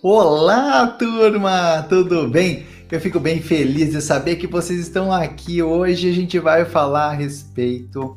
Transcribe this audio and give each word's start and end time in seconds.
Olá, 0.00 0.86
turma! 0.86 1.82
Tudo 1.88 2.28
bem? 2.28 2.64
Eu 2.88 3.00
fico 3.00 3.18
bem 3.18 3.42
feliz 3.42 3.90
de 3.90 4.00
saber 4.00 4.36
que 4.36 4.46
vocês 4.46 4.78
estão 4.78 5.12
aqui 5.12 5.60
hoje. 5.60 6.08
A 6.08 6.12
gente 6.12 6.38
vai 6.38 6.64
falar 6.64 7.08
a 7.08 7.12
respeito 7.14 8.16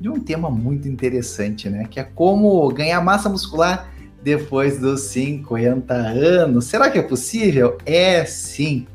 de 0.00 0.08
um 0.08 0.20
tema 0.20 0.48
muito 0.48 0.86
interessante, 0.86 1.68
né? 1.68 1.88
Que 1.90 1.98
é 1.98 2.04
como 2.04 2.68
ganhar 2.68 3.00
massa 3.00 3.28
muscular 3.28 3.92
depois 4.22 4.78
dos 4.78 5.00
50 5.00 5.92
anos. 5.92 6.66
Será 6.66 6.88
que 6.88 6.98
é 6.98 7.02
possível? 7.02 7.76
É 7.84 8.24
sim. 8.24 8.86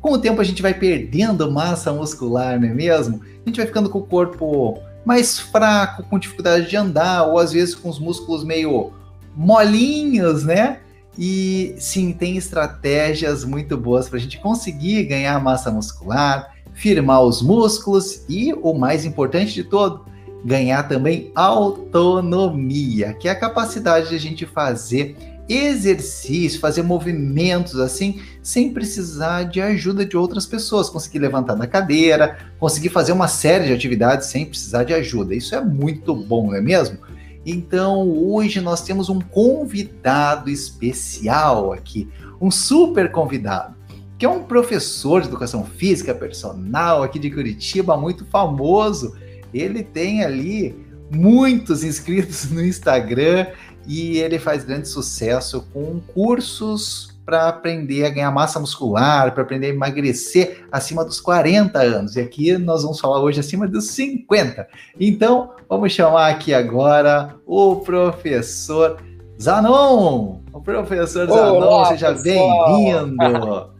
Com 0.00 0.12
o 0.12 0.18
tempo 0.18 0.40
a 0.40 0.44
gente 0.44 0.62
vai 0.62 0.74
perdendo 0.74 1.50
massa 1.50 1.92
muscular, 1.92 2.60
não 2.60 2.68
é 2.68 2.72
mesmo? 2.72 3.22
A 3.44 3.48
gente 3.48 3.56
vai 3.56 3.66
ficando 3.66 3.90
com 3.90 3.98
o 3.98 4.06
corpo 4.06 4.78
mais 5.04 5.36
fraco, 5.36 6.04
com 6.04 6.16
dificuldade 6.16 6.70
de 6.70 6.76
andar, 6.76 7.24
ou 7.24 7.40
às 7.40 7.52
vezes 7.52 7.74
com 7.74 7.88
os 7.88 7.98
músculos 7.98 8.44
meio 8.44 8.92
molinhos, 9.34 10.44
né? 10.44 10.78
E 11.18 11.74
sim, 11.78 12.12
tem 12.12 12.36
estratégias 12.36 13.44
muito 13.44 13.76
boas 13.76 14.08
para 14.08 14.18
a 14.18 14.20
gente 14.20 14.38
conseguir 14.38 15.04
ganhar 15.04 15.38
massa 15.42 15.70
muscular, 15.70 16.54
firmar 16.72 17.22
os 17.22 17.42
músculos 17.42 18.24
e, 18.28 18.52
o 18.54 18.72
mais 18.72 19.04
importante 19.04 19.52
de 19.52 19.64
todo, 19.64 20.06
ganhar 20.44 20.84
também 20.84 21.30
autonomia, 21.34 23.12
que 23.14 23.28
é 23.28 23.30
a 23.30 23.38
capacidade 23.38 24.08
de 24.08 24.14
a 24.14 24.18
gente 24.18 24.46
fazer 24.46 25.16
exercício, 25.48 26.60
fazer 26.60 26.82
movimentos 26.82 27.78
assim, 27.78 28.20
sem 28.42 28.72
precisar 28.72 29.44
de 29.44 29.60
ajuda 29.60 30.06
de 30.06 30.16
outras 30.16 30.46
pessoas, 30.46 30.88
conseguir 30.88 31.18
levantar 31.18 31.54
da 31.54 31.66
cadeira, 31.66 32.38
conseguir 32.58 32.88
fazer 32.88 33.12
uma 33.12 33.28
série 33.28 33.66
de 33.66 33.72
atividades 33.72 34.28
sem 34.28 34.46
precisar 34.46 34.84
de 34.84 34.94
ajuda. 34.94 35.34
Isso 35.34 35.54
é 35.54 35.60
muito 35.60 36.14
bom, 36.14 36.46
não 36.46 36.54
é 36.54 36.60
mesmo? 36.60 36.98
Então, 37.44 38.08
hoje 38.08 38.60
nós 38.60 38.82
temos 38.82 39.08
um 39.08 39.20
convidado 39.20 40.48
especial 40.48 41.72
aqui, 41.72 42.08
um 42.40 42.50
super 42.50 43.10
convidado, 43.10 43.74
que 44.18 44.24
é 44.24 44.28
um 44.28 44.44
professor 44.44 45.20
de 45.20 45.28
educação 45.28 45.64
física 45.64 46.14
personal 46.14 47.02
aqui 47.02 47.18
de 47.18 47.30
Curitiba, 47.30 47.96
muito 47.96 48.24
famoso. 48.26 49.16
Ele 49.52 49.82
tem 49.82 50.22
ali 50.22 50.74
muitos 51.12 51.82
inscritos 51.82 52.50
no 52.50 52.64
Instagram 52.64 53.48
e 53.86 54.18
ele 54.18 54.38
faz 54.38 54.64
grande 54.64 54.88
sucesso 54.88 55.66
com 55.72 56.00
cursos 56.00 57.11
para 57.24 57.48
aprender 57.48 58.04
a 58.04 58.10
ganhar 58.10 58.30
massa 58.30 58.58
muscular, 58.58 59.32
para 59.32 59.42
aprender 59.42 59.66
a 59.68 59.70
emagrecer 59.70 60.64
acima 60.70 61.04
dos 61.04 61.20
40 61.20 61.78
anos. 61.78 62.16
E 62.16 62.20
aqui 62.20 62.56
nós 62.58 62.82
vamos 62.82 63.00
falar 63.00 63.20
hoje 63.20 63.40
acima 63.40 63.66
dos 63.68 63.90
50. 63.92 64.66
Então, 64.98 65.52
vamos 65.68 65.92
chamar 65.92 66.30
aqui 66.30 66.52
agora 66.52 67.36
o 67.46 67.76
professor 67.76 69.00
Zanon. 69.40 70.40
O 70.52 70.60
professor 70.60 71.28
Zanon, 71.28 71.56
Olá, 71.56 71.86
seja 71.86 72.12
bem-vindo. 72.12 73.70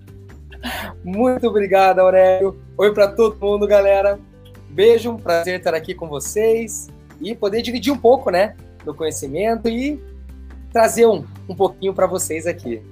Muito 1.04 1.48
obrigado, 1.48 1.98
Aurélio. 1.98 2.56
Oi 2.78 2.94
para 2.94 3.08
todo 3.08 3.36
mundo, 3.44 3.66
galera. 3.66 4.18
Beijo, 4.70 5.10
um 5.10 5.16
prazer 5.16 5.58
estar 5.58 5.74
aqui 5.74 5.94
com 5.94 6.08
vocês 6.08 6.88
e 7.20 7.34
poder 7.34 7.60
dividir 7.60 7.92
um 7.92 7.98
pouco, 7.98 8.30
né, 8.30 8.54
do 8.84 8.94
conhecimento 8.94 9.68
e 9.68 10.00
trazer 10.72 11.06
um, 11.06 11.24
um 11.48 11.54
pouquinho 11.54 11.92
para 11.92 12.06
vocês 12.06 12.46
aqui. 12.46 12.82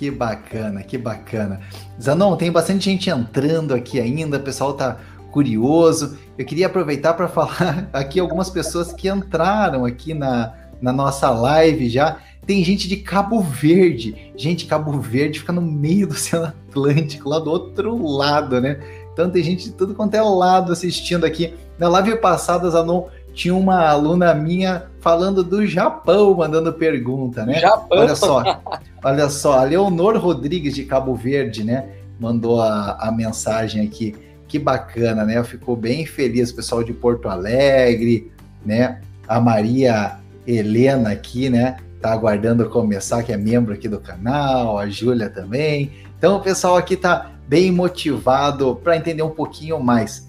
Que 0.00 0.10
bacana, 0.10 0.82
que 0.82 0.96
bacana. 0.96 1.60
Zanon, 2.00 2.34
tem 2.34 2.50
bastante 2.50 2.86
gente 2.86 3.10
entrando 3.10 3.74
aqui 3.74 4.00
ainda, 4.00 4.38
o 4.38 4.40
pessoal 4.40 4.72
tá 4.72 4.96
curioso. 5.30 6.16
Eu 6.38 6.46
queria 6.46 6.68
aproveitar 6.68 7.12
para 7.12 7.28
falar 7.28 7.86
aqui 7.92 8.18
algumas 8.18 8.48
pessoas 8.48 8.94
que 8.94 9.10
entraram 9.10 9.84
aqui 9.84 10.14
na, 10.14 10.54
na 10.80 10.90
nossa 10.90 11.28
live 11.28 11.90
já. 11.90 12.16
Tem 12.46 12.64
gente 12.64 12.88
de 12.88 12.96
Cabo 12.96 13.42
Verde. 13.42 14.32
Gente, 14.38 14.64
Cabo 14.64 14.98
Verde 14.98 15.40
fica 15.40 15.52
no 15.52 15.60
meio 15.60 16.06
do 16.06 16.14
Oceano 16.14 16.46
Atlântico, 16.46 17.28
lá 17.28 17.38
do 17.38 17.50
outro 17.50 18.02
lado, 18.02 18.58
né? 18.58 18.80
Então 19.12 19.30
tem 19.30 19.42
gente 19.42 19.64
de 19.64 19.72
tudo 19.72 19.94
quanto 19.94 20.14
é 20.14 20.22
lado 20.22 20.72
assistindo 20.72 21.26
aqui. 21.26 21.52
Na 21.78 21.90
live 21.90 22.16
passada, 22.16 22.70
Zanon, 22.70 23.08
tinha 23.32 23.54
uma 23.54 23.86
aluna 23.86 24.34
minha 24.34 24.86
falando 25.00 25.42
do 25.42 25.66
Japão, 25.66 26.34
mandando 26.34 26.72
pergunta, 26.72 27.44
né? 27.44 27.60
Japão. 27.60 27.98
Olha 27.98 28.14
só, 28.14 28.62
olha 29.02 29.28
só, 29.28 29.58
a 29.58 29.64
Leonor 29.64 30.16
Rodrigues 30.18 30.74
de 30.74 30.84
Cabo 30.84 31.14
Verde, 31.14 31.64
né? 31.64 31.88
Mandou 32.18 32.60
a, 32.60 32.98
a 33.00 33.10
mensagem 33.10 33.86
aqui. 33.86 34.14
Que 34.46 34.58
bacana, 34.58 35.24
né? 35.24 35.42
Ficou 35.44 35.76
bem 35.76 36.04
feliz 36.04 36.50
o 36.50 36.56
pessoal 36.56 36.82
de 36.82 36.92
Porto 36.92 37.28
Alegre, 37.28 38.30
né? 38.64 39.00
A 39.26 39.40
Maria 39.40 40.18
Helena 40.46 41.12
aqui, 41.12 41.48
né? 41.48 41.76
Tá 42.00 42.12
aguardando 42.12 42.68
começar, 42.68 43.22
que 43.22 43.32
é 43.32 43.36
membro 43.36 43.72
aqui 43.72 43.88
do 43.88 44.00
canal, 44.00 44.78
a 44.78 44.88
Júlia 44.88 45.30
também. 45.30 45.92
Então 46.18 46.36
o 46.36 46.40
pessoal 46.40 46.76
aqui 46.76 46.96
tá 46.96 47.30
bem 47.46 47.70
motivado 47.70 48.76
para 48.76 48.96
entender 48.96 49.22
um 49.22 49.30
pouquinho 49.30 49.80
mais. 49.80 50.26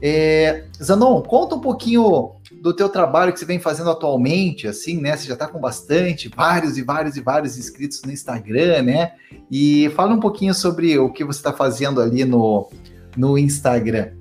É, 0.00 0.64
Zanon, 0.82 1.22
conta 1.22 1.54
um 1.54 1.60
pouquinho 1.60 2.32
do 2.64 2.72
teu 2.72 2.88
trabalho 2.88 3.30
que 3.30 3.38
você 3.38 3.44
vem 3.44 3.58
fazendo 3.58 3.90
atualmente, 3.90 4.66
assim, 4.66 4.98
né? 4.98 5.14
Você 5.14 5.26
já 5.26 5.34
está 5.34 5.46
com 5.46 5.60
bastante, 5.60 6.30
vários 6.34 6.78
e 6.78 6.82
vários 6.82 7.14
e 7.14 7.20
vários 7.20 7.58
inscritos 7.58 8.00
no 8.02 8.10
Instagram, 8.10 8.84
né? 8.84 9.12
E 9.50 9.90
fala 9.90 10.14
um 10.14 10.18
pouquinho 10.18 10.54
sobre 10.54 10.98
o 10.98 11.10
que 11.10 11.22
você 11.24 11.40
está 11.40 11.52
fazendo 11.52 12.00
ali 12.00 12.24
no, 12.24 12.70
no 13.14 13.36
Instagram. 13.36 14.12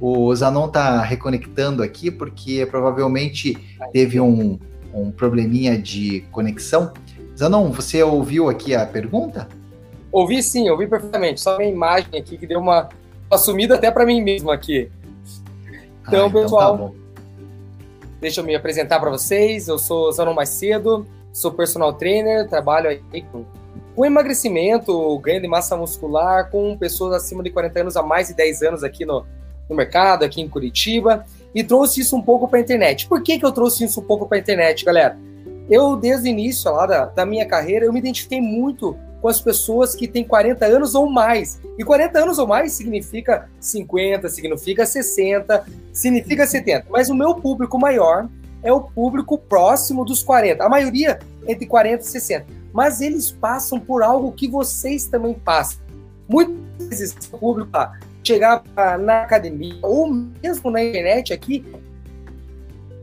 O 0.00 0.34
Zanon 0.34 0.66
está 0.66 1.02
reconectando 1.02 1.84
aqui 1.84 2.10
porque 2.10 2.66
provavelmente 2.66 3.56
teve 3.92 4.18
um, 4.18 4.58
um 4.92 5.12
probleminha 5.12 5.78
de 5.78 6.22
conexão. 6.32 6.92
Zanon, 7.38 7.70
você 7.70 8.02
ouviu 8.02 8.48
aqui 8.48 8.74
a 8.74 8.84
pergunta? 8.84 9.46
Ouvi 10.10 10.42
sim, 10.42 10.68
ouvi 10.68 10.88
perfeitamente. 10.88 11.40
Só 11.40 11.56
minha 11.58 11.70
imagem 11.70 12.18
aqui 12.18 12.36
que 12.36 12.44
deu 12.44 12.58
uma, 12.58 12.88
uma 13.30 13.38
sumida 13.38 13.76
até 13.76 13.88
para 13.88 14.04
mim 14.04 14.20
mesmo 14.20 14.50
aqui. 14.50 14.90
Então, 16.08 16.24
ah, 16.24 16.26
então 16.26 16.30
tá 16.32 16.40
pessoal, 16.40 16.78
tá 16.78 17.03
Deixa 18.24 18.40
eu 18.40 18.44
me 18.46 18.54
apresentar 18.54 18.98
para 19.00 19.10
vocês. 19.10 19.68
Eu 19.68 19.78
sou 19.78 20.10
Zanon 20.10 20.32
Macedo, 20.32 21.06
sou 21.30 21.52
personal 21.52 21.92
trainer, 21.92 22.48
trabalho 22.48 22.88
aí 22.88 23.20
com, 23.20 23.44
com 23.94 24.06
emagrecimento, 24.06 25.18
ganho 25.18 25.42
de 25.42 25.46
massa 25.46 25.76
muscular, 25.76 26.50
com 26.50 26.74
pessoas 26.74 27.12
acima 27.12 27.42
de 27.42 27.50
40 27.50 27.80
anos, 27.80 27.96
há 27.98 28.02
mais 28.02 28.28
de 28.28 28.34
10 28.34 28.62
anos 28.62 28.82
aqui 28.82 29.04
no, 29.04 29.26
no 29.68 29.76
mercado, 29.76 30.24
aqui 30.24 30.40
em 30.40 30.48
Curitiba, 30.48 31.26
e 31.54 31.62
trouxe 31.62 32.00
isso 32.00 32.16
um 32.16 32.22
pouco 32.22 32.48
para 32.48 32.60
a 32.60 32.62
internet. 32.62 33.06
Por 33.08 33.22
que, 33.22 33.38
que 33.38 33.44
eu 33.44 33.52
trouxe 33.52 33.84
isso 33.84 34.00
um 34.00 34.04
pouco 34.04 34.26
para 34.26 34.38
a 34.38 34.40
internet, 34.40 34.86
galera? 34.86 35.18
Eu, 35.68 35.94
desde 35.94 36.26
o 36.26 36.30
início 36.30 36.72
lá 36.72 36.86
da, 36.86 37.04
da 37.04 37.26
minha 37.26 37.44
carreira, 37.44 37.84
eu 37.84 37.92
me 37.92 37.98
identifiquei 37.98 38.40
muito 38.40 38.96
com 39.24 39.28
as 39.28 39.40
pessoas 39.40 39.94
que 39.94 40.06
têm 40.06 40.22
40 40.22 40.66
anos 40.66 40.94
ou 40.94 41.08
mais. 41.08 41.58
E 41.78 41.82
40 41.82 42.18
anos 42.18 42.38
ou 42.38 42.46
mais 42.46 42.74
significa 42.74 43.48
50, 43.58 44.28
significa 44.28 44.84
60, 44.84 45.64
significa 45.94 46.46
70. 46.46 46.88
Mas 46.90 47.08
o 47.08 47.14
meu 47.14 47.34
público 47.34 47.78
maior 47.78 48.28
é 48.62 48.70
o 48.70 48.82
público 48.82 49.38
próximo 49.38 50.04
dos 50.04 50.22
40. 50.22 50.62
A 50.62 50.68
maioria 50.68 51.20
entre 51.48 51.64
40 51.64 52.02
e 52.02 52.06
60. 52.06 52.46
Mas 52.70 53.00
eles 53.00 53.30
passam 53.30 53.80
por 53.80 54.02
algo 54.02 54.30
que 54.30 54.46
vocês 54.46 55.06
também 55.06 55.32
passam. 55.32 55.78
Muitas 56.28 56.88
vezes 56.90 57.16
o 57.32 57.38
público 57.38 57.70
lá, 57.72 57.98
chegar 58.22 58.62
na 59.00 59.22
academia 59.22 59.78
ou 59.80 60.06
mesmo 60.42 60.70
na 60.70 60.84
internet 60.84 61.32
aqui, 61.32 61.64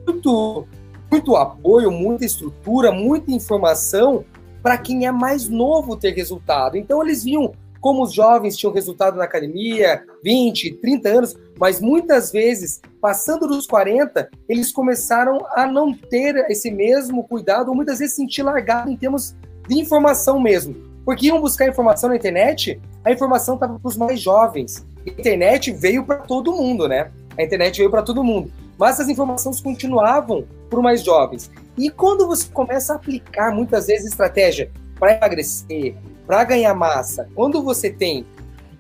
muito, 0.05 0.67
muito 1.11 1.35
apoio, 1.35 1.89
muita 1.89 2.25
estrutura, 2.25 2.91
muita 2.91 3.31
informação 3.31 4.23
para 4.61 4.77
quem 4.77 5.05
é 5.05 5.11
mais 5.11 5.47
novo 5.47 5.97
ter 5.97 6.13
resultado. 6.13 6.77
Então 6.77 7.01
eles 7.01 7.23
viam 7.23 7.53
como 7.79 8.03
os 8.03 8.13
jovens 8.13 8.55
tinham 8.55 8.71
resultado 8.71 9.17
na 9.17 9.23
academia, 9.23 10.03
20, 10.23 10.75
30 10.75 11.09
anos, 11.09 11.35
mas 11.59 11.81
muitas 11.81 12.31
vezes, 12.31 12.79
passando 13.01 13.47
dos 13.47 13.65
40, 13.65 14.29
eles 14.47 14.71
começaram 14.71 15.39
a 15.55 15.65
não 15.65 15.91
ter 15.91 16.35
esse 16.49 16.69
mesmo 16.69 17.23
cuidado, 17.23 17.69
ou 17.69 17.75
muitas 17.75 17.97
vezes 17.97 18.15
sentir 18.15 18.43
largado 18.43 18.91
em 18.91 18.95
termos 18.95 19.35
de 19.67 19.79
informação 19.79 20.39
mesmo. 20.39 20.75
Porque 21.03 21.25
iam 21.25 21.41
buscar 21.41 21.67
informação 21.67 22.09
na 22.09 22.15
internet, 22.15 22.79
a 23.03 23.11
informação 23.11 23.55
estava 23.55 23.79
para 23.79 23.89
os 23.89 23.97
mais 23.97 24.21
jovens. 24.21 24.85
A 25.05 25.09
internet 25.09 25.71
veio 25.71 26.05
para 26.05 26.17
todo 26.17 26.53
mundo, 26.53 26.87
né? 26.87 27.11
A 27.35 27.41
internet 27.41 27.79
veio 27.79 27.89
para 27.89 28.03
todo 28.03 28.23
mundo 28.23 28.51
mas 28.81 28.99
as 28.99 29.07
informações 29.07 29.61
continuavam 29.61 30.43
para 30.67 30.81
mais 30.81 31.03
jovens. 31.03 31.51
E 31.77 31.91
quando 31.91 32.25
você 32.25 32.49
começa 32.51 32.93
a 32.93 32.95
aplicar 32.95 33.53
muitas 33.53 33.85
vezes 33.85 34.07
estratégia 34.07 34.71
para 34.99 35.17
emagrecer, 35.17 35.95
para 36.25 36.43
ganhar 36.43 36.73
massa, 36.73 37.29
quando 37.35 37.61
você 37.61 37.91
tem 37.91 38.25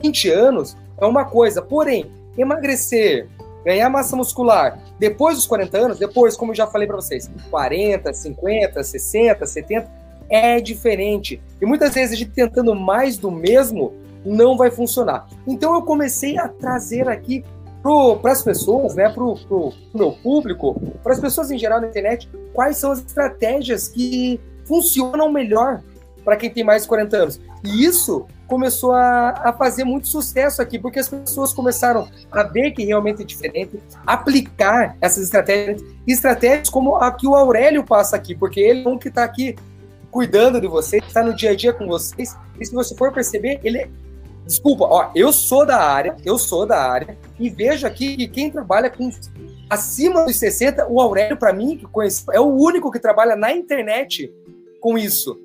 20 0.01 0.29
anos, 0.31 0.75
é 0.97 1.05
uma 1.05 1.23
coisa, 1.23 1.61
porém, 1.61 2.11
emagrecer, 2.35 3.29
ganhar 3.63 3.91
massa 3.91 4.15
muscular, 4.15 4.79
depois 4.97 5.35
dos 5.35 5.45
40 5.45 5.77
anos, 5.77 5.99
depois, 5.99 6.35
como 6.35 6.49
eu 6.51 6.55
já 6.55 6.65
falei 6.65 6.87
para 6.87 6.95
vocês, 6.95 7.29
40, 7.51 8.11
50, 8.11 8.83
60, 8.83 9.45
70, 9.45 9.91
é 10.31 10.59
diferente. 10.59 11.39
E 11.61 11.65
muitas 11.67 11.93
vezes 11.93 12.15
a 12.15 12.17
gente 12.17 12.31
tentando 12.31 12.73
mais 12.73 13.17
do 13.17 13.29
mesmo 13.29 13.93
não 14.25 14.57
vai 14.57 14.71
funcionar. 14.71 15.27
Então 15.45 15.75
eu 15.75 15.83
comecei 15.83 16.39
a 16.39 16.47
trazer 16.47 17.07
aqui 17.07 17.45
para 17.81 18.31
as 18.31 18.43
pessoas, 18.43 18.95
né, 18.95 19.09
para 19.09 19.23
o 19.23 19.73
meu 19.93 20.11
público, 20.11 20.79
para 21.03 21.13
as 21.13 21.19
pessoas 21.19 21.49
em 21.49 21.57
geral 21.57 21.81
na 21.81 21.87
internet, 21.87 22.29
quais 22.53 22.77
são 22.77 22.91
as 22.91 22.99
estratégias 22.99 23.87
que 23.87 24.39
funcionam 24.65 25.31
melhor 25.31 25.81
para 26.23 26.37
quem 26.37 26.49
tem 26.49 26.63
mais 26.63 26.83
de 26.83 26.87
40 26.87 27.17
anos. 27.17 27.41
E 27.63 27.83
isso 27.83 28.25
começou 28.47 28.91
a, 28.91 29.29
a, 29.29 29.53
fazer 29.53 29.85
muito 29.85 30.07
sucesso 30.07 30.61
aqui, 30.61 30.77
porque 30.77 30.99
as 30.99 31.07
pessoas 31.07 31.53
começaram 31.53 32.07
a 32.29 32.43
ver 32.43 32.71
que 32.71 32.83
realmente 32.83 33.21
é 33.21 33.25
diferente, 33.25 33.79
aplicar 34.05 34.97
essas 34.99 35.23
estratégias, 35.23 35.81
estratégias 36.05 36.69
como 36.69 36.97
a 36.97 37.11
que 37.11 37.25
o 37.25 37.33
Aurélio 37.33 37.83
passa 37.83 38.15
aqui, 38.15 38.35
porque 38.35 38.59
ele 38.59 38.83
é 38.83 38.89
um 38.89 38.97
que 38.97 39.07
está 39.07 39.23
aqui 39.23 39.55
cuidando 40.11 40.59
de 40.59 40.67
vocês, 40.67 41.01
está 41.07 41.23
no 41.23 41.33
dia 41.33 41.51
a 41.51 41.55
dia 41.55 41.71
com 41.71 41.87
vocês, 41.87 42.35
e 42.59 42.65
se 42.65 42.73
você 42.73 42.93
for 42.93 43.13
perceber, 43.13 43.61
ele 43.63 43.77
é 43.77 43.89
Desculpa, 44.45 44.85
ó, 44.85 45.11
eu 45.15 45.31
sou 45.31 45.65
da 45.65 45.77
área, 45.77 46.15
eu 46.25 46.37
sou 46.37 46.65
da 46.65 46.79
área, 46.81 47.17
e 47.39 47.49
vejo 47.49 47.85
aqui 47.85 48.17
que 48.17 48.27
quem 48.27 48.51
trabalha 48.51 48.89
com 48.89 49.09
acima 49.69 50.25
dos 50.25 50.37
60, 50.37 50.87
o 50.87 50.99
Aurélio, 50.99 51.37
para 51.37 51.53
mim, 51.53 51.77
que 51.77 51.85
conheço, 51.85 52.29
é 52.31 52.39
o 52.39 52.47
único 52.47 52.91
que 52.91 52.99
trabalha 52.99 53.35
na 53.35 53.53
internet 53.53 54.33
com 54.81 54.97
isso. 54.97 55.39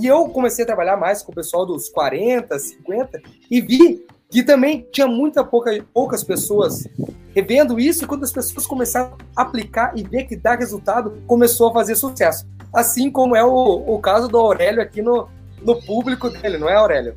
E 0.00 0.06
eu 0.06 0.28
comecei 0.28 0.62
a 0.62 0.66
trabalhar 0.66 0.96
mais 0.96 1.22
com 1.22 1.32
o 1.32 1.34
pessoal 1.34 1.66
dos 1.66 1.88
40, 1.88 2.58
50, 2.58 3.20
e 3.50 3.60
vi 3.60 4.06
que 4.30 4.42
também 4.42 4.86
tinha 4.90 5.06
muita 5.06 5.44
pouca, 5.44 5.84
poucas 5.92 6.22
pessoas 6.24 6.86
revendo 7.34 7.80
isso, 7.80 8.04
e 8.04 8.06
quando 8.06 8.24
as 8.24 8.32
pessoas 8.32 8.66
começaram 8.66 9.16
a 9.34 9.42
aplicar 9.42 9.92
e 9.96 10.02
ver 10.02 10.24
que 10.24 10.36
dá 10.36 10.54
resultado, 10.54 11.22
começou 11.26 11.68
a 11.70 11.72
fazer 11.72 11.96
sucesso. 11.96 12.46
Assim 12.72 13.10
como 13.10 13.34
é 13.34 13.44
o, 13.44 13.84
o 13.86 13.98
caso 14.00 14.28
do 14.28 14.38
Aurélio 14.38 14.80
aqui 14.80 15.02
no, 15.02 15.28
no 15.62 15.82
público 15.82 16.30
dele, 16.30 16.56
não 16.56 16.68
é, 16.68 16.76
Aurélio? 16.76 17.14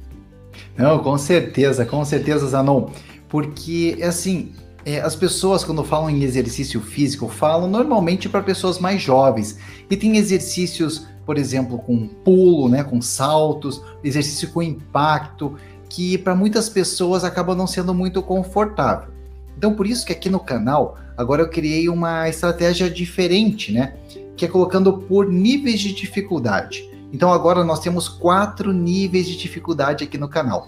Não, 0.78 1.00
com 1.00 1.18
certeza, 1.18 1.86
com 1.86 2.04
certeza, 2.04 2.48
Zanon. 2.48 2.90
Porque, 3.30 3.98
assim, 4.04 4.52
é, 4.86 5.02
as 5.02 5.16
pessoas, 5.16 5.64
quando 5.64 5.84
falam 5.84 6.10
em 6.10 6.24
exercício 6.24 6.80
físico, 6.80 7.28
falam 7.28 7.68
normalmente 7.68 8.30
para 8.30 8.44
pessoas 8.44 8.78
mais 8.78 9.02
jovens. 9.02 9.58
E 9.90 9.98
tem 9.98 10.18
exercícios, 10.18 11.08
por 11.26 11.38
exemplo, 11.38 11.80
com 11.80 12.08
pulo, 12.08 12.70
né, 12.70 12.84
com 12.84 13.02
saltos, 13.02 13.82
exercício 14.04 14.52
com 14.52 14.62
impacto, 14.62 15.56
que 15.90 16.18
para 16.18 16.36
muitas 16.36 16.70
pessoas 16.70 17.24
acaba 17.24 17.56
não 17.56 17.66
sendo 17.66 17.94
muito 17.94 18.22
confortável. 18.22 19.10
Então, 19.58 19.74
por 19.74 19.88
isso 19.88 20.06
que 20.06 20.12
aqui 20.12 20.30
no 20.30 20.40
canal, 20.40 20.98
agora 21.18 21.42
eu 21.42 21.50
criei 21.50 21.90
uma 21.90 22.28
estratégia 22.30 22.90
diferente, 22.90 23.72
né? 23.72 23.96
Que 24.36 24.46
é 24.46 24.48
colocando 24.48 24.94
por 24.94 25.32
níveis 25.32 25.80
de 25.80 25.94
dificuldade. 25.94 26.90
Então 27.16 27.32
agora 27.32 27.64
nós 27.64 27.80
temos 27.80 28.10
quatro 28.10 28.74
níveis 28.74 29.26
de 29.26 29.38
dificuldade 29.38 30.04
aqui 30.04 30.18
no 30.18 30.28
canal. 30.28 30.68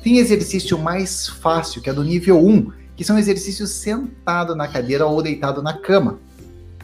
Tem 0.00 0.18
exercício 0.18 0.78
mais 0.78 1.26
fácil, 1.26 1.82
que 1.82 1.90
é 1.90 1.92
do 1.92 2.04
nível 2.04 2.38
1, 2.38 2.70
que 2.94 3.02
são 3.02 3.18
exercícios 3.18 3.70
sentado 3.70 4.54
na 4.54 4.68
cadeira 4.68 5.06
ou 5.06 5.20
deitado 5.20 5.60
na 5.60 5.76
cama. 5.76 6.20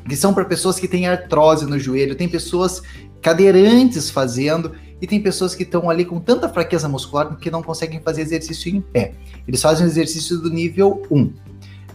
Que 0.09 0.17
são 0.17 0.35
para 0.35 0.45
pessoas 0.45 0.81
que 0.81 0.89
têm 0.89 1.07
artrose 1.07 1.65
no 1.65 1.79
joelho, 1.79 2.17
tem 2.17 2.29
pessoas 2.29 2.83
cadeirantes 3.23 4.11
fazendo 4.11 4.73
e 5.01 5.07
tem 5.07 5.21
pessoas 5.21 5.55
que 5.55 5.63
estão 5.63 5.89
ali 5.89 6.05
com 6.05 6.19
tanta 6.19 6.49
fraqueza 6.49 6.89
muscular 6.89 7.37
que 7.37 7.53
não 7.53 7.63
conseguem 7.63 8.01
fazer 8.01 8.23
exercício 8.23 8.69
em 8.75 8.81
pé. 8.81 9.15
Eles 9.47 9.63
fazem 9.63 9.87
exercício 9.87 10.39
do 10.39 10.51
nível 10.51 11.01
1. 11.09 11.33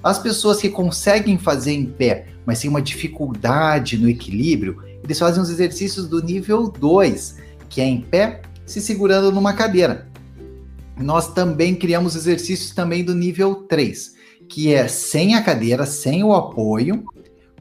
As 0.02 0.20
pessoas 0.20 0.62
que 0.62 0.70
conseguem 0.70 1.38
fazer 1.38 1.74
em 1.74 1.86
pé, 1.86 2.28
mas 2.46 2.62
têm 2.62 2.70
uma 2.70 2.82
dificuldade 2.82 3.98
no 3.98 4.08
equilíbrio, 4.08 4.88
eles 5.10 5.18
fazem 5.18 5.42
os 5.42 5.50
exercícios 5.50 6.08
do 6.08 6.22
nível 6.22 6.70
2, 6.70 7.38
que 7.68 7.82
é 7.82 7.86
em 7.86 8.00
pé, 8.00 8.44
se 8.64 8.80
segurando 8.80 9.32
numa 9.32 9.54
cadeira. 9.54 10.08
Nós 10.96 11.34
também 11.34 11.74
criamos 11.74 12.16
exercícios 12.16 12.76
também 12.76 13.04
do 13.04 13.16
nível 13.16 13.56
3, 13.64 14.14
que 14.48 14.72
é 14.72 14.88
sem 14.88 15.34
a 15.34 15.42
cadeira, 15.42 15.88
sem 15.88 16.24
o 16.24 16.32
apoio, 16.32 17.04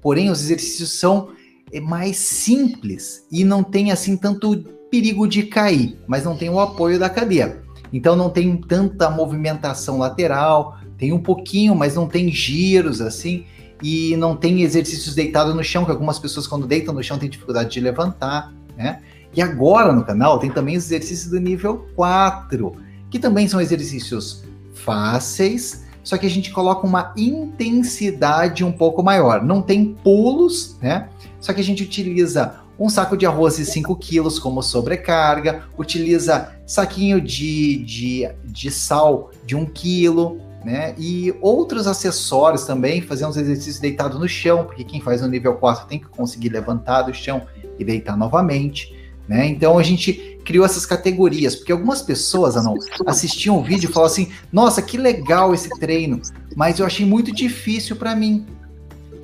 porém 0.02 0.28
os 0.28 0.42
exercícios 0.42 0.92
são 0.92 1.30
é, 1.72 1.80
mais 1.80 2.18
simples 2.18 3.26
e 3.32 3.44
não 3.44 3.62
tem 3.62 3.92
assim 3.92 4.14
tanto 4.14 4.58
perigo 4.90 5.26
de 5.26 5.44
cair, 5.44 5.98
mas 6.06 6.24
não 6.24 6.36
tem 6.36 6.50
o 6.50 6.60
apoio 6.60 6.98
da 6.98 7.08
cadeira. 7.08 7.62
Então 7.90 8.14
não 8.14 8.28
tem 8.28 8.54
tanta 8.58 9.08
movimentação 9.08 9.96
lateral, 9.96 10.76
tem 10.98 11.14
um 11.14 11.22
pouquinho, 11.22 11.74
mas 11.74 11.94
não 11.94 12.06
tem 12.06 12.30
giros 12.30 13.00
assim 13.00 13.46
e 13.82 14.16
não 14.16 14.36
tem 14.36 14.62
exercícios 14.62 15.14
deitado 15.14 15.54
no 15.54 15.62
chão, 15.62 15.84
que 15.84 15.90
algumas 15.90 16.18
pessoas 16.18 16.46
quando 16.46 16.66
deitam 16.66 16.94
no 16.94 17.02
chão 17.02 17.18
têm 17.18 17.28
dificuldade 17.28 17.70
de 17.70 17.80
levantar, 17.80 18.52
né? 18.76 19.00
E 19.34 19.42
agora 19.42 19.92
no 19.92 20.04
canal 20.04 20.38
tem 20.38 20.50
também 20.50 20.76
os 20.76 20.84
exercícios 20.86 21.30
do 21.30 21.38
nível 21.38 21.86
4, 21.94 22.72
que 23.10 23.18
também 23.18 23.46
são 23.46 23.60
exercícios 23.60 24.44
fáceis, 24.74 25.84
só 26.02 26.16
que 26.16 26.26
a 26.26 26.30
gente 26.30 26.50
coloca 26.50 26.86
uma 26.86 27.12
intensidade 27.16 28.64
um 28.64 28.72
pouco 28.72 29.02
maior. 29.02 29.44
Não 29.44 29.60
tem 29.60 29.94
pulos, 30.02 30.78
né? 30.80 31.08
Só 31.40 31.52
que 31.52 31.60
a 31.60 31.64
gente 31.64 31.82
utiliza 31.82 32.60
um 32.78 32.88
saco 32.88 33.16
de 33.16 33.26
arroz 33.26 33.56
de 33.56 33.66
5 33.66 33.94
quilos 33.96 34.38
como 34.38 34.62
sobrecarga, 34.62 35.64
utiliza 35.76 36.52
saquinho 36.66 37.20
de, 37.20 37.84
de, 37.84 38.28
de 38.44 38.70
sal 38.70 39.30
de 39.44 39.56
1 39.56 39.66
quilo, 39.66 40.40
né? 40.68 40.94
E 40.98 41.34
outros 41.40 41.86
acessórios 41.86 42.64
também, 42.64 43.00
fazer 43.00 43.24
uns 43.24 43.38
exercícios 43.38 43.78
deitado 43.78 44.18
no 44.18 44.28
chão, 44.28 44.66
porque 44.66 44.84
quem 44.84 45.00
faz 45.00 45.22
no 45.22 45.28
nível 45.28 45.54
4 45.54 45.88
tem 45.88 45.98
que 45.98 46.04
conseguir 46.08 46.50
levantar 46.50 47.02
do 47.02 47.14
chão 47.14 47.46
e 47.78 47.84
deitar 47.84 48.18
novamente, 48.18 48.94
né? 49.26 49.46
Então 49.46 49.78
a 49.78 49.82
gente 49.82 50.38
criou 50.44 50.66
essas 50.66 50.84
categorias, 50.84 51.56
porque 51.56 51.72
algumas 51.72 52.02
pessoas, 52.02 52.54
não 52.56 52.74
assistiam 53.06 53.56
o 53.56 53.62
vídeo 53.62 53.88
e 53.88 53.92
falavam 53.92 54.12
assim: 54.12 54.28
"Nossa, 54.52 54.82
que 54.82 54.98
legal 54.98 55.54
esse 55.54 55.70
treino, 55.80 56.20
mas 56.54 56.78
eu 56.78 56.84
achei 56.84 57.06
muito 57.06 57.34
difícil 57.34 57.96
para 57.96 58.14
mim". 58.14 58.44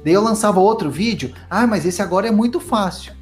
Daí 0.02 0.14
eu 0.14 0.22
lançava 0.22 0.60
outro 0.60 0.90
vídeo: 0.90 1.34
"Ah, 1.50 1.66
mas 1.66 1.84
esse 1.84 2.00
agora 2.00 2.26
é 2.26 2.30
muito 2.30 2.58
fácil". 2.58 3.12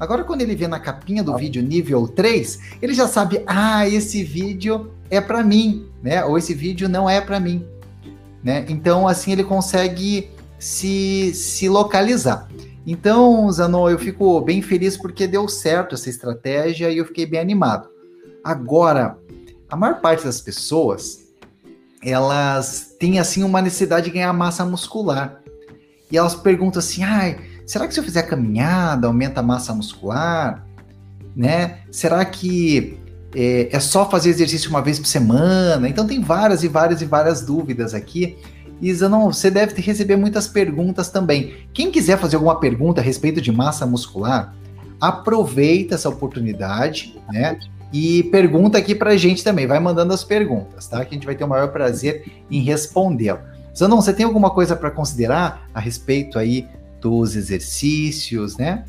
Agora, 0.00 0.24
quando 0.24 0.40
ele 0.40 0.54
vê 0.54 0.66
na 0.66 0.80
capinha 0.80 1.22
do 1.22 1.36
vídeo 1.36 1.62
nível 1.62 2.08
3, 2.08 2.60
ele 2.80 2.94
já 2.94 3.08
sabe, 3.08 3.42
ah, 3.46 3.86
esse 3.86 4.22
vídeo 4.24 4.92
é 5.10 5.20
para 5.20 5.42
mim, 5.42 5.86
né? 6.02 6.24
Ou 6.24 6.36
esse 6.36 6.54
vídeo 6.54 6.88
não 6.88 7.08
é 7.08 7.20
para 7.20 7.40
mim, 7.40 7.66
né? 8.42 8.64
Então, 8.68 9.06
assim, 9.06 9.32
ele 9.32 9.44
consegue 9.44 10.30
se, 10.58 11.32
se 11.34 11.68
localizar. 11.68 12.48
Então, 12.86 13.50
Zanon, 13.52 13.90
eu 13.90 13.98
fico 13.98 14.40
bem 14.40 14.62
feliz 14.62 14.96
porque 14.96 15.26
deu 15.26 15.46
certo 15.48 15.94
essa 15.94 16.08
estratégia 16.08 16.90
e 16.90 16.98
eu 16.98 17.04
fiquei 17.04 17.26
bem 17.26 17.40
animado. 17.40 17.88
Agora, 18.42 19.18
a 19.68 19.76
maior 19.76 20.00
parte 20.00 20.24
das 20.24 20.40
pessoas, 20.40 21.28
elas 22.02 22.96
têm, 22.98 23.18
assim, 23.18 23.42
uma 23.42 23.60
necessidade 23.60 24.06
de 24.06 24.12
ganhar 24.12 24.32
massa 24.32 24.64
muscular. 24.64 25.42
E 26.10 26.16
elas 26.16 26.34
perguntam 26.34 26.78
assim, 26.78 27.02
ai... 27.02 27.38
Será 27.68 27.86
que 27.86 27.92
se 27.92 28.00
eu 28.00 28.04
fizer 28.04 28.22
caminhada, 28.22 29.06
aumenta 29.06 29.40
a 29.40 29.42
massa 29.42 29.74
muscular? 29.74 30.66
Né? 31.36 31.80
Será 31.90 32.24
que 32.24 32.98
é, 33.34 33.68
é, 33.70 33.80
só 33.80 34.08
fazer 34.08 34.30
exercício 34.30 34.70
uma 34.70 34.82
vez 34.82 34.98
por 34.98 35.06
semana? 35.06 35.88
Então 35.88 36.06
tem 36.06 36.20
várias 36.20 36.62
e 36.62 36.68
várias 36.68 37.02
e 37.02 37.04
várias 37.04 37.42
dúvidas 37.42 37.94
aqui. 37.94 38.38
Isa, 38.80 39.08
não, 39.08 39.32
você 39.32 39.50
deve 39.50 39.80
receber 39.80 40.16
muitas 40.16 40.46
perguntas 40.46 41.10
também. 41.10 41.54
Quem 41.72 41.90
quiser 41.90 42.18
fazer 42.18 42.36
alguma 42.36 42.60
pergunta 42.60 43.00
a 43.00 43.04
respeito 43.04 43.40
de 43.40 43.50
massa 43.50 43.84
muscular, 43.84 44.54
aproveita 45.00 45.94
essa 45.94 46.08
oportunidade, 46.08 47.20
né? 47.30 47.58
E 47.92 48.24
pergunta 48.24 48.78
aqui 48.78 48.94
pra 48.94 49.16
gente 49.16 49.42
também, 49.42 49.66
vai 49.66 49.80
mandando 49.80 50.12
as 50.12 50.22
perguntas, 50.22 50.86
tá? 50.86 51.04
Que 51.04 51.14
a 51.14 51.14
gente 51.14 51.26
vai 51.26 51.34
ter 51.34 51.44
o 51.44 51.48
maior 51.48 51.68
prazer 51.68 52.24
em 52.50 52.62
respondê-la. 52.62 53.42
Zanon, 53.76 54.00
você 54.00 54.12
tem 54.12 54.26
alguma 54.26 54.50
coisa 54.50 54.76
para 54.76 54.90
considerar 54.90 55.68
a 55.72 55.80
respeito 55.80 56.38
aí 56.38 56.66
dos 57.00 57.36
exercícios, 57.36 58.56
né? 58.56 58.84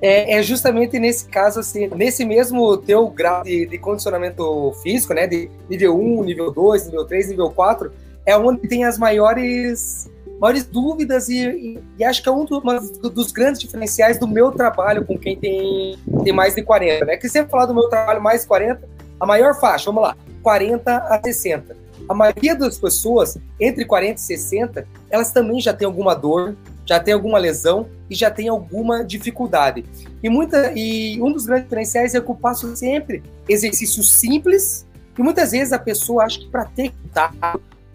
É, 0.00 0.38
é, 0.38 0.42
justamente 0.42 0.98
nesse 0.98 1.26
caso, 1.28 1.58
assim, 1.60 1.88
nesse 1.88 2.24
mesmo 2.24 2.76
teu 2.76 3.08
grau 3.08 3.42
de, 3.42 3.66
de, 3.66 3.78
condicionamento 3.78 4.72
físico, 4.82 5.12
né? 5.12 5.26
De 5.26 5.50
nível 5.68 5.98
1, 5.98 6.24
nível 6.24 6.52
2, 6.52 6.86
nível 6.86 7.04
3, 7.04 7.28
nível 7.30 7.50
4, 7.50 7.90
é 8.24 8.36
onde 8.36 8.68
tem 8.68 8.84
as 8.84 8.96
maiores, 8.96 10.08
maiores 10.40 10.64
dúvidas 10.64 11.28
e, 11.28 11.48
e, 11.48 11.78
e 11.98 12.04
acho 12.04 12.22
que 12.22 12.28
é 12.28 12.32
um 12.32 12.44
do, 12.44 12.58
uma, 12.58 12.78
dos 12.80 13.32
grandes 13.32 13.60
diferenciais 13.60 14.18
do 14.18 14.28
meu 14.28 14.52
trabalho 14.52 15.04
com 15.04 15.18
quem 15.18 15.36
tem, 15.36 15.98
tem 16.22 16.32
mais 16.32 16.54
de 16.54 16.62
40, 16.62 17.04
né? 17.04 17.16
Que 17.16 17.28
sempre 17.28 17.50
falar 17.50 17.66
do 17.66 17.74
meu 17.74 17.88
trabalho 17.88 18.22
mais 18.22 18.42
de 18.42 18.48
40, 18.48 18.88
a 19.18 19.26
maior 19.26 19.58
faixa, 19.58 19.86
vamos 19.86 20.02
lá, 20.02 20.16
40 20.42 20.96
a 20.96 21.20
60 21.20 21.88
a 22.08 22.14
maioria 22.14 22.54
das 22.54 22.78
pessoas 22.78 23.36
entre 23.60 23.84
40 23.84 24.14
e 24.14 24.18
60, 24.18 24.86
elas 25.10 25.30
também 25.30 25.60
já 25.60 25.74
têm 25.74 25.86
alguma 25.86 26.14
dor, 26.14 26.56
já 26.88 26.98
tem 26.98 27.12
alguma 27.12 27.38
lesão 27.38 27.86
e 28.08 28.14
já 28.14 28.30
tem 28.30 28.48
alguma 28.48 29.04
dificuldade. 29.04 29.84
E, 30.22 30.30
muita, 30.30 30.72
e 30.74 31.20
um 31.20 31.30
dos 31.30 31.44
grandes 31.44 31.64
diferenciais 31.64 32.14
é 32.14 32.20
que 32.20 32.30
eu 32.30 32.34
passo 32.34 32.74
sempre 32.74 33.22
exercícios 33.46 34.10
simples 34.10 34.86
e 35.18 35.22
muitas 35.22 35.50
vezes 35.50 35.72
a 35.72 35.78
pessoa 35.78 36.24
acha 36.24 36.38
que 36.40 36.48
para 36.48 36.64
ter 36.64 36.92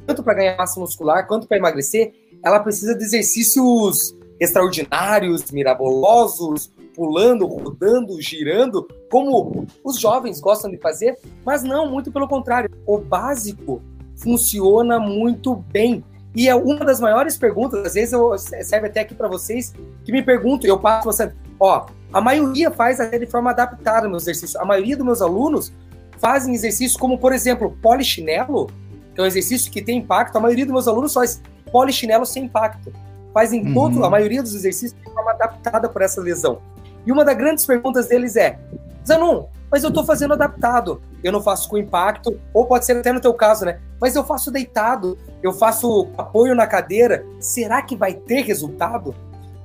tanto 0.05 0.21
para 0.21 0.33
ganhar 0.35 0.57
massa 0.57 0.79
muscular 0.79 1.25
quanto 1.25 1.47
para 1.47 1.57
emagrecer, 1.57 2.13
ela 2.43 2.59
precisa 2.59 2.95
de 2.95 3.03
exercícios 3.03 4.15
extraordinários, 4.39 5.49
mirabolosos, 5.49 6.71
pulando, 6.93 7.47
rodando, 7.47 8.21
girando, 8.21 8.87
como 9.09 9.65
os 9.83 9.97
jovens 9.97 10.39
gostam 10.39 10.69
de 10.69 10.77
fazer, 10.77 11.17
mas 11.43 11.63
não, 11.63 11.89
muito 11.89 12.11
pelo 12.11 12.27
contrário. 12.27 12.69
O 12.85 12.99
básico 12.99 13.81
funciona 14.17 14.99
muito 14.99 15.55
bem. 15.55 16.03
E 16.35 16.49
é 16.49 16.55
uma 16.55 16.79
das 16.79 16.99
maiores 16.99 17.37
perguntas, 17.37 17.85
às 17.85 17.93
vezes 17.93 18.11
eu 18.11 18.35
serve 18.37 18.87
até 18.87 19.01
aqui 19.01 19.13
para 19.13 19.27
vocês, 19.27 19.73
que 20.03 20.11
me 20.11 20.21
perguntam, 20.23 20.67
eu 20.67 20.79
passo 20.79 21.05
você, 21.05 21.31
Ó, 21.59 21.85
a 22.11 22.19
maioria 22.19 22.69
faz 22.69 22.99
até 22.99 23.17
de 23.17 23.25
forma 23.25 23.51
adaptada 23.51 24.07
no 24.07 24.17
exercício. 24.17 24.59
A 24.59 24.65
maioria 24.65 24.97
dos 24.97 25.05
meus 25.05 25.21
alunos 25.21 25.73
fazem 26.19 26.53
exercícios 26.53 26.97
como, 26.97 27.17
por 27.17 27.33
exemplo, 27.33 27.77
polichinelo, 27.81 28.67
que 29.13 29.21
é 29.21 29.23
um 29.23 29.25
exercício 29.25 29.71
que 29.71 29.81
tem 29.81 29.99
impacto. 29.99 30.35
A 30.37 30.41
maioria 30.41 30.65
dos 30.65 30.73
meus 30.73 30.87
alunos 30.87 31.13
faz 31.13 31.41
polichinelo 31.71 32.25
sem 32.25 32.45
impacto. 32.45 32.91
Fazem 33.33 33.65
uhum. 33.65 33.73
todo, 33.73 34.05
a 34.05 34.09
maioria 34.09 34.43
dos 34.43 34.53
exercícios 34.53 34.99
de 34.99 35.11
forma 35.11 35.31
adaptada 35.31 35.87
por 35.87 36.01
essa 36.01 36.21
lesão. 36.21 36.61
E 37.05 37.11
uma 37.11 37.25
das 37.25 37.35
grandes 37.35 37.65
perguntas 37.65 38.07
deles 38.07 38.35
é: 38.35 38.59
Zanon, 39.05 39.45
mas 39.73 39.81
eu 39.81 39.89
estou 39.89 40.05
fazendo 40.05 40.35
adaptado. 40.35 41.01
Eu 41.23 41.31
não 41.31 41.41
faço 41.41 41.67
com 41.67 41.79
impacto, 41.79 42.39
ou 42.53 42.67
pode 42.67 42.85
ser 42.85 42.95
até 42.95 43.11
no 43.11 43.19
teu 43.19 43.33
caso, 43.33 43.65
né? 43.65 43.79
Mas 43.99 44.15
eu 44.15 44.23
faço 44.23 44.51
deitado, 44.51 45.17
eu 45.41 45.51
faço 45.51 46.09
apoio 46.15 46.53
na 46.53 46.67
cadeira. 46.67 47.25
Será 47.39 47.81
que 47.81 47.95
vai 47.95 48.13
ter 48.13 48.41
resultado? 48.41 49.15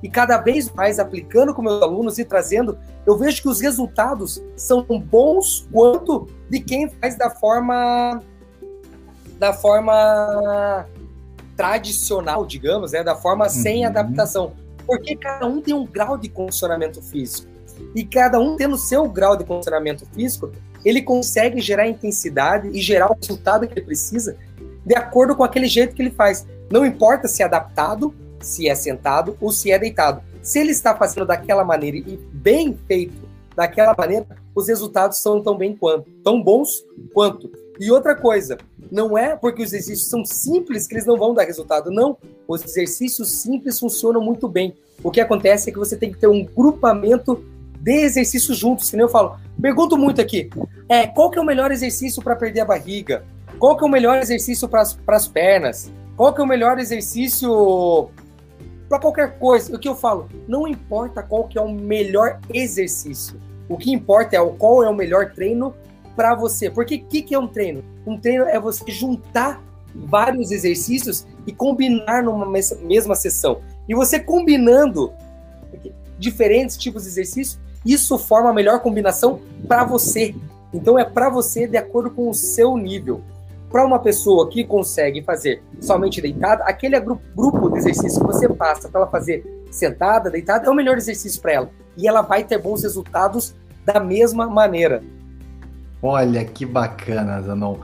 E 0.01 0.09
cada 0.09 0.39
vez 0.39 0.71
mais 0.71 0.97
aplicando 0.97 1.53
com 1.53 1.61
meus 1.61 1.79
alunos 1.83 2.17
e 2.17 2.25
trazendo, 2.25 2.75
eu 3.05 3.19
vejo 3.19 3.43
que 3.43 3.47
os 3.47 3.61
resultados 3.61 4.41
são 4.55 4.83
bons 4.99 5.67
quanto 5.71 6.25
de 6.49 6.59
quem 6.59 6.89
faz 6.89 7.15
da 7.15 7.29
forma 7.29 8.23
da 9.37 9.53
forma 9.53 10.87
tradicional, 11.55 12.47
digamos, 12.47 12.93
né? 12.93 13.03
Da 13.03 13.15
forma 13.15 13.45
uhum. 13.45 13.51
sem 13.51 13.85
adaptação. 13.85 14.53
Porque 14.87 15.15
cada 15.15 15.45
um 15.45 15.61
tem 15.61 15.75
um 15.75 15.85
grau 15.85 16.17
de 16.17 16.29
condicionamento 16.29 16.99
físico. 16.99 17.58
E 17.95 18.03
cada 18.03 18.39
um 18.39 18.55
tendo 18.55 18.77
seu 18.77 19.07
grau 19.07 19.35
de 19.35 19.43
condicionamento 19.43 20.05
físico, 20.13 20.51
ele 20.83 21.01
consegue 21.01 21.59
gerar 21.59 21.87
intensidade 21.87 22.69
e 22.69 22.81
gerar 22.81 23.11
o 23.11 23.15
resultado 23.15 23.67
que 23.67 23.73
ele 23.73 23.85
precisa 23.85 24.37
de 24.85 24.95
acordo 24.95 25.35
com 25.35 25.43
aquele 25.43 25.67
jeito 25.67 25.93
que 25.93 26.01
ele 26.01 26.11
faz. 26.11 26.47
Não 26.71 26.85
importa 26.85 27.27
se 27.27 27.41
é 27.41 27.45
adaptado, 27.45 28.13
se 28.41 28.67
é 28.67 28.75
sentado 28.75 29.37
ou 29.41 29.51
se 29.51 29.71
é 29.71 29.77
deitado. 29.77 30.21
Se 30.41 30.59
ele 30.59 30.71
está 30.71 30.95
fazendo 30.95 31.25
daquela 31.25 31.63
maneira 31.63 31.97
e 31.97 32.17
bem 32.31 32.77
feito 32.87 33.27
daquela 33.55 33.93
maneira, 33.97 34.25
os 34.55 34.67
resultados 34.67 35.17
são 35.17 35.43
tão 35.43 35.57
bem 35.57 35.75
quanto, 35.75 36.09
tão 36.23 36.41
bons 36.41 36.83
quanto. 37.13 37.51
E 37.79 37.91
outra 37.91 38.15
coisa, 38.15 38.57
não 38.91 39.17
é 39.17 39.35
porque 39.35 39.61
os 39.61 39.73
exercícios 39.73 40.09
são 40.09 40.25
simples 40.25 40.87
que 40.87 40.95
eles 40.95 41.05
não 41.05 41.17
vão 41.17 41.33
dar 41.33 41.43
resultado, 41.43 41.91
não. 41.91 42.17
Os 42.47 42.63
exercícios 42.63 43.31
simples 43.31 43.79
funcionam 43.79 44.21
muito 44.21 44.47
bem. 44.47 44.75
O 45.03 45.11
que 45.11 45.21
acontece 45.21 45.69
é 45.69 45.73
que 45.73 45.79
você 45.79 45.95
tem 45.95 46.11
que 46.11 46.17
ter 46.17 46.27
um 46.27 46.43
grupamento 46.43 47.43
de 47.79 47.91
exercícios 47.91 48.57
juntos, 48.57 48.89
que 48.89 48.95
nem 48.95 49.03
eu 49.03 49.09
falo. 49.09 49.37
Pergunto 49.61 49.97
muito 49.97 50.19
aqui, 50.19 50.49
é, 50.87 51.07
qual 51.07 51.29
que 51.29 51.39
é 51.39 51.41
o 51.41 51.45
melhor 51.45 51.71
exercício 51.71 52.21
para 52.21 52.35
perder 52.35 52.61
a 52.61 52.65
barriga? 52.65 53.23
Qual 53.57 53.77
que 53.77 53.83
é 53.83 53.87
o 53.87 53.89
melhor 53.89 54.17
exercício 54.17 54.67
para 54.67 54.83
as 55.07 55.27
pernas? 55.27 55.91
Qual 56.15 56.33
que 56.33 56.41
é 56.41 56.43
o 56.43 56.47
melhor 56.47 56.79
exercício 56.79 58.09
para 58.87 58.99
qualquer 58.99 59.37
coisa? 59.39 59.75
O 59.75 59.79
que 59.79 59.87
eu 59.87 59.95
falo, 59.95 60.27
não 60.47 60.67
importa 60.67 61.23
qual 61.23 61.47
que 61.47 61.57
é 61.57 61.61
o 61.61 61.71
melhor 61.71 62.39
exercício. 62.53 63.39
O 63.67 63.77
que 63.77 63.91
importa 63.91 64.35
é 64.35 64.45
qual 64.57 64.83
é 64.83 64.89
o 64.89 64.95
melhor 64.95 65.31
treino 65.33 65.73
para 66.15 66.35
você. 66.35 66.69
Porque 66.69 66.95
o 66.95 67.05
que, 67.05 67.21
que 67.21 67.35
é 67.35 67.39
um 67.39 67.47
treino? 67.47 67.83
Um 68.05 68.17
treino 68.17 68.45
é 68.45 68.59
você 68.59 68.83
juntar 68.91 69.63
vários 69.95 70.51
exercícios 70.51 71.25
e 71.47 71.53
combinar 71.53 72.23
numa 72.23 72.45
mesma 72.81 73.15
sessão. 73.15 73.61
E 73.87 73.95
você 73.95 74.19
combinando 74.19 75.13
diferentes 76.17 76.77
tipos 76.77 77.03
de 77.03 77.09
exercícios, 77.09 77.59
isso 77.85 78.17
forma 78.17 78.49
a 78.49 78.53
melhor 78.53 78.79
combinação 78.79 79.39
para 79.67 79.83
você. 79.83 80.35
Então 80.73 80.97
é 80.99 81.05
para 81.05 81.29
você 81.29 81.67
de 81.67 81.77
acordo 81.77 82.11
com 82.11 82.29
o 82.29 82.33
seu 82.33 82.77
nível. 82.77 83.21
Para 83.71 83.85
uma 83.85 83.99
pessoa 83.99 84.49
que 84.49 84.63
consegue 84.63 85.21
fazer 85.21 85.61
somente 85.79 86.21
deitada, 86.21 86.63
aquele 86.63 86.99
grupo 86.99 87.69
de 87.69 87.77
exercício 87.77 88.19
que 88.19 88.27
você 88.27 88.49
passa 88.49 88.89
para 88.89 89.01
ela 89.01 89.09
fazer 89.09 89.45
sentada, 89.71 90.29
deitada, 90.29 90.67
é 90.67 90.69
o 90.69 90.73
melhor 90.73 90.97
exercício 90.97 91.41
para 91.41 91.53
ela. 91.53 91.69
E 91.95 92.07
ela 92.07 92.21
vai 92.21 92.43
ter 92.43 92.57
bons 92.57 92.83
resultados 92.83 93.55
da 93.85 93.99
mesma 93.99 94.47
maneira. 94.47 95.03
Olha 96.01 96.43
que 96.45 96.65
bacana, 96.65 97.41
Zanon. 97.41 97.77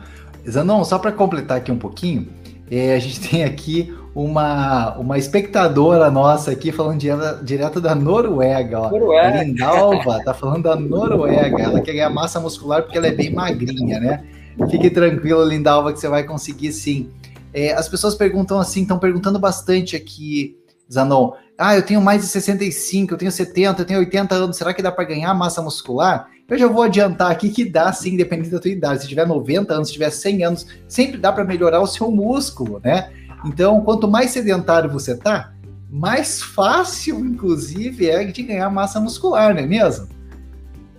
Zanon, 0.50 0.84
só 0.84 0.98
para 0.98 1.12
completar 1.12 1.58
aqui 1.58 1.72
um 1.72 1.78
pouquinho, 1.78 2.30
é, 2.70 2.96
a 2.96 3.00
gente 3.00 3.20
tem 3.30 3.44
aqui 3.44 3.94
uma, 4.14 4.96
uma 4.98 5.18
espectadora 5.18 6.10
nossa 6.10 6.52
aqui 6.52 6.72
falando 6.72 6.98
direto, 6.98 7.44
direto 7.44 7.82
da 7.82 7.94
Noruega. 7.94 8.80
Ó. 8.80 8.90
Noruega. 8.90 9.44
Lindalva 9.44 10.24
tá 10.24 10.34
falando 10.34 10.64
da 10.64 10.76
Noruega. 10.76 11.62
Ela 11.62 11.82
quer 11.82 11.94
ganhar 11.94 12.10
massa 12.10 12.40
muscular 12.40 12.84
porque 12.84 12.98
ela 12.98 13.08
é 13.08 13.12
bem 13.12 13.34
magrinha, 13.34 14.00
né? 14.00 14.24
Fique 14.70 14.90
tranquilo, 14.90 15.44
Lindalva, 15.44 15.92
que 15.92 16.00
você 16.00 16.08
vai 16.08 16.24
conseguir 16.24 16.72
sim. 16.72 17.10
É, 17.54 17.74
as 17.74 17.90
pessoas 17.90 18.16
perguntam 18.16 18.60
assim, 18.60 18.82
estão 18.82 18.98
perguntando 18.98 19.38
bastante 19.38 19.96
aqui, 19.96 20.58
Zanon. 20.92 21.34
Ah, 21.58 21.76
eu 21.76 21.84
tenho 21.84 22.02
mais 22.02 22.22
de 22.22 22.28
65, 22.28 23.14
eu 23.14 23.18
tenho 23.18 23.32
70, 23.32 23.82
eu 23.82 23.86
tenho 23.86 24.00
80 24.00 24.36
anos, 24.36 24.58
será 24.58 24.74
que 24.74 24.82
dá 24.82 24.92
para 24.92 25.06
ganhar 25.06 25.34
massa 25.34 25.62
muscular? 25.62 26.28
Eu 26.48 26.60
já 26.60 26.68
vou 26.68 26.84
adiantar 26.84 27.32
aqui 27.32 27.50
que 27.50 27.66
dá 27.66 27.92
sim, 27.92 28.16
dependendo 28.16 28.52
da 28.52 28.60
tua 28.60 28.70
idade. 28.70 29.02
Se 29.02 29.08
tiver 29.08 29.26
90 29.26 29.74
anos, 29.74 29.88
se 29.88 29.94
tiver 29.94 30.12
100 30.12 30.44
anos, 30.44 30.68
sempre 30.88 31.18
dá 31.18 31.32
para 31.32 31.44
melhorar 31.44 31.82
o 31.82 31.88
seu 31.88 32.12
músculo, 32.12 32.80
né? 32.84 33.12
Então, 33.44 33.82
quanto 33.82 34.08
mais 34.08 34.30
sedentário 34.30 34.90
você 34.90 35.18
tá, 35.18 35.54
mais 35.90 36.44
fácil, 36.44 37.20
inclusive, 37.20 38.08
é 38.10 38.24
de 38.26 38.44
ganhar 38.44 38.70
massa 38.70 39.00
muscular, 39.00 39.56
não 39.56 39.62
é 39.62 39.66
mesmo? 39.66 40.08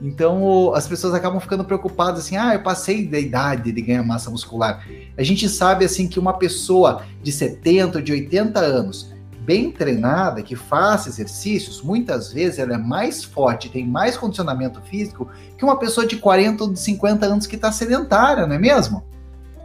Então, 0.02 0.74
as 0.74 0.88
pessoas 0.88 1.14
acabam 1.14 1.40
ficando 1.40 1.64
preocupadas 1.64 2.24
assim: 2.24 2.36
ah, 2.36 2.54
eu 2.54 2.62
passei 2.62 3.06
da 3.06 3.18
idade 3.18 3.70
de 3.70 3.80
ganhar 3.80 4.02
massa 4.02 4.30
muscular. 4.30 4.84
A 5.16 5.22
gente 5.22 5.48
sabe 5.48 5.84
assim 5.84 6.08
que 6.08 6.18
uma 6.18 6.34
pessoa 6.34 7.04
de 7.22 7.30
70 7.30 7.98
ou 7.98 8.04
de 8.04 8.12
80 8.12 8.58
anos, 8.58 9.14
bem 9.46 9.70
treinada, 9.70 10.42
que 10.42 10.56
faça 10.56 11.08
exercícios, 11.08 11.80
muitas 11.80 12.32
vezes 12.32 12.58
ela 12.58 12.74
é 12.74 12.78
mais 12.78 13.22
forte, 13.22 13.70
tem 13.70 13.86
mais 13.86 14.16
condicionamento 14.16 14.80
físico 14.82 15.30
que 15.56 15.64
uma 15.64 15.78
pessoa 15.78 16.04
de 16.04 16.16
40 16.16 16.64
ou 16.64 16.72
de 16.72 16.80
50 16.80 17.24
anos 17.24 17.46
que 17.46 17.54
está 17.54 17.70
sedentária, 17.70 18.44
não 18.44 18.56
é 18.56 18.58
mesmo? 18.58 19.04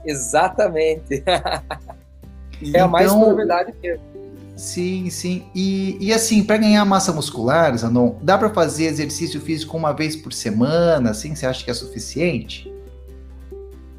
Exatamente. 0.06 1.24
É 2.76 2.80
a 2.80 2.88
mais 2.88 3.12
então, 3.12 3.36
verdade 3.36 3.74
mesmo. 3.82 4.04
Sim, 4.56 5.10
sim. 5.10 5.48
E, 5.56 5.98
e 6.00 6.14
assim, 6.14 6.44
para 6.44 6.58
ganhar 6.58 6.86
massa 6.86 7.12
muscular, 7.12 7.76
Zanon, 7.76 8.18
dá 8.22 8.38
para 8.38 8.52
fazer 8.52 8.86
exercício 8.86 9.42
físico 9.42 9.76
uma 9.76 9.92
vez 9.94 10.16
por 10.16 10.32
semana, 10.32 11.10
assim? 11.10 11.34
Você 11.34 11.48
acha 11.48 11.66
que 11.66 11.72
é 11.72 11.74
suficiente? 11.74 12.72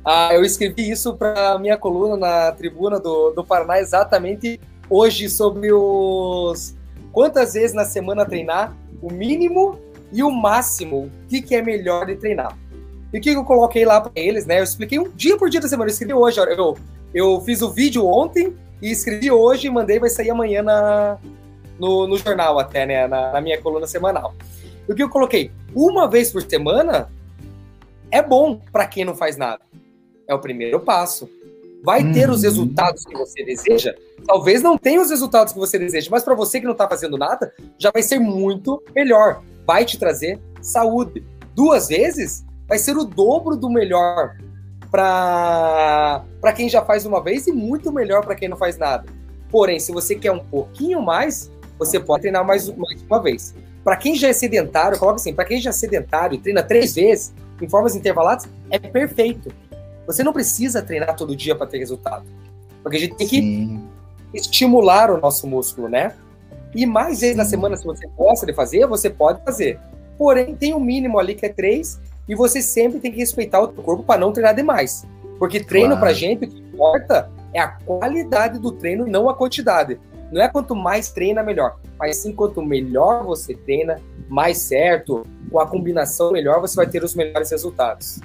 Ah, 0.05 0.31
eu 0.33 0.45
escrevi 0.45 0.89
isso 0.89 1.17
para 1.17 1.59
minha 1.59 1.77
coluna 1.77 2.17
na 2.17 2.53
tribuna 2.53 3.01
do, 3.01 3.33
do 3.33 3.45
Paraná 3.45 3.81
exatamente 3.81 4.61
hoje 4.93 5.29
sobre 5.29 5.73
os 5.73 6.75
quantas 7.11 7.55
vezes 7.55 7.75
na 7.75 7.85
semana 7.85 8.27
treinar, 8.27 8.77
o 9.01 9.11
mínimo 9.11 9.79
e 10.13 10.23
o 10.23 10.31
máximo, 10.31 11.07
o 11.07 11.29
que, 11.29 11.41
que 11.41 11.55
é 11.55 11.63
melhor 11.63 12.07
de 12.07 12.17
treinar. 12.17 12.57
E 13.13 13.19
o 13.19 13.21
que 13.21 13.31
eu 13.31 13.45
coloquei 13.45 13.85
lá 13.85 14.01
para 14.01 14.13
eles, 14.15 14.47
né? 14.47 14.61
Eu 14.61 14.65
expliquei 14.65 14.99
um 14.99 15.09
dia 15.11 15.37
por 15.37 15.51
dia 15.51 15.61
da 15.61 15.69
semana. 15.69 15.91
Eu 15.91 15.93
escrevi 15.93 16.15
hoje, 16.15 16.39
eu 16.41 16.77
eu 17.15 17.41
fiz 17.43 17.61
o 17.61 17.71
vídeo 17.71 18.07
ontem 18.07 18.57
e 18.81 18.91
escrevi 18.91 19.31
hoje 19.31 19.67
e 19.67 19.71
mandei, 19.71 19.99
vai 19.99 20.09
sair 20.09 20.31
amanhã 20.31 20.63
na, 20.63 21.19
no, 21.79 22.07
no 22.07 22.17
jornal 22.17 22.59
até, 22.59 22.87
né? 22.87 23.07
Na, 23.07 23.33
na 23.33 23.41
minha 23.41 23.61
coluna 23.61 23.87
semanal. 23.87 24.35
O 24.89 24.95
que 24.95 25.03
eu 25.03 25.09
coloquei? 25.09 25.51
Uma 25.75 26.09
vez 26.09 26.33
por 26.33 26.43
semana 26.43 27.11
é 28.11 28.23
bom 28.23 28.61
para 28.73 28.87
quem 28.87 29.05
não 29.05 29.15
faz 29.15 29.37
nada. 29.37 29.63
É 30.27 30.35
o 30.35 30.39
primeiro 30.39 30.81
passo. 30.81 31.29
Vai 31.83 32.12
ter 32.12 32.31
os 32.31 32.39
uhum. 32.39 32.43
resultados 32.43 33.05
que 33.05 33.17
você 33.17 33.45
deseja? 33.45 33.95
Talvez 34.27 34.62
não 34.62 34.79
tenha 34.79 35.01
os 35.01 35.11
resultados 35.11 35.53
que 35.53 35.59
você 35.59 35.79
deseja, 35.79 36.09
mas 36.11 36.23
para 36.23 36.35
você 36.35 36.61
que 36.61 36.67
não 36.67 36.73
está 36.73 36.89
fazendo 36.89 37.19
nada, 37.19 37.53
já 37.77 37.91
vai 37.91 38.03
ser 38.03 38.21
muito 38.21 38.81
melhor. 38.95 39.43
Vai 39.67 39.85
te 39.85 39.99
trazer 39.99 40.41
saúde. 40.61 41.25
Duas 41.55 41.89
vezes 41.89 42.45
vai 42.69 42.79
ser 42.79 42.97
o 42.97 43.05
dobro 43.05 43.57
do 43.57 43.69
melhor 43.69 44.37
para 44.91 46.53
quem 46.55 46.69
já 46.69 46.85
faz 46.85 47.05
uma 47.05 47.23
vez 47.23 47.47
e 47.47 47.53
muito 47.53 47.91
melhor 47.91 48.25
para 48.25 48.35
quem 48.35 48.49
não 48.49 48.57
faz 48.57 48.79
nada. 48.79 49.07
Porém, 49.51 49.81
se 49.81 49.91
você 49.91 50.15
quer 50.15 50.31
um 50.31 50.39
pouquinho 50.39 51.03
mais, 51.03 51.51
você 51.79 51.99
pode 51.99 52.23
treinar 52.23 52.47
mais, 52.47 52.69
mais 52.69 53.03
uma 53.03 53.21
vez. 53.21 53.55
Para 53.83 53.97
quem 53.97 54.15
já 54.15 54.29
é 54.29 54.33
sedentário, 54.33 54.99
coloca 54.99 55.17
assim, 55.17 55.35
para 55.35 55.45
quem 55.45 55.61
já 55.61 55.71
é 55.71 55.73
sedentário 55.73 56.37
e 56.37 56.39
treina 56.39 56.62
três 56.62 56.95
vezes 56.95 57.35
em 57.61 57.69
formas 57.69 57.97
intervaladas, 57.97 58.49
é 58.71 58.79
perfeito. 58.79 59.53
Você 60.06 60.23
não 60.23 60.32
precisa 60.32 60.82
treinar 60.82 61.14
todo 61.16 61.35
dia 61.37 61.54
para 61.54 61.66
ter 61.66 61.78
resultado. 61.78 62.25
Porque 62.82 62.97
a 62.97 63.00
gente 63.00 63.14
tem 63.14 63.26
Sim. 63.26 63.88
que 64.32 64.38
estimular 64.38 65.11
o 65.11 65.21
nosso 65.21 65.47
músculo, 65.47 65.88
né? 65.88 66.14
E 66.75 66.87
mais 66.87 67.21
vezes 67.21 67.37
na 67.37 67.44
semana, 67.44 67.76
se 67.76 67.85
você 67.85 68.06
gosta 68.16 68.47
de 68.47 68.52
fazer, 68.52 68.87
você 68.87 69.11
pode 69.11 69.42
fazer. 69.44 69.78
Porém, 70.18 70.54
tem 70.54 70.75
um 70.75 70.80
mínimo 70.80 71.18
ali 71.18 71.35
que 71.35 71.47
é 71.47 71.49
três 71.49 72.00
e 72.28 72.35
você 72.35 72.62
sempre 72.62 72.99
tem 72.99 73.12
que 73.12 73.18
respeitar 73.18 73.61
o 73.61 73.68
teu 73.68 73.82
corpo 73.82 74.02
para 74.02 74.21
não 74.21 74.32
treinar 74.32 74.54
demais. 74.54 75.06
Porque 75.38 75.61
treino 75.61 75.88
claro. 75.88 76.00
pra 76.00 76.12
gente, 76.12 76.44
o 76.44 76.49
que 76.49 76.59
importa 76.59 77.30
é 77.52 77.61
a 77.61 77.68
qualidade 77.68 78.59
do 78.59 78.73
treino, 78.73 79.06
não 79.06 79.28
a 79.28 79.35
quantidade. 79.35 80.00
Não 80.30 80.40
é 80.40 80.49
quanto 80.49 80.75
mais 80.75 81.11
treina, 81.11 81.42
melhor. 81.42 81.78
Mas 81.99 82.16
sim, 82.18 82.32
quanto 82.32 82.62
melhor 82.62 83.23
você 83.25 83.54
treina, 83.54 84.00
mais 84.28 84.59
certo, 84.59 85.26
com 85.50 85.61
a 85.61 85.66
combinação 85.66 86.32
melhor, 86.32 86.61
você 86.61 86.75
vai 86.75 86.87
ter 86.87 87.04
os 87.04 87.14
melhores 87.14 87.50
resultados. 87.50 88.18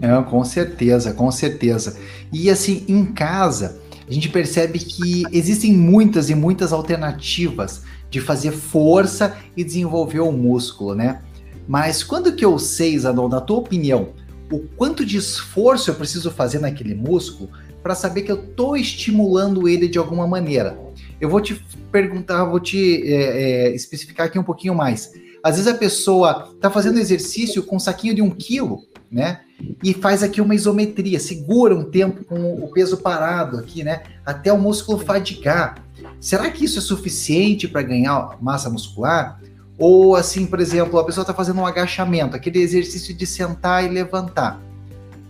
É, 0.00 0.22
com 0.22 0.44
certeza, 0.44 1.12
com 1.12 1.30
certeza. 1.30 1.96
E 2.32 2.50
assim, 2.50 2.84
em 2.88 3.04
casa, 3.04 3.80
a 4.08 4.12
gente 4.12 4.28
percebe 4.28 4.78
que 4.78 5.24
existem 5.32 5.72
muitas 5.72 6.30
e 6.30 6.34
muitas 6.34 6.72
alternativas 6.72 7.82
de 8.10 8.20
fazer 8.20 8.52
força 8.52 9.36
e 9.56 9.62
desenvolver 9.62 10.20
o 10.20 10.32
músculo, 10.32 10.94
né? 10.94 11.20
Mas 11.66 12.02
quando 12.02 12.34
que 12.34 12.44
eu 12.44 12.58
sei, 12.58 12.98
Zanon, 12.98 13.28
na 13.28 13.40
tua 13.40 13.58
opinião, 13.58 14.10
o 14.50 14.60
quanto 14.60 15.04
de 15.04 15.18
esforço 15.18 15.90
eu 15.90 15.94
preciso 15.94 16.30
fazer 16.30 16.58
naquele 16.58 16.94
músculo 16.94 17.50
para 17.82 17.94
saber 17.94 18.22
que 18.22 18.32
eu 18.32 18.42
estou 18.42 18.76
estimulando 18.76 19.68
ele 19.68 19.86
de 19.86 19.98
alguma 19.98 20.26
maneira? 20.26 20.78
Eu 21.20 21.28
vou 21.28 21.40
te 21.40 21.62
perguntar, 21.92 22.44
vou 22.44 22.60
te 22.60 23.02
é, 23.04 23.66
é, 23.66 23.74
especificar 23.74 24.26
aqui 24.26 24.38
um 24.38 24.44
pouquinho 24.44 24.74
mais. 24.74 25.12
Às 25.42 25.56
vezes 25.56 25.70
a 25.70 25.76
pessoa 25.76 26.50
está 26.54 26.70
fazendo 26.70 26.98
exercício 26.98 27.62
com 27.62 27.76
um 27.76 27.80
saquinho 27.80 28.14
de 28.14 28.22
um 28.22 28.30
quilo, 28.30 28.84
né? 29.10 29.40
E 29.82 29.92
faz 29.92 30.22
aqui 30.22 30.40
uma 30.40 30.54
isometria, 30.54 31.18
segura 31.18 31.74
um 31.74 31.84
tempo 31.84 32.24
com 32.24 32.54
o 32.54 32.68
peso 32.68 32.98
parado 32.98 33.58
aqui, 33.58 33.82
né? 33.82 34.02
Até 34.24 34.52
o 34.52 34.58
músculo 34.58 34.98
fadigar. 34.98 35.82
Será 36.20 36.50
que 36.50 36.64
isso 36.64 36.78
é 36.78 36.82
suficiente 36.82 37.66
para 37.66 37.82
ganhar 37.82 38.36
massa 38.40 38.70
muscular? 38.70 39.40
Ou 39.78 40.16
assim, 40.16 40.46
por 40.46 40.60
exemplo, 40.60 40.98
a 40.98 41.04
pessoa 41.04 41.22
está 41.22 41.32
fazendo 41.32 41.60
um 41.60 41.66
agachamento, 41.66 42.34
aquele 42.34 42.60
exercício 42.60 43.14
de 43.14 43.26
sentar 43.26 43.84
e 43.84 43.88
levantar. 43.88 44.60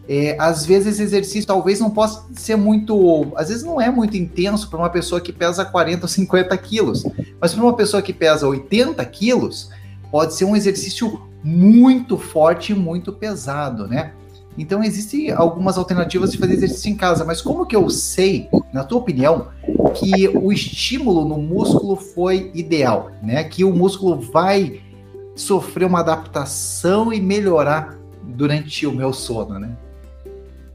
É, 0.09 0.37
às 0.39 0.65
vezes 0.65 0.95
esse 0.95 1.03
exercício 1.03 1.47
talvez 1.47 1.81
não 1.81 1.91
possa 1.91 2.25
ser 2.33 2.57
muito, 2.57 3.31
às 3.37 3.49
vezes 3.49 3.63
não 3.63 3.79
é 3.79 3.91
muito 3.91 4.17
intenso 4.17 4.71
para 4.71 4.79
uma 4.79 4.89
pessoa 4.89 5.21
que 5.21 5.31
pesa 5.31 5.67
40 5.67 6.05
ou 6.05 6.09
50 6.09 6.57
quilos, 6.57 7.05
mas 7.39 7.53
para 7.53 7.63
uma 7.63 7.77
pessoa 7.77 8.03
que 8.03 8.15
pesa 8.15 8.49
80 8.49 9.05
quilos, 9.05 9.69
pode 10.11 10.35
ser 10.35 10.45
um 10.45 10.57
exercício 10.57 11.23
muito 11.43 12.19
forte 12.19 12.73
e 12.73 12.75
muito 12.75 13.13
pesado, 13.13 13.87
né? 13.87 14.13
Então 14.57 14.83
existem 14.83 15.31
algumas 15.31 15.79
alternativas 15.79 16.33
de 16.33 16.39
fazer 16.39 16.55
exercício 16.55 16.91
em 16.91 16.97
casa, 16.97 17.25
mas 17.25 17.41
como 17.41 17.65
que 17.65 17.77
eu 17.77 17.89
sei, 17.89 18.49
na 18.73 18.83
tua 18.83 18.99
opinião, 18.99 19.49
que 19.95 20.29
o 20.29 20.53
estímulo 20.53 21.25
no 21.25 21.39
músculo 21.39 21.95
foi 21.95 22.51
ideal, 22.55 23.13
né? 23.23 23.45
Que 23.45 23.63
o 23.63 23.73
músculo 23.73 24.21
vai 24.21 24.81
sofrer 25.37 25.85
uma 25.85 26.01
adaptação 26.01 27.13
e 27.13 27.21
melhorar 27.21 27.97
durante 28.25 28.85
o 28.85 28.93
meu 28.93 29.13
sono, 29.13 29.61
né? 29.61 29.77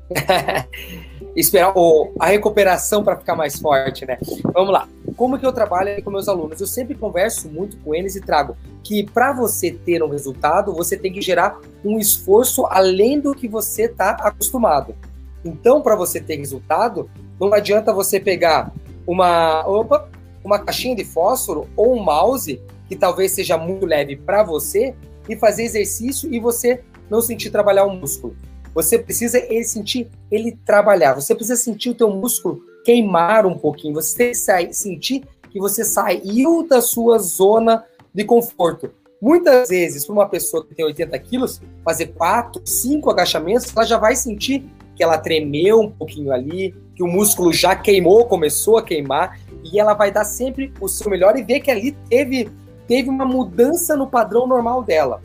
esperar 1.36 1.74
a 2.20 2.25
recuperação 2.28 3.04
para 3.04 3.18
ficar 3.18 3.36
mais 3.36 3.60
forte, 3.60 4.06
né? 4.06 4.18
Vamos 4.54 4.72
lá. 4.72 4.88
Como 5.16 5.38
que 5.38 5.46
eu 5.46 5.54
trabalho 5.54 6.02
com 6.04 6.12
meus 6.12 6.28
alunos? 6.28 6.60
Eu 6.60 6.68
sempre 6.68 6.96
converso 6.96 7.50
muito 7.50 7.78
com 7.78 7.94
eles 7.94 8.16
e 8.16 8.22
trago 8.22 8.56
que 8.84 9.04
para 9.04 9.32
você 9.34 9.72
ter 9.72 10.04
um 10.04 10.10
resultado, 10.10 10.74
você 10.74 10.98
tem 10.98 11.12
que 11.12 11.22
gerar 11.22 11.60
um 11.84 11.98
esforço 11.98 12.66
além 12.66 13.20
do 13.20 13.34
que 13.34 13.48
você 13.48 13.84
está 13.84 14.12
acostumado. 14.12 14.96
Então, 15.44 15.82
para 15.82 15.96
você 15.96 16.20
ter 16.20 16.38
resultado, 16.38 17.10
não 17.40 17.54
adianta 17.54 17.94
você 17.94 18.20
pegar 18.20 18.72
uma, 19.08 19.68
opa, 19.68 20.10
uma 20.44 20.60
caixinha 20.60 20.96
de 20.96 21.04
fósforo 21.04 21.68
ou 21.75 21.96
um 21.96 22.04
mouse 22.04 22.62
que 22.88 22.96
talvez 22.96 23.32
seja 23.32 23.58
muito 23.58 23.86
leve 23.86 24.16
para 24.16 24.44
você 24.44 24.94
e 25.28 25.36
fazer 25.36 25.63
exercício 25.63 26.34
e 26.34 26.40
você 26.40 26.82
não 27.10 27.22
sentir 27.22 27.50
trabalhar 27.50 27.86
o 27.86 27.96
músculo. 27.96 28.36
Você 28.74 28.98
precisa 28.98 29.38
ele 29.38 29.63
sentir 29.63 30.10
ele 30.32 30.58
trabalhar. 30.65 31.13
Você 31.13 31.34
precisa 31.36 31.62
sentir 31.62 31.89
o 31.89 31.96
teu 31.96 32.10
músculo 32.10 32.62
queimar 32.84 33.46
um 33.46 33.58
pouquinho. 33.58 33.94
Você 33.94 34.34
tem 34.34 34.68
que 34.68 34.74
sentir 34.74 35.24
que 35.50 35.60
você 35.60 35.84
saiu 35.84 36.68
da 36.68 36.82
sua 36.82 37.18
zona 37.20 37.84
de 38.13 38.24
conforto. 38.24 38.92
Muitas 39.22 39.70
vezes, 39.70 40.06
para 40.06 40.13
uma 40.13 40.27
pessoa 40.27 40.65
que 40.65 40.75
tem 40.75 40.84
80 40.84 41.18
quilos, 41.20 41.62
fazer 41.84 42.08
quatro, 42.08 42.62
cinco 42.65 43.10
agachamentos, 43.10 43.72
ela 43.74 43.86
já 43.86 43.98
vai 43.98 44.15
sentir 44.15 44.65
que 44.96 45.03
ela 45.03 45.18
tremeu 45.18 45.80
um 45.80 45.89
pouquinho 45.89 46.32
ali, 46.32 46.75
que 46.96 47.01
o 47.01 47.08
músculo 47.08 47.53
já 47.53 47.75
queimou, 47.75 48.25
começou 48.25 48.77
a 48.77 48.84
queimar, 48.84 49.39
e 49.63 49.80
ela 49.80 49.94
vai 49.94 50.12
dar 50.12 50.25
sempre 50.25 50.74
o 50.82 50.88
seu 50.88 51.10
melhor 51.10 51.38
e 51.38 51.44
ver 51.44 51.62
que 51.62 51.72
ali 51.72 51.94
teve, 52.10 52.51
teve 52.86 53.10
uma 53.10 53.25
mudança 53.25 53.96
no 53.96 54.08
padrão 54.08 54.45
normal 54.45 54.84
dela. 54.84 55.21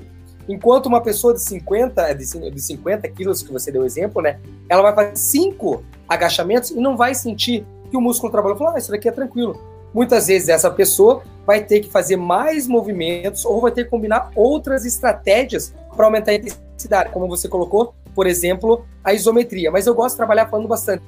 Enquanto 0.49 0.87
uma 0.87 1.03
pessoa 1.03 1.35
de 1.35 1.43
50, 1.43 2.15
de 2.15 2.61
50 2.61 3.09
quilos, 3.09 3.43
que 3.43 3.53
você 3.53 3.71
deu 3.71 3.85
exemplo, 3.85 4.23
né? 4.23 4.41
Ela 4.69 4.83
vai 4.83 4.95
fazer 4.95 5.17
cinco 5.17 5.85
agachamentos 6.09 6.71
e 6.71 6.77
não 6.77 6.97
vai 6.97 7.15
sentir 7.15 7.67
que 7.91 7.97
o 7.97 8.01
músculo 8.01 8.33
trabalhou. 8.33 8.57
Falar, 8.57 8.75
ah, 8.75 8.79
isso 8.79 8.91
daqui 8.91 9.09
é 9.09 9.13
tranquilo. 9.13 9.61
Muitas 9.93 10.27
vezes 10.27 10.49
essa 10.49 10.71
pessoa 10.71 11.23
vai 11.47 11.63
ter 11.63 11.81
que 11.81 11.91
fazer 11.91 12.17
mais 12.17 12.67
movimentos 12.67 13.45
ou 13.45 13.61
vai 13.61 13.73
ter 13.73 13.85
que 13.85 13.91
combinar 13.91 14.31
outras 14.35 14.85
estratégias 14.85 15.75
para 15.95 16.07
aumentar 16.07 16.33
a 16.33 16.35
intensidade, 16.35 17.11
como 17.11 17.29
você 17.29 17.49
colocou, 17.49 17.95
por 18.15 18.27
exemplo, 18.27 18.85
a 19.05 19.13
isometria. 19.13 19.71
Mas 19.71 19.87
eu 19.87 19.95
gosto 19.95 20.15
de 20.15 20.19
trabalhar 20.19 20.49
falando 20.49 20.69
bastante. 20.69 21.03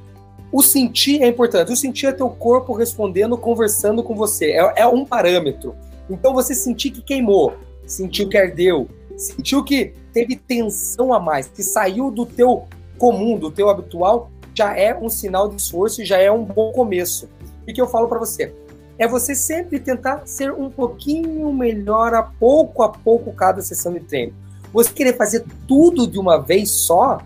O 0.53 0.63
sentir 0.63 1.23
é 1.23 1.29
importante. 1.29 1.73
O 1.73 1.77
sentir 1.77 2.07
é 2.07 2.13
teu 2.13 2.29
corpo 2.29 2.73
respondendo, 2.73 3.39
conversando 3.39 4.03
com 4.03 4.15
você. 4.15 4.53
É, 4.53 4.81
é 4.81 4.87
um 4.87 5.05
parâmetro. 5.05 5.75
Então 6.09 6.35
você 6.35 6.55
sentir 6.55 6.91
que 6.91 7.03
queimou, 7.03 7.55
sentiu 7.87 8.29
que 8.29 8.37
ardeu, 8.37 8.89
sentiu 9.21 9.63
que 9.63 9.95
teve 10.13 10.37
tensão 10.37 11.13
a 11.13 11.21
mais, 11.21 11.47
que 11.47 11.63
saiu 11.63 12.11
do 12.11 12.25
teu 12.25 12.67
comum, 12.99 13.39
do 13.39 13.51
teu 13.51 13.69
habitual, 13.69 14.31
já 14.55 14.77
é 14.77 14.97
um 14.97 15.09
sinal 15.09 15.49
de 15.49 15.57
esforço 15.57 16.03
e 16.03 16.05
já 16.05 16.19
é 16.19 16.31
um 16.31 16.45
bom 16.45 16.73
começo. 16.73 17.29
E 17.67 17.73
que 17.73 17.81
eu 17.81 17.87
falo 17.87 18.09
para 18.09 18.19
você, 18.19 18.53
é 18.99 19.07
você 19.07 19.35
sempre 19.35 19.79
tentar 19.79 20.27
ser 20.27 20.53
um 20.53 20.71
pouquinho 20.71 21.53
melhor 21.53 22.15
a 22.15 22.23
pouco 22.23 22.83
a 22.83 22.89
pouco 22.89 23.33
cada 23.33 23.63
sessão 23.63 23.93
de 23.93 24.01
treino. 24.01 24.35
Você 24.73 24.93
querer 24.93 25.17
fazer 25.17 25.45
tudo 25.67 26.07
de 26.07 26.19
uma 26.19 26.39
vez 26.39 26.71
só, 26.71 27.21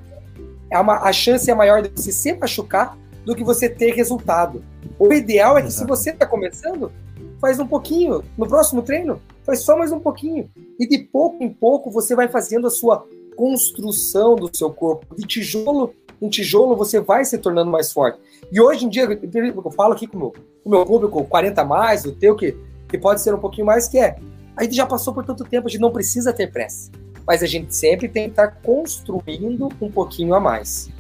é 0.71 0.79
uma, 0.79 0.99
a 0.99 1.13
chance 1.13 1.51
é 1.51 1.55
maior 1.55 1.83
de 1.83 1.89
você 1.89 2.11
se 2.11 2.33
machucar 2.35 2.97
do 3.25 3.35
que 3.35 3.45
você 3.45 3.69
ter 3.69 3.95
resultado. 3.95 4.65
O 4.99 5.13
ideal 5.13 5.57
é 5.57 5.63
que 5.63 5.69
Exato. 5.69 5.83
se 5.83 5.89
você 5.89 6.11
está 6.11 6.27
começando, 6.27 6.93
faz 7.41 7.59
um 7.59 7.67
pouquinho. 7.67 8.23
No 8.37 8.47
próximo 8.47 8.83
treino, 8.83 9.21
faz 9.45 9.61
só 9.61 9.77
mais 9.77 9.93
um 9.93 10.01
pouquinho. 10.01 10.51
E 10.79 10.87
de 10.89 10.99
pouco 10.99 11.43
em 11.43 11.49
pouco 11.49 11.91
você 11.91 12.17
vai 12.17 12.29
fazendo 12.29 12.67
a 12.67 12.71
sua 12.71 13.07
construção 13.37 14.35
do 14.35 14.55
seu 14.55 14.73
corpo. 14.73 15.15
De 15.15 15.27
tijolo 15.27 15.95
em 16.21 16.29
tijolo 16.29 16.77
você 16.77 17.01
vai 17.01 17.25
se 17.25 17.37
tornando 17.39 17.71
mais 17.71 17.93
forte. 17.93 18.19
E 18.51 18.61
hoje 18.61 18.87
em 18.87 18.89
dia, 18.89 19.05
eu 19.05 19.71
falo 19.71 19.93
aqui 19.93 20.07
com 20.07 20.17
o 20.17 20.21
meu, 20.21 20.31
com 20.31 20.69
o 20.69 20.71
meu 20.71 20.87
público, 20.87 21.25
40 21.25 21.65
mais, 21.65 22.05
o 22.05 22.13
teu, 22.13 22.35
que, 22.35 22.57
que 22.89 22.97
pode 22.97 23.21
ser 23.21 23.35
um 23.35 23.39
pouquinho 23.39 23.67
mais, 23.67 23.89
que 23.89 23.99
é. 23.99 24.17
A 24.57 24.63
gente 24.63 24.77
já 24.77 24.87
passou 24.87 25.13
por 25.13 25.25
tanto 25.25 25.45
tempo, 25.45 25.67
a 25.67 25.71
gente 25.71 25.81
não 25.81 25.91
precisa 25.91 26.33
ter 26.33 26.51
pressa. 26.51 26.91
Mas 27.27 27.43
a 27.43 27.47
gente 27.47 27.75
sempre 27.75 28.09
tem 28.09 28.25
que 28.25 28.31
estar 28.31 28.49
construindo 28.63 29.69
um 29.81 29.91
pouquinho 29.91 30.35
a 30.35 30.41
mais. 30.41 30.91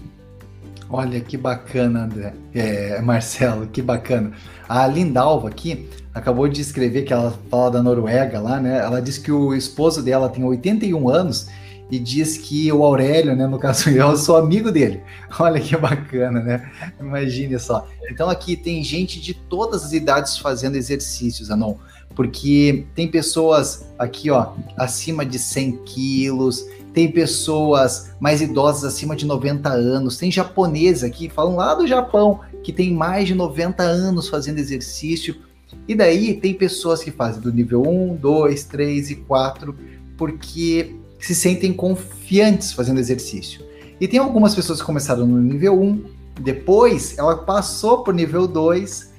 Olha 0.88 1.20
que 1.20 1.36
bacana, 1.36 2.04
André. 2.04 2.34
É, 2.54 3.00
Marcelo, 3.00 3.66
que 3.66 3.82
bacana. 3.82 4.32
A 4.68 4.86
Lindalva 4.86 5.48
aqui 5.48 5.88
acabou 6.12 6.48
de 6.48 6.60
escrever 6.60 7.02
que 7.02 7.12
ela 7.12 7.36
fala 7.50 7.72
da 7.72 7.82
Noruega 7.82 8.40
lá, 8.40 8.60
né? 8.60 8.78
Ela 8.78 9.00
disse 9.00 9.20
que 9.20 9.32
o 9.32 9.54
esposo 9.54 10.02
dela 10.02 10.28
tem 10.28 10.44
81 10.44 11.08
anos 11.08 11.48
e 11.90 11.98
diz 11.98 12.38
que 12.38 12.70
o 12.72 12.82
Aurélio, 12.82 13.36
né, 13.36 13.46
no 13.46 13.58
caso 13.58 13.90
eu 13.90 14.16
sou 14.16 14.36
amigo 14.36 14.70
dele. 14.70 15.00
Olha 15.38 15.60
que 15.60 15.76
bacana, 15.76 16.40
né? 16.40 16.70
Imagine 17.00 17.58
só. 17.58 17.86
Então 18.10 18.28
aqui 18.28 18.56
tem 18.56 18.82
gente 18.82 19.20
de 19.20 19.34
todas 19.34 19.84
as 19.84 19.92
idades 19.92 20.38
fazendo 20.38 20.76
exercícios, 20.76 21.50
Anon, 21.50 21.76
porque 22.14 22.86
tem 22.94 23.08
pessoas 23.08 23.86
aqui, 23.98 24.30
ó, 24.30 24.52
acima 24.76 25.24
de 25.24 25.38
100 25.38 25.84
quilos, 25.84 26.64
tem 26.94 27.10
pessoas 27.10 28.12
mais 28.20 28.40
idosas 28.40 28.84
acima 28.84 29.16
de 29.16 29.26
90 29.26 29.68
anos, 29.68 30.16
tem 30.16 30.30
japoneses 30.30 31.02
aqui, 31.02 31.28
falam 31.28 31.56
lá 31.56 31.74
do 31.74 31.88
Japão, 31.88 32.40
que 32.62 32.72
tem 32.72 32.94
mais 32.94 33.26
de 33.26 33.34
90 33.34 33.82
anos 33.82 34.28
fazendo 34.28 34.60
exercício. 34.60 35.34
E 35.88 35.94
daí 35.94 36.34
tem 36.34 36.54
pessoas 36.54 37.02
que 37.02 37.10
fazem 37.10 37.42
do 37.42 37.52
nível 37.52 37.82
1, 37.82 38.14
2, 38.14 38.64
3 38.64 39.10
e 39.10 39.16
4, 39.16 39.76
porque 40.16 40.94
se 41.18 41.34
sentem 41.34 41.72
confiantes 41.72 42.72
fazendo 42.72 43.00
exercício. 43.00 43.60
E 44.00 44.06
tem 44.06 44.20
algumas 44.20 44.54
pessoas 44.54 44.78
que 44.78 44.86
começaram 44.86 45.26
no 45.26 45.40
nível 45.40 45.80
1, 45.80 46.04
depois 46.40 47.18
ela 47.18 47.38
passou 47.38 48.04
para 48.04 48.12
o 48.12 48.16
nível 48.16 48.46
2, 48.46 49.13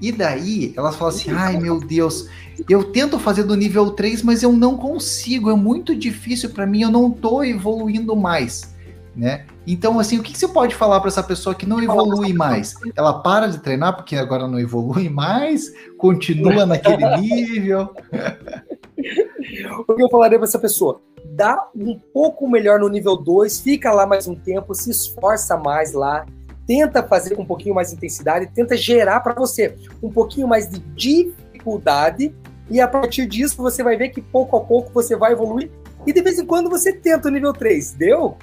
e 0.00 0.10
daí 0.10 0.72
elas 0.76 0.96
falam 0.96 1.14
assim: 1.14 1.30
ai 1.30 1.58
meu 1.58 1.78
Deus, 1.78 2.28
eu 2.68 2.84
tento 2.84 3.18
fazer 3.18 3.44
do 3.44 3.54
nível 3.54 3.90
3, 3.90 4.22
mas 4.22 4.42
eu 4.42 4.52
não 4.52 4.76
consigo, 4.76 5.50
é 5.50 5.54
muito 5.54 5.94
difícil 5.94 6.50
para 6.50 6.66
mim, 6.66 6.82
eu 6.82 6.90
não 6.90 7.08
estou 7.08 7.44
evoluindo 7.44 8.16
mais. 8.16 8.74
Né? 9.14 9.44
Então, 9.66 9.98
assim, 9.98 10.18
o 10.18 10.22
que, 10.22 10.32
que 10.32 10.38
você 10.38 10.48
pode 10.48 10.74
falar 10.74 11.00
para 11.00 11.08
essa 11.08 11.22
pessoa 11.22 11.54
que 11.54 11.66
não 11.66 11.82
evolui 11.82 12.32
mais? 12.32 12.74
Ela 12.96 13.20
para 13.20 13.48
de 13.48 13.58
treinar 13.58 13.96
porque 13.96 14.16
agora 14.16 14.46
não 14.46 14.58
evolui 14.58 15.08
mais? 15.08 15.72
Continua 15.98 16.64
naquele 16.66 17.16
nível? 17.18 17.92
o 19.88 19.94
que 19.94 20.02
eu 20.02 20.08
falaria 20.08 20.38
para 20.38 20.46
essa 20.46 20.58
pessoa? 20.58 21.00
Dá 21.32 21.68
um 21.74 21.98
pouco 22.12 22.48
melhor 22.48 22.80
no 22.80 22.88
nível 22.88 23.16
2, 23.16 23.60
fica 23.60 23.92
lá 23.92 24.06
mais 24.06 24.26
um 24.26 24.34
tempo, 24.34 24.74
se 24.74 24.90
esforça 24.90 25.56
mais 25.56 25.92
lá, 25.92 26.24
tenta 26.70 27.02
fazer 27.02 27.34
com 27.34 27.42
um 27.42 27.46
pouquinho 27.46 27.74
mais 27.74 27.88
de 27.88 27.96
intensidade, 27.96 28.46
tenta 28.54 28.76
gerar 28.76 29.18
para 29.18 29.34
você 29.34 29.74
um 30.00 30.08
pouquinho 30.08 30.46
mais 30.46 30.70
de 30.70 30.78
dificuldade 30.78 32.32
e 32.70 32.80
a 32.80 32.86
partir 32.86 33.26
disso 33.26 33.56
você 33.56 33.82
vai 33.82 33.96
ver 33.96 34.10
que 34.10 34.22
pouco 34.22 34.56
a 34.56 34.60
pouco 34.60 34.92
você 34.94 35.16
vai 35.16 35.32
evoluir 35.32 35.68
e 36.06 36.12
de 36.12 36.22
vez 36.22 36.38
em 36.38 36.46
quando 36.46 36.70
você 36.70 36.92
tenta 36.92 37.26
o 37.26 37.30
nível 37.32 37.52
3. 37.52 37.94
Deu? 37.94 38.36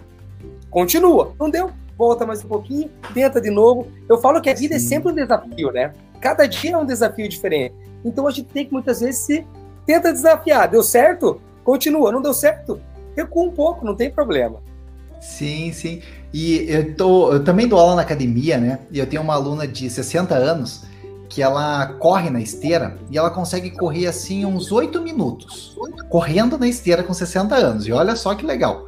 Continua. 0.70 1.34
Não 1.40 1.50
deu? 1.50 1.72
volta 1.98 2.26
mais 2.26 2.44
um 2.44 2.50
pouquinho, 2.50 2.92
tenta 3.14 3.40
de 3.40 3.50
novo. 3.50 3.88
Eu 4.10 4.18
falo 4.18 4.42
que 4.42 4.50
a 4.50 4.54
vida 4.54 4.76
é 4.76 4.80
Sim. 4.80 4.86
é 4.86 4.90
sempre 4.90 5.14
um 5.14 5.16
desafio, 5.16 5.72
né? 5.72 5.94
Cada 6.20 6.46
dia 6.46 6.74
é 6.74 6.78
um 6.78 6.86
desafio 6.86 7.30
diferente. 7.30 7.76
Então 8.04 8.28
a 8.28 8.32
gente 8.32 8.50
tem 8.50 8.66
que 8.66 8.74
muitas 8.74 9.00
vezes 9.00 9.22
se 9.22 9.48
tenta 9.86 10.12
desafiar. 10.12 10.68
Deu 10.68 10.84
certo? 10.84 11.42
Continua. 11.64 12.12
Não 12.12 12.22
deu 12.22 12.34
certo? 12.34 12.82
Recua 13.16 13.46
um 13.46 13.52
pouco, 13.52 13.86
não 13.86 13.96
tem 13.96 14.12
problema. 14.12 14.62
Sim, 15.22 15.72
sim. 15.72 16.02
E 16.34 16.66
eu, 16.68 16.96
tô, 16.96 17.34
eu 17.34 17.44
também 17.44 17.68
dou 17.68 17.80
aula 17.80 17.96
na 17.96 18.02
academia, 18.02 18.58
né? 18.58 18.80
E 18.92 19.00
eu 19.00 19.08
tenho 19.08 19.22
uma 19.22 19.34
aluna 19.34 19.68
de 19.68 19.90
60 19.90 20.36
anos 20.36 20.84
que 21.30 21.42
ela 21.42 21.88
corre 22.00 22.30
na 22.30 22.40
esteira 22.40 22.98
e 23.10 23.18
ela 23.18 23.30
consegue 23.30 23.72
correr 23.72 24.08
assim 24.08 24.46
uns 24.46 24.72
8 24.72 25.02
minutos, 25.02 25.78
correndo 26.10 26.58
na 26.58 26.68
esteira 26.68 27.04
com 27.04 27.14
60 27.14 27.56
anos. 27.56 27.88
E 27.88 27.92
olha 27.92 28.16
só 28.16 28.34
que 28.36 28.46
legal. 28.46 28.88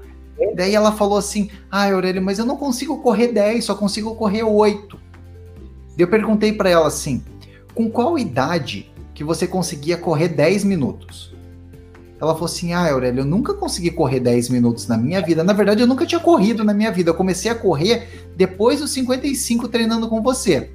Daí 0.56 0.73
ela 0.73 0.91
falou 0.91 1.17
assim: 1.17 1.49
Ah, 1.69 1.91
Aurélio, 1.91 2.21
mas 2.21 2.39
eu 2.39 2.45
não 2.45 2.56
consigo 2.58 3.02
correr 3.02 3.30
10, 3.30 3.65
só 3.65 3.75
consigo 3.75 4.15
correr 4.15 4.43
8. 4.43 4.99
Eu 5.97 6.08
perguntei 6.08 6.54
para 6.54 6.69
ela 6.69 6.88
assim: 6.88 7.23
Com 7.73 7.89
qual 7.89 8.17
idade 8.17 8.91
que 9.13 9.23
você 9.23 9.45
conseguia 9.45 9.97
correr 9.97 10.30
10 10.30 10.63
minutos? 10.63 11.34
Ela 12.21 12.34
falou 12.34 12.45
assim: 12.45 12.73
Ah, 12.73 12.91
Aurélio, 12.91 13.21
eu 13.21 13.25
nunca 13.25 13.53
consegui 13.53 13.91
correr 13.91 14.19
10 14.19 14.49
minutos 14.49 14.88
na 14.88 14.97
minha 14.97 15.21
vida. 15.21 15.43
Na 15.43 15.53
verdade, 15.53 15.82
eu 15.82 15.88
nunca 15.88 16.05
tinha 16.05 16.19
corrido 16.19 16.63
na 16.63 16.73
minha 16.73 16.91
vida. 16.91 17.10
Eu 17.10 17.15
comecei 17.15 17.49
a 17.49 17.55
correr 17.55 18.27
depois 18.36 18.79
dos 18.79 18.91
55 18.91 19.67
treinando 19.67 20.10
com 20.10 20.21
você. 20.21 20.69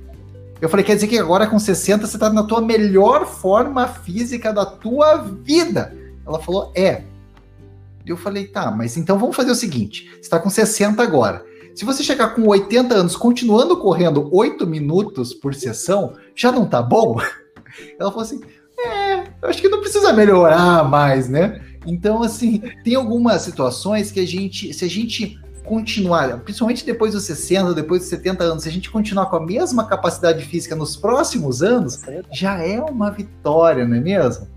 Eu 0.60 0.68
falei, 0.68 0.84
quer 0.84 0.94
dizer 0.94 1.08
que 1.08 1.18
agora 1.18 1.46
com 1.46 1.58
60 1.58 2.06
você 2.06 2.16
tá 2.16 2.30
na 2.30 2.44
tua 2.44 2.60
melhor 2.62 3.26
forma 3.26 3.86
física 3.86 4.52
da 4.52 4.64
tua 4.64 5.16
vida. 5.16 5.94
Ela 6.26 6.40
falou, 6.40 6.72
é. 6.74 7.02
Eu 8.06 8.16
falei, 8.16 8.46
tá, 8.46 8.70
mas 8.70 8.96
então 8.96 9.18
vamos 9.18 9.36
fazer 9.36 9.50
o 9.50 9.54
seguinte: 9.54 10.10
você 10.20 10.28
tá 10.28 10.38
com 10.38 10.48
60 10.48 11.02
agora. 11.02 11.44
Se 11.74 11.84
você 11.84 12.02
chegar 12.02 12.34
com 12.34 12.46
80 12.46 12.94
anos 12.94 13.16
continuando 13.16 13.76
correndo 13.76 14.28
8 14.32 14.66
minutos 14.66 15.34
por 15.34 15.54
sessão, 15.54 16.14
já 16.34 16.52
não 16.52 16.66
tá 16.66 16.80
bom? 16.80 17.16
Ela 17.98 18.10
falou 18.10 18.22
assim: 18.22 18.40
eu 19.44 19.50
acho 19.50 19.60
que 19.60 19.68
não 19.68 19.80
precisa 19.80 20.10
melhorar 20.14 20.88
mais, 20.88 21.28
né? 21.28 21.60
Então, 21.86 22.22
assim, 22.22 22.62
tem 22.82 22.94
algumas 22.94 23.42
situações 23.42 24.10
que 24.10 24.18
a 24.18 24.26
gente, 24.26 24.72
se 24.72 24.84
a 24.86 24.88
gente 24.88 25.38
continuar, 25.62 26.38
principalmente 26.40 26.84
depois 26.84 27.12
dos 27.12 27.24
60, 27.24 27.74
depois 27.74 28.00
dos 28.00 28.08
70 28.08 28.42
anos, 28.42 28.62
se 28.62 28.70
a 28.70 28.72
gente 28.72 28.90
continuar 28.90 29.26
com 29.26 29.36
a 29.36 29.44
mesma 29.44 29.86
capacidade 29.86 30.42
física 30.46 30.74
nos 30.74 30.96
próximos 30.96 31.62
anos, 31.62 32.00
já 32.32 32.56
é 32.58 32.80
uma 32.80 33.10
vitória, 33.10 33.86
não 33.86 33.96
é 33.98 34.00
mesmo? 34.00 34.48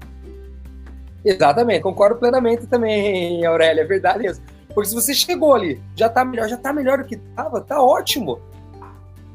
Exatamente, 1.23 1.81
concordo 1.81 2.15
plenamente 2.15 2.65
também, 2.65 3.45
Aurélia, 3.45 3.81
é 3.81 3.85
verdade 3.85 4.19
mesmo. 4.23 4.43
Porque 4.73 4.87
se 4.89 4.95
você 4.95 5.13
chegou 5.13 5.53
ali, 5.53 5.81
já 5.97 6.07
tá 6.07 6.23
melhor, 6.23 6.47
já 6.47 6.55
tá 6.55 6.71
melhor 6.71 6.99
do 6.99 7.03
que 7.03 7.17
tava, 7.17 7.59
tá 7.59 7.81
ótimo. 7.81 8.39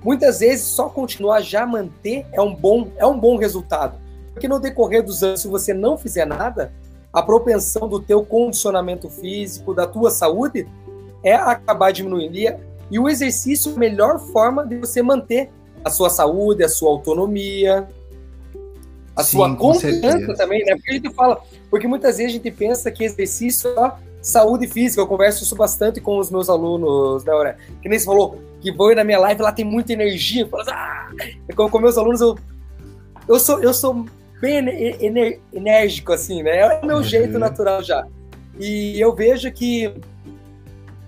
Muitas 0.02 0.40
vezes 0.40 0.64
só 0.64 0.88
continuar 0.88 1.42
já 1.42 1.66
manter 1.66 2.24
é 2.32 2.40
um 2.40 2.54
bom, 2.54 2.90
é 2.96 3.04
um 3.04 3.18
bom 3.18 3.36
resultado. 3.36 4.01
Porque 4.42 4.48
no 4.48 4.58
decorrer 4.58 5.04
dos 5.04 5.22
anos, 5.22 5.40
se 5.40 5.46
você 5.46 5.72
não 5.72 5.96
fizer 5.96 6.24
nada, 6.24 6.72
a 7.12 7.22
propensão 7.22 7.86
do 7.86 8.00
teu 8.00 8.24
condicionamento 8.24 9.08
físico, 9.08 9.72
da 9.72 9.86
tua 9.86 10.10
saúde, 10.10 10.66
é 11.22 11.32
acabar 11.32 11.92
diminuindo. 11.92 12.36
E, 12.90 12.98
o 12.98 13.08
exercício 13.08 13.70
é 13.70 13.76
a 13.76 13.78
melhor 13.78 14.18
forma 14.18 14.66
de 14.66 14.78
você 14.78 15.00
manter 15.00 15.48
a 15.84 15.90
sua 15.90 16.10
saúde, 16.10 16.64
a 16.64 16.68
sua 16.68 16.90
autonomia, 16.90 17.88
a 19.14 19.22
Sim, 19.22 19.36
sua 19.36 19.54
confiança 19.54 20.34
também, 20.34 20.64
né? 20.64 20.74
Porque 20.74 20.90
a 20.90 20.94
gente 20.94 21.14
fala, 21.14 21.40
porque 21.70 21.86
muitas 21.86 22.16
vezes 22.16 22.32
a 22.32 22.36
gente 22.36 22.50
pensa 22.50 22.90
que 22.90 23.04
exercício 23.04 23.70
é 23.70 23.74
só 23.74 23.98
saúde 24.20 24.66
física. 24.66 25.00
Eu 25.00 25.06
converso 25.06 25.44
isso 25.44 25.54
bastante 25.54 26.00
com 26.00 26.18
os 26.18 26.32
meus 26.32 26.50
alunos, 26.50 27.22
né, 27.22 27.32
Aurélio? 27.32 27.60
Que 27.80 27.88
nem 27.88 27.96
você 27.96 28.06
falou, 28.06 28.42
que 28.60 28.72
vou 28.72 28.92
na 28.92 29.04
minha 29.04 29.20
live, 29.20 29.40
lá 29.40 29.52
tem 29.52 29.64
muita 29.64 29.92
energia. 29.92 30.48
Falo, 30.48 30.64
ah! 30.66 31.10
com, 31.54 31.70
com 31.70 31.78
meus 31.78 31.96
alunos, 31.96 32.20
eu, 32.20 32.36
eu, 33.28 33.38
sou, 33.38 33.62
eu 33.62 33.72
sou 33.72 34.04
bem 34.42 34.56
ener, 35.00 35.40
enérgico, 35.52 36.12
assim, 36.12 36.42
né? 36.42 36.58
É 36.58 36.80
o 36.82 36.84
meu 36.84 36.96
uhum. 36.96 37.02
jeito 37.04 37.38
natural 37.38 37.80
já. 37.80 38.04
E 38.58 39.00
eu 39.00 39.14
vejo 39.14 39.50
que 39.52 39.94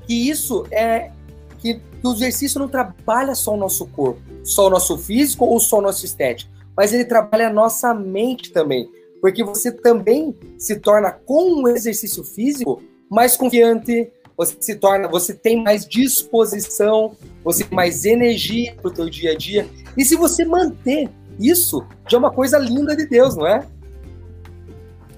que 0.07 0.31
isso 0.31 0.67
é 0.71 1.11
que 1.59 1.81
o 2.03 2.13
exercício 2.13 2.61
não 2.61 2.69
trabalha 2.69 3.35
só 3.35 3.55
o 3.55 3.57
nosso 3.57 3.87
corpo, 3.87 4.21
só 4.45 4.67
o 4.67 4.71
nosso 4.71 4.97
físico 4.99 5.45
ou 5.45 5.59
só 5.59 5.79
o 5.79 5.81
nosso 5.81 6.05
estético, 6.05 6.53
mas 6.77 6.93
ele 6.93 7.07
trabalha 7.07 7.49
a 7.49 7.53
nossa 7.53 7.95
mente 7.95 8.53
também, 8.53 8.89
porque 9.21 9.43
você 9.43 9.73
também 9.73 10.35
se 10.59 10.79
torna 10.79 11.11
com 11.11 11.63
o 11.63 11.69
exercício 11.69 12.23
físico 12.23 12.83
mais 13.11 13.35
confiante, 13.35 14.13
você 14.37 14.57
se 14.61 14.75
torna, 14.75 15.09
você 15.09 15.33
tem 15.33 15.63
mais 15.63 15.87
disposição, 15.87 17.17
você 17.43 17.65
tem 17.65 17.75
mais 17.75 18.05
energia 18.05 18.75
para 18.75 18.89
o 18.89 18.95
teu 18.95 19.09
dia 19.09 19.33
a 19.33 19.35
dia. 19.35 19.67
E 19.97 20.05
se 20.05 20.17
você 20.17 20.45
manter 20.45 21.09
isso, 21.39 21.85
já 22.09 22.17
é 22.17 22.21
uma 22.21 22.31
coisa 22.31 22.59
linda 22.59 22.97
de 22.97 23.07
Deus, 23.07 23.37
não 23.37 23.47
é? 23.47 23.67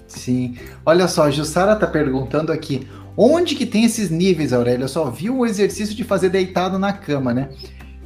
Sim. 0.07 0.57
Olha 0.85 1.07
só, 1.07 1.23
a 1.23 1.31
Jussara 1.31 1.73
está 1.73 1.87
perguntando 1.87 2.51
aqui, 2.51 2.87
Onde 3.19 3.55
que 3.55 3.65
tem 3.65 3.83
esses 3.83 4.11
níveis, 4.11 4.53
Aurélio? 4.53 4.83
Eu 4.83 4.87
só 4.87 5.09
vi 5.09 5.27
o 5.27 5.43
exercício 5.43 5.95
de 5.95 6.03
fazer 6.03 6.29
deitado 6.29 6.77
na 6.77 6.93
cama, 6.93 7.33
né? 7.33 7.49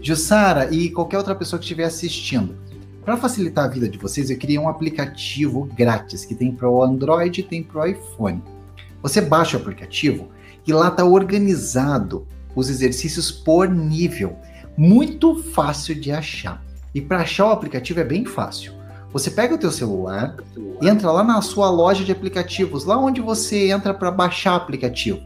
Jussara 0.01 0.73
e 0.73 0.89
qualquer 0.89 1.17
outra 1.17 1.35
pessoa 1.35 1.59
que 1.59 1.65
estiver 1.65 1.83
assistindo. 1.83 2.55
Para 3.03 3.17
facilitar 3.17 3.65
a 3.65 3.67
vida 3.67 3.89
de 3.89 3.97
vocês, 3.97 4.29
eu 4.29 4.37
criei 4.37 4.57
um 4.57 4.69
aplicativo 4.69 5.67
grátis 5.75 6.23
que 6.23 6.33
tem 6.33 6.53
para 6.53 6.69
o 6.69 6.81
Android 6.81 7.41
e 7.41 7.43
tem 7.43 7.61
para 7.61 7.81
o 7.81 7.85
iPhone. 7.85 8.41
Você 9.03 9.19
baixa 9.19 9.57
o 9.57 9.59
aplicativo 9.59 10.29
e 10.65 10.71
lá 10.71 10.87
está 10.87 11.03
organizado 11.03 12.25
os 12.55 12.69
exercícios 12.69 13.29
por 13.29 13.67
nível. 13.67 14.37
Muito 14.77 15.43
fácil 15.43 15.93
de 15.93 16.09
achar. 16.09 16.63
E 16.93 17.01
para 17.01 17.19
achar 17.19 17.47
o 17.47 17.51
aplicativo 17.51 17.99
é 17.99 18.03
bem 18.03 18.25
fácil. 18.25 18.73
Você 19.13 19.29
pega 19.29 19.55
o 19.55 19.57
teu 19.57 19.71
celular, 19.71 20.37
entra 20.81 21.11
lá 21.11 21.23
na 21.23 21.41
sua 21.41 21.69
loja 21.69 22.03
de 22.03 22.11
aplicativos, 22.11 22.85
lá 22.85 22.97
onde 22.97 23.19
você 23.19 23.69
entra 23.69 23.93
para 23.93 24.09
baixar 24.09 24.55
aplicativo, 24.55 25.19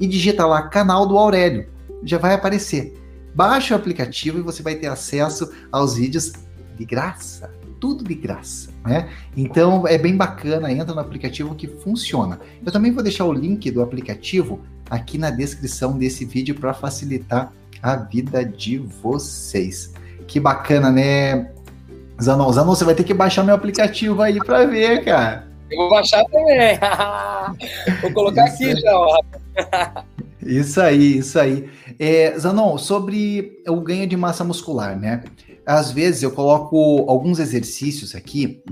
e 0.00 0.06
digita 0.06 0.44
lá 0.44 0.62
canal 0.62 1.06
do 1.06 1.16
Aurélio. 1.16 1.68
Já 2.02 2.18
vai 2.18 2.34
aparecer. 2.34 2.96
Baixa 3.34 3.74
o 3.74 3.78
aplicativo 3.78 4.38
e 4.38 4.42
você 4.42 4.62
vai 4.62 4.74
ter 4.74 4.88
acesso 4.88 5.52
aos 5.70 5.96
vídeos 5.96 6.32
de 6.76 6.84
graça, 6.84 7.50
tudo 7.78 8.02
de 8.02 8.14
graça, 8.14 8.70
né? 8.84 9.08
Então 9.36 9.86
é 9.86 9.96
bem 9.96 10.16
bacana, 10.16 10.72
entra 10.72 10.94
no 10.94 11.00
aplicativo 11.00 11.54
que 11.54 11.68
funciona. 11.68 12.40
Eu 12.64 12.72
também 12.72 12.92
vou 12.92 13.02
deixar 13.02 13.24
o 13.24 13.32
link 13.32 13.70
do 13.70 13.82
aplicativo 13.82 14.60
aqui 14.90 15.18
na 15.18 15.30
descrição 15.30 15.96
desse 15.96 16.24
vídeo 16.24 16.56
para 16.56 16.74
facilitar 16.74 17.52
a 17.80 17.94
vida 17.94 18.44
de 18.44 18.78
vocês. 18.78 19.92
Que 20.28 20.38
bacana, 20.38 20.92
né? 20.92 21.50
Zanon, 22.22 22.52
Zanon, 22.52 22.74
você 22.74 22.84
vai 22.84 22.94
ter 22.94 23.02
que 23.02 23.14
baixar 23.14 23.42
meu 23.42 23.54
aplicativo 23.54 24.22
aí 24.22 24.38
para 24.38 24.66
ver, 24.66 25.04
cara. 25.04 25.48
Eu 25.70 25.78
vou 25.78 25.90
baixar 25.90 26.24
também. 26.26 26.78
vou 28.00 28.12
colocar 28.12 28.44
isso 28.44 28.54
aqui 28.54 28.64
aí. 28.66 28.80
já, 28.80 28.96
ó. 28.96 29.20
Isso 30.40 30.80
aí, 30.80 31.18
isso 31.18 31.38
aí. 31.38 31.68
É, 31.98 32.38
Zanon, 32.38 32.78
sobre 32.78 33.60
o 33.66 33.80
ganho 33.80 34.06
de 34.06 34.16
massa 34.16 34.44
muscular, 34.44 34.98
né? 34.98 35.24
Às 35.66 35.90
vezes 35.90 36.22
eu 36.22 36.30
coloco 36.30 37.04
alguns 37.08 37.38
exercícios 37.38 38.14
aqui 38.14 38.62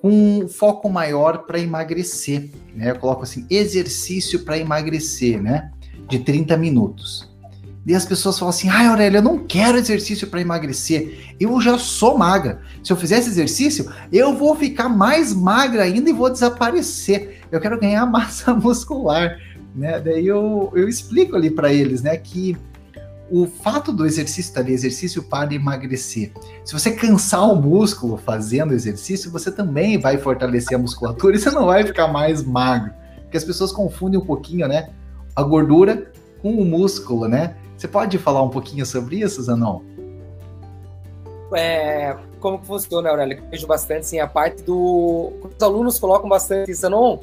com 0.00 0.46
foco 0.48 0.88
maior 0.88 1.46
para 1.46 1.58
emagrecer, 1.58 2.48
né? 2.74 2.90
Eu 2.90 2.98
coloco 2.98 3.24
assim, 3.24 3.44
exercício 3.50 4.44
para 4.44 4.56
emagrecer, 4.56 5.42
né? 5.42 5.70
De 6.08 6.20
30 6.20 6.56
minutos. 6.56 7.28
E 7.86 7.94
as 7.94 8.04
pessoas 8.04 8.36
falam 8.36 8.50
assim: 8.50 8.68
ai, 8.68 8.86
Aurélia, 8.86 9.18
eu 9.18 9.22
não 9.22 9.38
quero 9.38 9.78
exercício 9.78 10.26
para 10.26 10.40
emagrecer. 10.40 11.34
Eu 11.38 11.60
já 11.60 11.78
sou 11.78 12.18
magra. 12.18 12.60
Se 12.82 12.92
eu 12.92 12.96
fizer 12.96 13.18
esse 13.18 13.28
exercício, 13.28 13.90
eu 14.12 14.34
vou 14.34 14.56
ficar 14.56 14.88
mais 14.88 15.32
magra 15.32 15.84
ainda 15.84 16.10
e 16.10 16.12
vou 16.12 16.28
desaparecer. 16.28 17.42
Eu 17.50 17.60
quero 17.60 17.78
ganhar 17.78 18.04
massa 18.10 18.52
muscular. 18.52 19.38
Né? 19.72 20.00
Daí 20.00 20.26
eu, 20.26 20.72
eu 20.74 20.88
explico 20.88 21.36
ali 21.36 21.50
para 21.50 21.72
eles 21.72 22.02
né, 22.02 22.16
que 22.16 22.56
o 23.30 23.46
fato 23.46 23.92
do 23.92 24.06
exercício 24.06 24.48
estar 24.48 24.60
ali, 24.60 24.72
exercício 24.72 25.22
para 25.22 25.54
emagrecer. 25.54 26.32
Se 26.64 26.72
você 26.72 26.90
cansar 26.92 27.48
o 27.48 27.60
músculo 27.60 28.16
fazendo 28.16 28.72
exercício, 28.72 29.30
você 29.30 29.50
também 29.50 29.98
vai 29.98 30.16
fortalecer 30.16 30.76
a 30.76 30.80
musculatura 30.80 31.36
e 31.36 31.38
você 31.38 31.50
não 31.50 31.66
vai 31.66 31.84
ficar 31.84 32.08
mais 32.08 32.42
magro. 32.42 32.92
Porque 33.22 33.36
as 33.36 33.44
pessoas 33.44 33.70
confundem 33.70 34.18
um 34.18 34.24
pouquinho, 34.24 34.66
né? 34.66 34.90
A 35.34 35.42
gordura 35.42 36.10
com 36.40 36.52
o 36.54 36.64
músculo, 36.64 37.28
né? 37.28 37.54
Você 37.76 37.86
pode 37.86 38.18
falar 38.18 38.42
um 38.42 38.48
pouquinho 38.48 38.86
sobre 38.86 39.20
isso, 39.20 39.42
Zanon? 39.42 39.80
É, 41.54 42.16
como 42.40 42.58
que 42.58 42.66
funciona, 42.66 43.10
Aurélio? 43.10 43.38
Eu 43.38 43.50
vejo 43.50 43.66
bastante, 43.66 44.06
sim, 44.06 44.18
a 44.18 44.26
parte 44.26 44.62
do... 44.62 45.32
Os 45.56 45.62
alunos 45.62 45.98
colocam 45.98 46.28
bastante, 46.28 46.72
Zanon, 46.72 47.18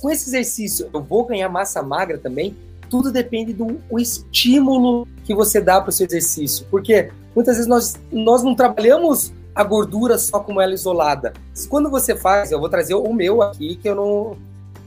com 0.00 0.10
esse 0.10 0.28
exercício, 0.28 0.88
eu 0.92 1.02
vou 1.02 1.24
ganhar 1.24 1.48
massa 1.48 1.82
magra 1.82 2.18
também? 2.18 2.56
Tudo 2.88 3.12
depende 3.12 3.52
do 3.52 3.78
estímulo 3.98 5.06
que 5.24 5.34
você 5.34 5.60
dá 5.60 5.80
para 5.80 5.90
o 5.90 5.92
seu 5.92 6.06
exercício. 6.06 6.66
Porque 6.70 7.10
muitas 7.34 7.56
vezes 7.56 7.68
nós, 7.68 7.96
nós 8.10 8.42
não 8.42 8.54
trabalhamos 8.54 9.32
a 9.54 9.62
gordura 9.62 10.18
só 10.18 10.40
como 10.40 10.60
ela 10.60 10.72
isolada. 10.72 11.32
Quando 11.68 11.90
você 11.90 12.16
faz, 12.16 12.50
eu 12.50 12.60
vou 12.60 12.68
trazer 12.68 12.94
o 12.94 13.12
meu 13.12 13.42
aqui, 13.42 13.76
que 13.76 13.88
eu 13.88 13.94
não, 13.94 14.36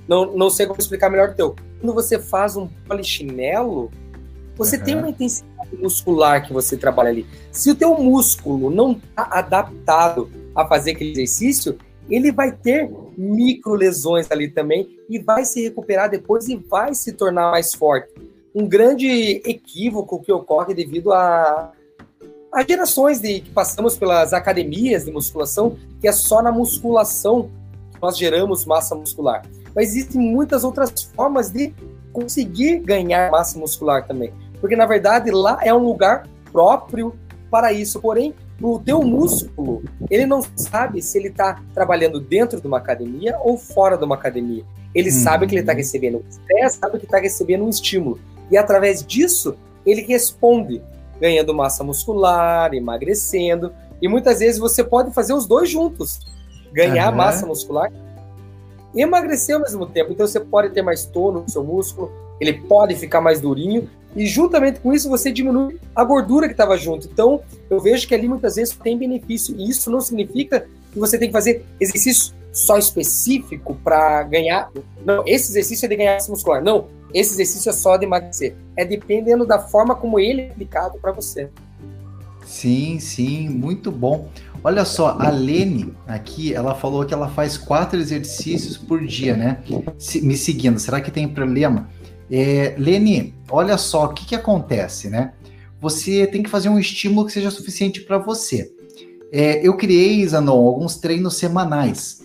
não, 0.08 0.36
não 0.36 0.50
sei 0.50 0.65
como 0.65 0.80
explicar 0.80 1.10
melhor 1.10 1.30
o 1.30 1.34
teu. 1.34 1.56
Quando 1.80 1.93
você 1.93 2.17
faz 2.17 2.56
um 2.56 2.67
polichinelo, 2.88 3.91
você 4.62 4.78
uhum. 4.78 4.84
tem 4.84 4.95
uma 4.95 5.10
intensidade 5.10 5.76
muscular 5.76 6.45
que 6.45 6.54
você 6.54 6.78
trabalha 6.78 7.10
ali. 7.10 7.26
Se 7.52 7.71
o 7.71 7.76
teu 7.76 7.97
músculo 7.97 8.69
não 8.69 8.91
está 8.91 9.28
adaptado 9.32 10.30
a 10.56 10.67
fazer 10.67 10.91
aquele 10.91 11.13
exercício, 11.13 11.80
ele 12.08 12.32
vai 12.32 12.52
ter 12.52 12.88
micro 13.17 13.74
lesões 13.74 14.30
ali 14.30 14.50
também 14.50 15.00
e 15.10 15.17
vai 15.17 15.45
se 15.45 15.63
recuperar 15.63 16.12
depois 16.12 16.47
e 16.47 16.56
vai 16.56 16.93
se 16.93 17.13
tornar 17.13 17.50
mais 17.50 17.74
forte. 17.74 18.13
Um 18.54 18.67
grande 18.67 19.08
equívoco 19.45 20.21
que 20.21 20.32
ocorre 20.32 20.76
devido 20.76 21.12
a, 21.12 21.71
a 22.54 22.63
gerações 22.63 23.19
de, 23.19 23.39
que 23.39 23.50
passamos 23.50 23.97
pelas 23.97 24.32
academias 24.32 25.06
de 25.06 25.12
musculação, 25.12 25.76
que 26.00 26.08
é 26.08 26.12
só 26.12 26.43
na 26.43 26.52
musculação 26.52 27.50
que 27.91 28.00
nós 28.00 28.15
geramos 28.15 28.63
massa 28.63 28.93
muscular. 28.93 29.41
Mas 29.76 29.95
existem 29.95 30.21
muitas 30.21 30.63
outras 30.63 31.02
formas 31.15 31.50
de 31.50 31.74
conseguir 32.13 32.78
ganhar 32.80 33.32
massa 33.32 33.58
muscular 33.58 34.06
também. 34.06 34.32
Porque, 34.62 34.76
na 34.76 34.86
verdade, 34.86 35.32
lá 35.32 35.60
é 35.62 35.74
um 35.74 35.84
lugar 35.84 36.28
próprio 36.52 37.13
para 37.50 37.74
isso. 37.74 38.00
Porém, 38.00 38.34
o 38.62 38.80
teu 38.80 39.02
músculo, 39.02 39.84
ele 40.10 40.26
não 40.26 40.41
sabe 40.56 41.02
se 41.02 41.17
ele 41.17 41.30
está 41.30 41.60
trabalhando 41.74 42.19
dentro 42.19 42.62
de 42.62 42.67
uma 42.67 42.78
academia 42.78 43.38
ou 43.41 43.58
fora 43.58 43.97
de 43.97 44.06
uma 44.06 44.15
academia. 44.15 44.63
Ele 44.93 45.10
hum. 45.10 45.13
sabe 45.13 45.47
que 45.47 45.56
ele 45.56 45.62
está 45.62 45.74
recebendo 45.74 46.17
um 46.17 46.30
estresse, 46.30 46.78
sabe 46.78 47.00
que 47.00 47.06
está 47.06 47.17
recebendo 47.17 47.65
um 47.65 47.69
estímulo. 47.69 48.19
E 48.52 48.58
através 48.58 49.04
disso, 49.04 49.56
ele 49.86 50.02
responde, 50.02 50.82
ganhando 51.19 51.54
massa 51.54 51.84
muscular, 51.84 52.74
emagrecendo. 52.74 53.74
E 54.02 54.08
muitas 54.08 54.39
vezes 54.39 54.60
você 54.60 54.84
pode 54.84 55.12
fazer 55.12 55.34
os 55.34 55.47
dois 55.47 55.69
juntos. 55.69 56.19
Ganhar 56.71 57.10
uhum. 57.10 57.17
massa 57.17 57.45
muscular 57.45 57.91
e 58.93 59.02
emagrecer 59.02 59.56
ao 59.56 59.62
mesmo 59.62 59.86
tempo. 59.86 60.12
Então 60.12 60.28
você 60.28 60.39
pode 60.39 60.69
ter 60.69 60.82
mais 60.82 61.06
tono 61.06 61.41
no 61.41 61.50
seu 61.50 61.63
músculo, 61.63 62.12
ele 62.39 62.54
pode 62.54 62.95
ficar 62.95 63.21
mais 63.21 63.39
durinho 63.39 63.89
e 64.15 64.26
juntamente 64.26 64.80
com 64.80 64.93
isso 64.93 65.10
você 65.10 65.32
diminui 65.32 65.80
a 65.95 66.04
gordura 66.04 66.47
que 66.47 66.54
estava 66.54 66.78
junto. 66.78 67.08
Então 67.08 67.41
eu 67.69 67.80
vejo 67.80 68.08
que 68.08 68.13
ali 68.13 68.28
muitas 68.28 68.56
vezes 68.56 68.76
tem 68.76 68.97
benefício 68.97 69.56
e 69.58 69.69
isso 69.69 69.89
não 69.89 70.02
significa 70.02 70.65
que 70.91 71.00
você 71.00 71.17
tem 71.17 71.30
que 71.30 71.34
fazer 71.34 71.65
exercício 71.80 72.34
só 72.52 72.78
específico 72.78 73.76
para 73.84 74.24
ganhar. 74.24 74.69
Não, 75.06 75.24
esse 75.26 75.52
exercício 75.52 75.86
é 75.86 75.89
de 75.89 75.95
ganhar 75.95 76.13
massa 76.15 76.32
muscular. 76.32 76.62
Não, 76.62 76.88
esse 77.13 77.34
exercício 77.34 77.69
é 77.69 77.74
só 77.74 77.97
de 77.97 78.06
emagrecer. 78.06 78.56
É 78.76 78.84
dependendo 78.84 79.45
da 79.45 79.60
forma 79.60 79.95
como 79.95 80.19
ele 80.19 80.41
é 80.41 80.50
aplicado 80.50 81.00
para 81.00 81.12
você. 81.12 81.50
Sim, 82.45 83.00
sim, 83.00 83.47
muito 83.47 83.91
bom. 83.91 84.30
Olha 84.63 84.86
só, 84.86 85.17
a 85.19 85.30
Lene 85.30 85.93
aqui, 86.06 86.54
ela 86.54 86.76
falou 86.76 87.06
que 87.06 87.13
ela 87.13 87.30
faz 87.30 87.58
quatro 87.58 88.00
exercícios 88.00 88.78
por 88.78 89.04
dia, 89.06 89.36
né? 89.36 89.63
Se, 89.97 90.21
me 90.21 90.36
seguindo, 90.38 90.78
será 90.78 91.02
que 91.02 91.10
tem 91.10 91.28
problema? 91.28 91.89
É, 92.32 92.76
Lene, 92.78 93.36
olha 93.50 93.78
só, 93.78 94.06
o 94.06 94.13
que, 94.13 94.26
que 94.26 94.36
acontece, 94.36 95.10
né? 95.10 95.34
Você 95.82 96.26
tem 96.28 96.41
que 96.41 96.50
fazer 96.50 96.70
um 96.70 96.80
estímulo 96.80 97.26
que 97.26 97.34
seja 97.34 97.52
suficiente 97.52 98.02
para 98.02 98.17
você. 98.17 98.72
É, 99.34 99.65
eu 99.67 99.76
criei, 99.76 100.26
Zanon, 100.26 100.65
alguns 100.65 100.96
treinos 100.96 101.36
semanais, 101.36 102.22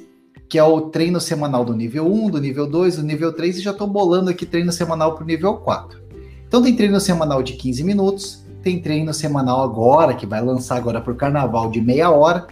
que 0.49 0.59
é 0.59 0.63
o 0.63 0.83
treino 0.83 1.21
semanal 1.21 1.65
do 1.65 1.75
nível 1.75 2.07
1, 2.07 2.31
do 2.31 2.41
nível 2.41 2.69
2, 2.69 2.97
do 2.97 3.03
nível 3.03 3.33
3, 3.33 3.59
e 3.59 3.61
já 3.63 3.73
estou 3.73 3.89
bolando 3.89 4.31
aqui 4.31 4.47
treino 4.47 4.71
semanal 4.71 5.15
para 5.15 5.25
o 5.25 5.27
nível 5.27 5.55
4. 5.55 6.01
Então 6.47 6.63
tem 6.63 6.77
treino 6.77 7.01
semanal 7.01 7.43
de 7.43 7.55
15 7.55 7.83
minutos, 7.83 8.45
tem 8.63 8.81
treino 8.81 9.13
semanal 9.13 9.63
agora, 9.63 10.15
que 10.15 10.27
vai 10.27 10.41
lançar 10.41 10.77
agora 10.77 11.01
por 11.01 11.17
carnaval 11.17 11.71
de 11.71 11.81
meia 11.81 12.11
hora, 12.11 12.47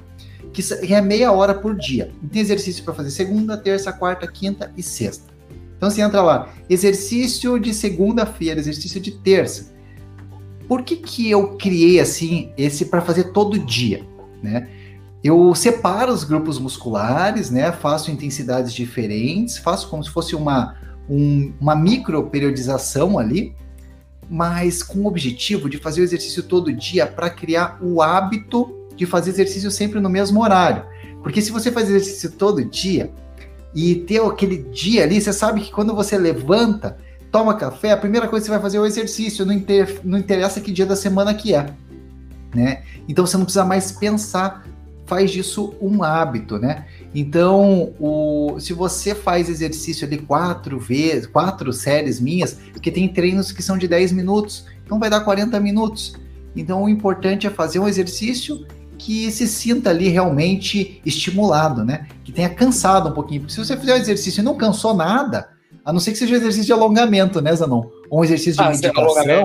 que 0.53 0.95
é 0.95 1.01
meia 1.01 1.31
hora 1.31 1.55
por 1.55 1.77
dia. 1.77 2.11
Tem 2.33 2.41
exercício 2.41 2.85
para 2.85 2.95
fazer 2.95 3.11
segunda, 3.11 3.57
terça, 3.57 3.93
quarta, 3.93 4.27
quinta 4.27 4.73
e 4.77 4.83
sexta. 4.83 5.34
Então 5.85 5.91
você 5.91 6.01
entra 6.01 6.23
lá, 6.23 6.49
exercício 6.71 7.59
de 7.59 7.75
segunda-feira, 7.75 8.59
exercício 8.59 8.99
de 8.99 9.11
terça. 9.11 9.75
Por 10.67 10.83
que, 10.83 10.97
que 10.97 11.31
eu 11.31 11.59
criei 11.59 12.01
assim 12.01 12.53
esse 12.57 12.87
para 12.87 13.03
fazer 13.03 13.25
todo 13.33 13.59
dia, 13.59 14.03
né? 14.43 14.67
Eu 15.23 15.55
separo 15.55 16.11
os 16.11 16.25
grupos 16.25 16.59
musculares, 16.59 17.51
né? 17.51 17.71
Faço 17.71 18.11
intensidades 18.11 18.73
diferentes, 18.73 19.59
faço 19.59 19.91
como 19.91 20.03
se 20.03 20.09
fosse 20.09 20.35
uma, 20.35 20.75
um, 21.07 21.53
uma 21.61 21.77
micro 21.77 22.31
periodização 22.31 23.19
ali, 23.19 23.55
mas 24.31 24.83
com 24.83 25.01
o 25.01 25.07
objetivo 25.07 25.69
de 25.69 25.77
fazer 25.77 26.01
o 26.01 26.05
exercício 26.05 26.45
todo 26.45 26.73
dia 26.73 27.07
para 27.07 27.29
criar 27.29 27.79
o 27.83 28.01
hábito 28.01 28.75
de 28.97 29.05
fazer 29.05 29.33
exercício 29.33 29.71
sempre 29.71 30.01
no 30.01 30.09
mesmo 30.09 30.43
horário. 30.43 30.87
Porque 31.23 31.43
se 31.43 31.53
você 31.53 31.71
faz 31.71 31.91
exercício 31.91 32.33
todo 32.33 32.65
dia 32.65 33.13
e 33.75 33.97
ter 33.97 34.21
aquele 34.21 34.59
dia 34.59 35.03
ali, 35.03 35.21
você 35.21 35.33
sabe 35.33 35.61
que 35.61 35.73
quando 35.73 35.95
você 35.95 36.17
levanta, 36.17 36.97
toma 37.31 37.55
café, 37.57 37.91
a 37.91 37.97
primeira 37.97 38.29
coisa 38.29 38.45
que 38.45 38.47
você 38.47 38.53
vai 38.53 38.63
fazer 38.63 38.77
é 38.77 38.81
o 38.81 38.87
exercício, 38.87 39.45
não, 39.45 39.53
inter, 39.53 40.01
não 40.05 40.17
interessa 40.17 40.61
que 40.61 40.71
dia 40.71 40.87
da 40.87 40.95
semana 40.95 41.35
que 41.35 41.55
é. 41.55 41.67
Né? 42.55 42.83
Então 43.09 43.27
você 43.27 43.37
não 43.37 43.45
precisa 43.45 43.65
mais 43.65 43.91
pensar, 43.91 44.65
faz 45.07 45.31
disso 45.33 45.75
um 45.81 46.03
hábito, 46.03 46.59
né? 46.59 46.87
Então, 47.15 47.93
o, 47.99 48.59
se 48.59 48.73
você 48.73 49.15
faz 49.15 49.49
exercício 49.49 50.07
ali 50.07 50.19
quatro 50.19 50.79
vezes, 50.79 51.27
quatro 51.27 51.73
séries 51.73 52.21
minhas, 52.21 52.55
porque 52.73 52.91
tem 52.91 53.09
treinos 53.09 53.53
que 53.53 53.63
são 53.63 53.77
de 53.77 53.87
10 53.87 54.13
minutos, 54.13 54.67
então 54.85 54.99
vai 54.99 55.11
dar 55.11 55.21
40 55.21 55.59
minutos. 55.61 56.15
Então, 56.57 56.85
o 56.85 56.89
importante 56.89 57.47
é 57.47 57.51
fazer 57.51 57.81
um 57.81 57.89
exercício 57.89 58.67
que 59.05 59.31
se 59.31 59.47
sinta 59.47 59.91
ali 59.91 60.09
realmente 60.09 61.03
estimulado, 61.05 61.85
né? 61.85 62.07
Que 62.25 62.33
tenha 62.33 62.49
cansado 62.49 63.11
um 63.11 63.13
pouquinho. 63.13 63.43
Porque 63.43 63.53
se 63.53 63.63
você 63.63 63.77
fizer 63.77 63.95
um 63.95 63.99
exercício 63.99 64.41
e 64.41 64.45
não 64.45 64.57
cansou 64.57 64.95
nada, 64.95 65.49
a 65.85 65.93
não 65.93 66.01
ser 66.01 66.13
que 66.13 66.19
seja 66.19 66.33
um 66.33 66.39
exercício 66.39 66.67
de 66.67 66.73
alongamento, 66.73 67.43
né, 67.43 67.55
Zanon? 67.55 67.85
Ou 68.09 68.21
um 68.21 68.25
exercício 68.25 68.55
de 68.55 68.63
ah, 68.63 68.71
meditação, 68.71 69.45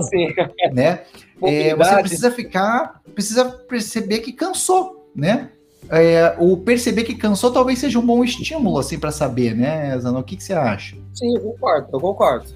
né? 0.73 1.01
É, 1.41 1.73
você 1.73 1.95
precisa 2.01 2.31
ficar, 2.31 3.01
precisa 3.15 3.45
perceber 3.45 4.19
que 4.19 4.33
cansou, 4.33 5.09
né? 5.15 5.51
é, 5.89 6.35
o 6.37 6.55
perceber 6.55 7.03
que 7.03 7.15
cansou 7.15 7.51
talvez 7.51 7.79
seja 7.79 7.97
um 7.97 8.05
bom 8.05 8.23
estímulo, 8.23 8.77
assim, 8.77 8.99
para 8.99 9.11
saber, 9.11 9.55
né, 9.55 9.97
Zano? 9.99 10.19
O 10.19 10.23
que, 10.23 10.35
que 10.35 10.43
você 10.43 10.53
acha? 10.53 10.95
Sim, 11.13 11.35
eu 11.35 11.41
concordo, 11.41 11.87
eu 11.91 11.99
concordo. 11.99 12.49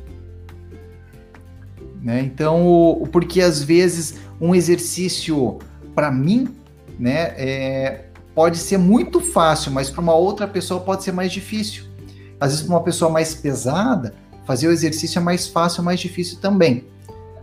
Né? 2.02 2.22
Então, 2.22 3.02
porque 3.12 3.42
às 3.42 3.64
vezes 3.64 4.20
um 4.40 4.54
exercício, 4.54 5.58
para 5.96 6.12
mim, 6.12 6.54
né, 7.04 7.34
é, 7.36 8.06
pode 8.34 8.58
ser 8.58 8.78
muito 8.78 9.20
fácil, 9.20 9.74
mas 9.74 9.90
para 9.90 10.00
uma 10.00 10.16
outra 10.16 10.48
pessoa 10.48 10.80
pode 10.80 11.04
ser 11.04 11.12
mais 11.12 11.34
difícil. 11.34 11.84
Às 12.40 12.52
vezes, 12.52 12.66
para 12.66 12.76
uma 12.76 12.82
pessoa 12.82 13.12
mais 13.12 13.36
pesada, 13.36 14.16
fazer 14.46 14.70
o 14.70 14.72
exercício 14.72 15.20
é 15.20 15.22
mais 15.22 15.46
fácil, 15.46 15.84
mais 15.84 16.00
difícil 16.00 16.40
também. 16.40 16.88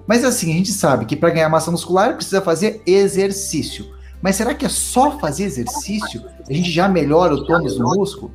Mas 0.07 0.25
assim, 0.25 0.51
a 0.51 0.57
gente 0.57 0.73
sabe 0.73 1.05
que 1.05 1.15
para 1.15 1.29
ganhar 1.29 1.51
massa 1.51 1.71
muscular 1.71 2.15
precisa 2.15 2.41
fazer 2.41 2.81
exercício. 2.87 3.85
Mas 4.23 4.37
será 4.37 4.55
que 4.55 4.65
é 4.65 4.69
só 4.71 5.19
fazer 5.19 5.45
exercício? 5.45 6.25
A 6.49 6.53
gente 6.55 6.71
já 6.71 6.89
melhora 6.89 7.35
o 7.35 7.45
tônus 7.45 7.77
do 7.77 7.85
músculo? 7.85 8.33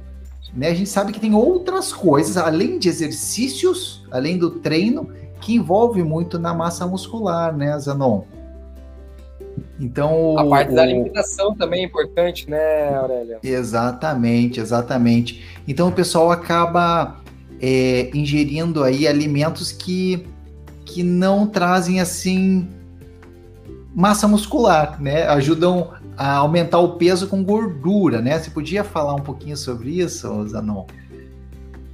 Né? 0.53 0.69
A 0.69 0.75
gente 0.75 0.89
sabe 0.89 1.11
que 1.11 1.19
tem 1.19 1.33
outras 1.33 1.91
coisas, 1.91 2.37
além 2.37 2.77
de 2.77 2.87
exercícios, 2.87 4.05
além 4.11 4.37
do 4.37 4.51
treino, 4.51 5.09
que 5.41 5.55
envolve 5.55 6.03
muito 6.03 6.37
na 6.37 6.53
massa 6.53 6.85
muscular, 6.85 7.55
né, 7.57 7.77
Zanon? 7.79 8.25
Então, 9.79 10.37
a 10.37 10.47
parte 10.47 10.71
o... 10.71 10.75
da 10.75 10.83
alimentação 10.83 11.53
também 11.55 11.81
é 11.81 11.85
importante, 11.85 12.49
né, 12.49 12.95
Aurélia? 12.95 13.39
Exatamente, 13.43 14.59
exatamente. 14.59 15.43
Então 15.67 15.89
o 15.89 15.91
pessoal 15.91 16.31
acaba 16.31 17.19
é, 17.61 18.09
ingerindo 18.13 18.83
aí 18.83 19.07
alimentos 19.07 19.71
que, 19.71 20.25
que 20.85 21.03
não 21.03 21.45
trazem 21.47 21.99
assim 21.99 22.69
massa 23.93 24.27
muscular, 24.27 25.01
né? 25.01 25.27
Ajudam 25.27 25.93
a 26.17 26.35
aumentar 26.35 26.79
o 26.79 26.93
peso 26.93 27.27
com 27.27 27.43
gordura, 27.43 28.21
né? 28.21 28.39
Você 28.39 28.49
podia 28.49 28.83
falar 28.83 29.15
um 29.15 29.21
pouquinho 29.21 29.57
sobre 29.57 29.99
isso, 29.99 30.47
Zanon? 30.47 30.85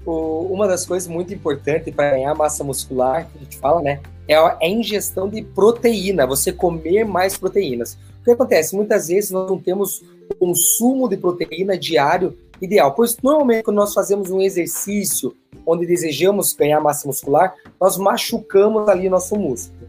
Uma 0.06 0.68
das 0.68 0.86
coisas 0.86 1.08
muito 1.08 1.34
importantes 1.34 1.94
para 1.94 2.12
ganhar 2.12 2.34
massa 2.34 2.64
muscular, 2.64 3.28
que 3.28 3.38
a 3.38 3.42
gente 3.42 3.58
fala, 3.60 3.82
né? 3.82 4.00
É 4.32 4.36
a, 4.36 4.58
é 4.62 4.68
a 4.68 4.70
ingestão 4.70 5.28
de 5.28 5.42
proteína, 5.42 6.26
você 6.26 6.52
comer 6.52 7.04
mais 7.06 7.38
proteínas. 7.38 7.98
O 8.22 8.24
que 8.24 8.32
acontece? 8.32 8.76
Muitas 8.76 9.08
vezes 9.08 9.32
nós 9.32 9.50
não 9.50 9.58
temos 9.58 10.02
o 10.30 10.36
consumo 10.36 11.10
de 11.10 11.18
proteína 11.18 11.78
diário 11.78 12.38
ideal, 12.62 12.94
pois 12.94 13.18
normalmente 13.22 13.64
quando 13.64 13.78
nós 13.78 13.94
fazemos 13.94 14.30
um 14.30 14.40
exercício 14.40 15.36
onde 15.66 15.86
desejamos 15.86 16.54
ganhar 16.54 16.80
massa 16.80 17.08
muscular, 17.08 17.54
nós 17.80 17.98
machucamos 17.98 18.88
ali 18.88 19.10
nosso 19.10 19.36
músculo 19.36 19.82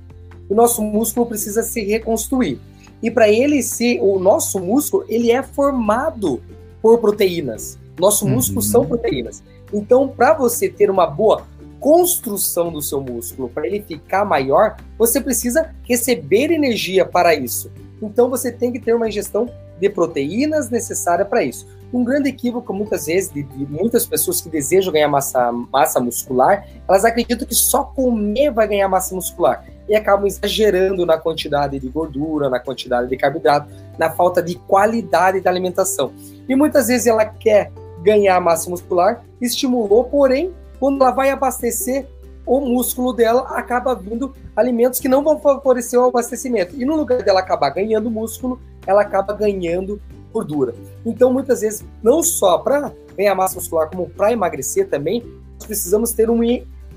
o 0.53 0.55
nosso 0.55 0.83
músculo 0.83 1.27
precisa 1.27 1.63
se 1.63 1.83
reconstruir. 1.83 2.61
E 3.03 3.11
para 3.11 3.29
ele 3.29 3.63
ser, 3.63 4.01
o 4.01 4.19
nosso 4.19 4.61
músculo, 4.61 5.05
ele 5.09 5.31
é 5.31 5.43
formado 5.43 6.43
por 6.81 6.99
proteínas. 6.99 7.79
Nosso 7.99 8.27
uhum. 8.27 8.33
músculo 8.33 8.63
são 8.63 8.85
proteínas. 8.85 9.43
Então, 9.73 10.07
para 10.07 10.35
você 10.35 10.69
ter 10.69 10.91
uma 10.91 11.07
boa 11.07 11.47
construção 11.83 12.71
do 12.71 12.81
seu 12.81 13.01
músculo, 13.01 13.49
para 13.49 13.67
ele 13.67 13.83
ficar 13.83 14.25
maior, 14.25 14.77
você 14.97 15.21
precisa 15.21 15.75
receber 15.83 16.53
energia 16.53 17.05
para 17.05 17.35
isso. 17.35 17.73
Então, 18.01 18.31
você 18.31 18.53
tem 18.53 18.71
que 18.71 18.79
ter 18.79 18.95
uma 18.95 19.09
ingestão 19.09 19.51
de 19.81 19.91
proteínas 19.91 20.71
necessária 20.71 21.25
para 21.25 21.43
isso. 21.43 21.67
Um 21.93 22.05
grande 22.05 22.29
equívoco, 22.29 22.73
muitas 22.73 23.07
vezes, 23.07 23.33
de, 23.33 23.43
de, 23.43 23.67
muitas 23.67 24.07
pessoas 24.07 24.41
que 24.41 24.49
desejam 24.49 24.93
ganhar 24.93 25.09
massa, 25.09 25.51
massa 25.73 25.99
muscular, 25.99 26.65
elas 26.89 27.05
acreditam 27.05 27.47
que 27.47 27.55
só 27.55 27.83
comer 27.83 28.53
vai 28.53 28.69
ganhar 28.69 28.89
massa 28.89 29.13
muscular. 29.13 29.65
e 29.89 29.97
acabam 29.97 30.29
exagerando 30.29 31.05
na 31.05 31.19
quantidade 31.19 31.81
de 31.81 31.89
gordura, 31.89 32.49
na 32.49 32.61
quantidade 32.61 33.09
de 33.09 33.17
carboidrato, 33.17 33.69
na 33.99 34.09
falta 34.09 34.41
de 34.41 34.55
qualidade 34.55 35.41
da 35.41 35.51
alimentação. 35.51 36.13
E 36.49 36.55
muitas 36.55 36.87
vezes 36.87 37.09
ela 37.09 37.25
quer 37.25 37.73
ganhar 38.03 38.41
massa 38.41 38.71
muscular, 38.71 39.25
estimulou, 39.41 40.05
porém, 40.05 40.55
quando 40.83 41.01
ela 41.01 41.13
vai 41.13 41.31
abastecer 41.31 42.09
o 42.45 42.59
músculo 42.59 43.13
dela, 43.13 43.43
acaba 43.51 43.95
vindo 43.95 44.35
alimentos 44.57 44.99
que 44.99 45.07
não 45.07 45.23
vão 45.23 45.39
favorecer 45.39 45.97
o 45.97 46.07
abastecimento. 46.07 46.75
E 46.75 46.85
no 46.85 46.97
lugar 46.97 47.23
dela 47.23 47.39
acabar 47.39 47.71
ganhando 47.71 48.11
músculo, 48.11 48.61
ela 48.85 49.03
acaba 49.03 49.33
ganhando 49.33 50.03
gordura. 50.33 50.75
Então, 51.07 51.33
muitas 51.33 51.61
vezes, 51.61 51.85
não 52.03 52.21
só 52.21 52.59
para 52.59 52.93
ganhar 53.17 53.33
massa 53.37 53.55
muscular, 53.55 53.89
como 53.89 54.11
para 54.11 54.33
emagrecer 54.33 54.89
também, 54.89 55.23
nós 55.55 55.67
precisamos 55.69 56.11
ter 56.11 56.29
um, 56.29 56.41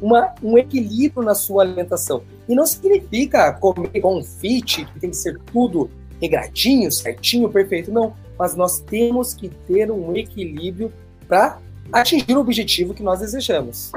uma, 0.02 0.34
um 0.42 0.58
equilíbrio 0.58 1.22
na 1.22 1.36
sua 1.36 1.62
alimentação. 1.62 2.24
E 2.50 2.56
não 2.56 2.66
significa 2.66 3.54
comer 3.54 3.92
igual 3.94 4.18
um 4.18 4.24
fit, 4.24 4.84
que 4.84 5.00
tem 5.00 5.12
que 5.12 5.18
ser 5.18 5.40
tudo 5.54 5.92
regradinho, 6.20 6.92
certinho, 6.92 7.50
perfeito. 7.50 7.92
Não. 7.92 8.16
Mas 8.36 8.56
nós 8.56 8.80
temos 8.80 9.36
que 9.36 9.48
ter 9.48 9.92
um 9.92 10.16
equilíbrio 10.16 10.92
para 11.28 11.60
atingir 11.92 12.36
o 12.36 12.40
objetivo 12.40 12.94
que 12.94 13.04
nós 13.04 13.20
desejamos. 13.20 13.92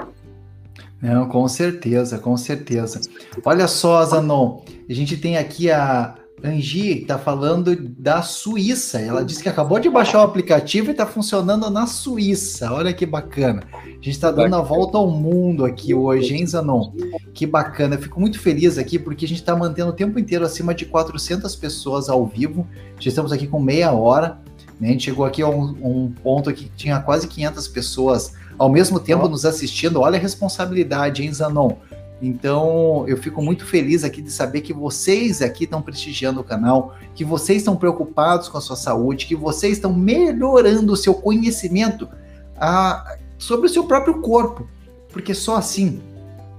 Não, 1.00 1.28
com 1.28 1.46
certeza, 1.46 2.18
com 2.18 2.36
certeza. 2.36 3.00
Olha 3.44 3.68
só, 3.68 4.04
Zanon, 4.04 4.62
a 4.88 4.92
gente 4.92 5.16
tem 5.16 5.36
aqui 5.36 5.70
a 5.70 6.14
Angie, 6.42 6.96
que 6.96 7.02
está 7.02 7.18
falando 7.18 7.74
da 7.76 8.22
Suíça. 8.22 9.00
Ela 9.00 9.24
disse 9.24 9.42
que 9.42 9.48
acabou 9.48 9.78
de 9.78 9.88
baixar 9.88 10.20
o 10.20 10.22
aplicativo 10.22 10.88
e 10.88 10.90
está 10.92 11.06
funcionando 11.06 11.68
na 11.70 11.86
Suíça. 11.86 12.72
Olha 12.72 12.92
que 12.92 13.06
bacana. 13.06 13.62
A 13.72 13.88
gente 13.88 14.10
está 14.10 14.30
dando 14.30 14.54
a 14.56 14.60
volta 14.60 14.98
ao 14.98 15.08
mundo 15.10 15.64
aqui 15.64 15.94
hoje, 15.94 16.34
hein, 16.34 16.46
Zanon? 16.46 16.92
Que 17.32 17.46
bacana. 17.46 17.96
Eu 17.96 18.02
fico 18.02 18.20
muito 18.20 18.38
feliz 18.40 18.78
aqui 18.78 18.98
porque 18.98 19.24
a 19.24 19.28
gente 19.28 19.40
está 19.40 19.56
mantendo 19.56 19.90
o 19.90 19.94
tempo 19.94 20.18
inteiro 20.18 20.44
acima 20.44 20.74
de 20.74 20.84
400 20.84 21.54
pessoas 21.56 22.08
ao 22.08 22.26
vivo. 22.26 22.66
Já 22.98 23.08
estamos 23.08 23.32
aqui 23.32 23.46
com 23.46 23.60
meia 23.60 23.92
hora. 23.92 24.40
Né? 24.80 24.88
A 24.88 24.92
gente 24.92 25.04
chegou 25.04 25.24
aqui 25.24 25.42
a 25.42 25.48
um, 25.48 25.76
um 25.82 26.10
ponto 26.10 26.52
que 26.52 26.70
tinha 26.76 27.00
quase 27.00 27.26
500 27.26 27.68
pessoas 27.68 28.32
ao 28.58 28.68
mesmo 28.68 28.98
tempo 28.98 29.24
oh. 29.24 29.28
nos 29.28 29.44
assistindo. 29.44 30.00
Olha 30.00 30.18
a 30.18 30.20
responsabilidade, 30.20 31.22
hein, 31.22 31.32
Zanon? 31.32 31.76
Então, 32.20 33.04
eu 33.06 33.16
fico 33.16 33.40
muito 33.40 33.64
feliz 33.64 34.02
aqui 34.02 34.20
de 34.20 34.30
saber 34.30 34.62
que 34.62 34.72
vocês 34.72 35.40
aqui 35.40 35.64
estão 35.64 35.80
prestigiando 35.80 36.40
o 36.40 36.44
canal, 36.44 36.96
que 37.14 37.24
vocês 37.24 37.58
estão 37.58 37.76
preocupados 37.76 38.48
com 38.48 38.58
a 38.58 38.60
sua 38.60 38.74
saúde, 38.74 39.26
que 39.26 39.36
vocês 39.36 39.74
estão 39.74 39.94
melhorando 39.94 40.92
o 40.92 40.96
seu 40.96 41.14
conhecimento 41.14 42.08
a, 42.56 43.16
sobre 43.38 43.66
o 43.66 43.68
seu 43.68 43.84
próprio 43.84 44.20
corpo, 44.20 44.68
porque 45.12 45.32
só 45.32 45.56
assim 45.56 46.00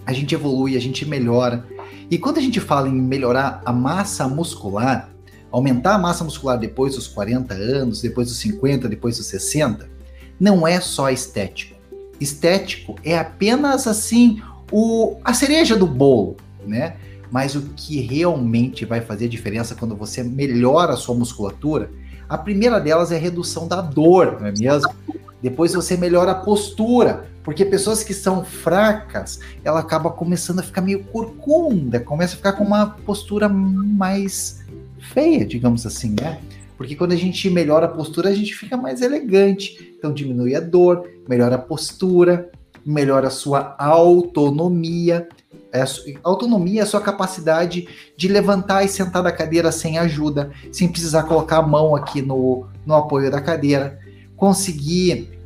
a 0.05 0.13
gente 0.13 0.33
evolui, 0.33 0.77
a 0.77 0.79
gente 0.79 1.05
melhora. 1.05 1.65
E 2.09 2.17
quando 2.17 2.37
a 2.37 2.41
gente 2.41 2.59
fala 2.61 2.87
em 2.87 2.93
melhorar 2.93 3.61
a 3.65 3.73
massa 3.73 4.27
muscular, 4.29 5.09
aumentar 5.51 5.95
a 5.95 5.99
massa 5.99 6.23
muscular 6.23 6.57
depois 6.57 6.95
dos 6.95 7.07
40 7.07 7.53
anos, 7.53 8.01
depois 8.01 8.27
dos 8.27 8.37
50, 8.37 8.87
depois 8.87 9.17
dos 9.17 9.25
60, 9.27 9.89
não 10.39 10.67
é 10.67 10.79
só 10.79 11.09
estético 11.09 11.79
estético 12.19 12.95
é 13.03 13.17
apenas 13.17 13.87
assim 13.87 14.41
o, 14.71 15.17
a 15.23 15.33
cereja 15.33 15.75
do 15.75 15.87
bolo, 15.87 16.37
né? 16.65 16.95
Mas 17.31 17.55
o 17.55 17.61
que 17.75 18.01
realmente 18.01 18.85
vai 18.85 19.01
fazer 19.01 19.27
diferença 19.27 19.75
quando 19.75 19.95
você 19.95 20.23
melhora 20.23 20.93
a 20.93 20.97
sua 20.97 21.15
musculatura, 21.15 21.91
a 22.27 22.37
primeira 22.37 22.79
delas 22.79 23.11
é 23.11 23.15
a 23.15 23.19
redução 23.19 23.67
da 23.67 23.81
dor, 23.81 24.37
não 24.39 24.47
é 24.47 24.51
mesmo? 24.51 24.91
Depois 25.41 25.73
você 25.73 25.95
melhora 25.95 26.31
a 26.31 26.35
postura, 26.35 27.29
porque 27.43 27.63
pessoas 27.63 28.03
que 28.03 28.13
são 28.13 28.43
fracas, 28.43 29.39
ela 29.63 29.79
acaba 29.79 30.11
começando 30.11 30.59
a 30.59 30.63
ficar 30.63 30.81
meio 30.81 31.03
corcunda, 31.05 31.99
começa 31.99 32.33
a 32.33 32.37
ficar 32.37 32.53
com 32.53 32.63
uma 32.63 32.87
postura 32.87 33.47
mais 33.47 34.58
feia, 34.99 35.45
digamos 35.45 35.85
assim, 35.85 36.15
né? 36.19 36.39
Porque 36.77 36.95
quando 36.95 37.11
a 37.11 37.17
gente 37.17 37.49
melhora 37.49 37.87
a 37.87 37.89
postura, 37.89 38.29
a 38.29 38.33
gente 38.33 38.55
fica 38.55 38.77
mais 38.77 39.01
elegante. 39.01 39.93
Então 39.97 40.13
diminui 40.13 40.55
a 40.55 40.61
dor, 40.61 41.09
melhora 41.27 41.55
a 41.55 41.59
postura, 41.59 42.49
melhora 42.85 43.27
a 43.27 43.31
sua 43.31 43.75
autonomia. 43.77 45.27
É, 45.73 45.83
autonomia 46.23 46.79
é 46.79 46.83
a 46.83 46.87
sua 46.87 47.01
capacidade 47.01 47.87
de 48.15 48.27
levantar 48.27 48.83
e 48.83 48.87
sentar 48.87 49.21
da 49.21 49.31
cadeira 49.31 49.71
sem 49.71 49.97
ajuda, 49.97 50.51
sem 50.71 50.87
precisar 50.87 51.23
colocar 51.23 51.57
a 51.57 51.67
mão 51.67 51.95
aqui 51.95 52.21
no, 52.21 52.65
no 52.85 52.95
apoio 52.95 53.29
da 53.29 53.41
cadeira. 53.41 53.99
Conseguir 54.37 55.37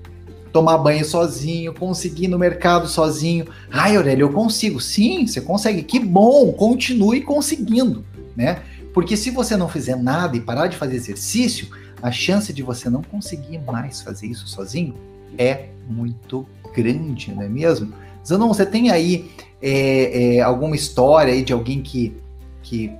tomar 0.51 0.77
banho 0.77 1.03
sozinho, 1.03 1.73
conseguir 1.73 2.25
ir 2.25 2.27
no 2.27 2.37
mercado 2.37 2.87
sozinho. 2.87 3.47
Ai, 3.71 3.95
Aurélio, 3.95 4.25
eu 4.25 4.31
consigo. 4.31 4.79
Sim, 4.79 5.25
você 5.25 5.41
consegue. 5.41 5.81
Que 5.81 5.99
bom, 5.99 6.53
continue 6.53 7.21
conseguindo, 7.21 8.05
né? 8.35 8.61
Porque 8.93 9.17
se 9.17 9.31
você 9.31 9.57
não 9.57 9.67
fizer 9.67 9.95
nada 9.95 10.37
e 10.37 10.41
parar 10.41 10.67
de 10.67 10.77
fazer 10.77 10.95
exercício, 10.95 11.67
a 12.01 12.11
chance 12.11 12.53
de 12.53 12.61
você 12.61 12.89
não 12.89 13.01
conseguir 13.01 13.59
mais 13.59 14.01
fazer 14.01 14.27
isso 14.27 14.47
sozinho 14.47 14.93
é 15.37 15.69
muito 15.87 16.45
grande, 16.75 17.33
não 17.33 17.41
é 17.41 17.49
mesmo? 17.49 17.93
Zanon, 18.25 18.47
você 18.47 18.65
tem 18.65 18.91
aí 18.91 19.31
é, 19.61 20.35
é, 20.35 20.41
alguma 20.41 20.75
história 20.75 21.33
aí 21.33 21.43
de 21.43 21.51
alguém 21.51 21.81
que, 21.81 22.15
que 22.61 22.91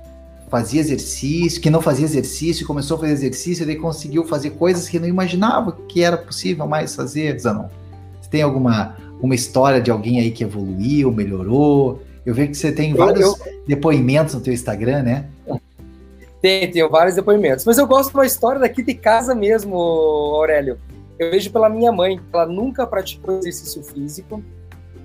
fazia 0.50 0.80
exercício, 0.80 1.60
que 1.60 1.70
não 1.70 1.80
fazia 1.80 2.04
exercício, 2.04 2.66
começou 2.66 2.96
a 2.96 3.00
fazer 3.00 3.12
exercício 3.12 3.62
e 3.62 3.66
daí 3.66 3.76
conseguiu 3.76 4.24
fazer 4.24 4.50
coisas 4.50 4.88
que 4.88 4.98
não 4.98 5.06
imaginava 5.06 5.72
que 5.88 6.02
era 6.02 6.16
possível 6.16 6.66
mais 6.66 6.94
fazer, 6.94 7.38
Zanon? 7.38 7.68
Você 8.20 8.30
tem 8.30 8.42
alguma 8.42 8.96
uma 9.20 9.34
história 9.34 9.80
de 9.80 9.90
alguém 9.90 10.20
aí 10.20 10.30
que 10.30 10.44
evoluiu, 10.44 11.10
melhorou? 11.10 12.02
Eu 12.26 12.34
vejo 12.34 12.50
que 12.50 12.56
você 12.56 12.72
tem 12.72 12.92
vários 12.92 13.20
eu, 13.20 13.36
eu... 13.46 13.62
depoimentos 13.66 14.34
no 14.34 14.40
teu 14.40 14.52
Instagram, 14.52 15.02
né? 15.02 15.26
Tem, 16.44 16.70
tem 16.70 16.86
vários 16.86 17.14
depoimentos. 17.14 17.64
Mas 17.64 17.78
eu 17.78 17.86
gosto 17.86 18.10
de 18.10 18.16
uma 18.16 18.26
história 18.26 18.60
daqui 18.60 18.82
de 18.82 18.92
casa 18.92 19.34
mesmo, 19.34 19.76
Aurélio. 19.78 20.78
Eu 21.18 21.30
vejo 21.30 21.50
pela 21.50 21.70
minha 21.70 21.90
mãe, 21.90 22.20
ela 22.30 22.44
nunca 22.44 22.86
praticou 22.86 23.38
exercício 23.38 23.82
físico. 23.82 24.44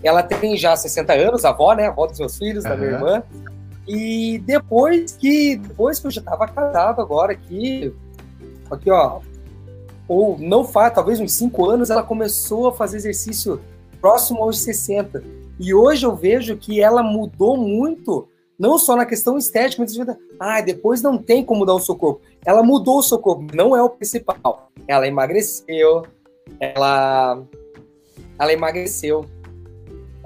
Ela 0.03 0.21
tem 0.21 0.57
já 0.57 0.75
60 0.75 1.13
anos, 1.13 1.45
avó, 1.45 1.73
né? 1.73 1.87
Avó 1.87 2.07
dos 2.07 2.19
meus 2.19 2.37
filhos, 2.37 2.65
uhum. 2.65 2.69
da 2.69 2.75
minha 2.75 2.91
irmã. 2.91 3.23
E 3.87 4.43
depois 4.45 5.13
que, 5.13 5.55
depois 5.55 5.97
que 5.97 6.07
eu 6.07 6.11
já 6.11 6.19
estava 6.19 6.45
casado 6.45 6.99
agora 6.99 7.31
aqui, 7.31 7.95
aqui 8.69 8.91
ó, 8.91 9.21
ou 10.09 10.37
não 10.37 10.65
faz, 10.65 10.93
talvez 10.93 11.21
uns 11.21 11.31
5 11.35 11.69
anos, 11.69 11.89
ela 11.89 12.03
começou 12.03 12.67
a 12.67 12.73
fazer 12.73 12.97
exercício 12.97 13.61
próximo 14.01 14.43
aos 14.43 14.59
60. 14.59 15.23
E 15.57 15.73
hoje 15.73 16.05
eu 16.05 16.13
vejo 16.13 16.57
que 16.57 16.81
ela 16.81 17.01
mudou 17.01 17.55
muito 17.55 18.27
não 18.59 18.77
só 18.77 18.95
na 18.95 19.05
questão 19.05 19.37
estética, 19.37 19.81
mas 19.81 19.97
ah, 20.37 20.59
depois 20.59 21.01
não 21.01 21.17
tem 21.17 21.45
como 21.45 21.61
mudar 21.61 21.73
o 21.73 21.79
seu 21.79 21.95
corpo. 21.95 22.21
Ela 22.45 22.61
mudou 22.61 22.99
o 22.99 23.03
seu 23.03 23.17
corpo, 23.17 23.45
não 23.55 23.73
é 23.75 23.81
o 23.81 23.89
principal. 23.89 24.69
Ela 24.85 25.07
emagreceu, 25.07 26.05
ela, 26.59 27.41
ela 28.37 28.53
emagreceu, 28.53 29.25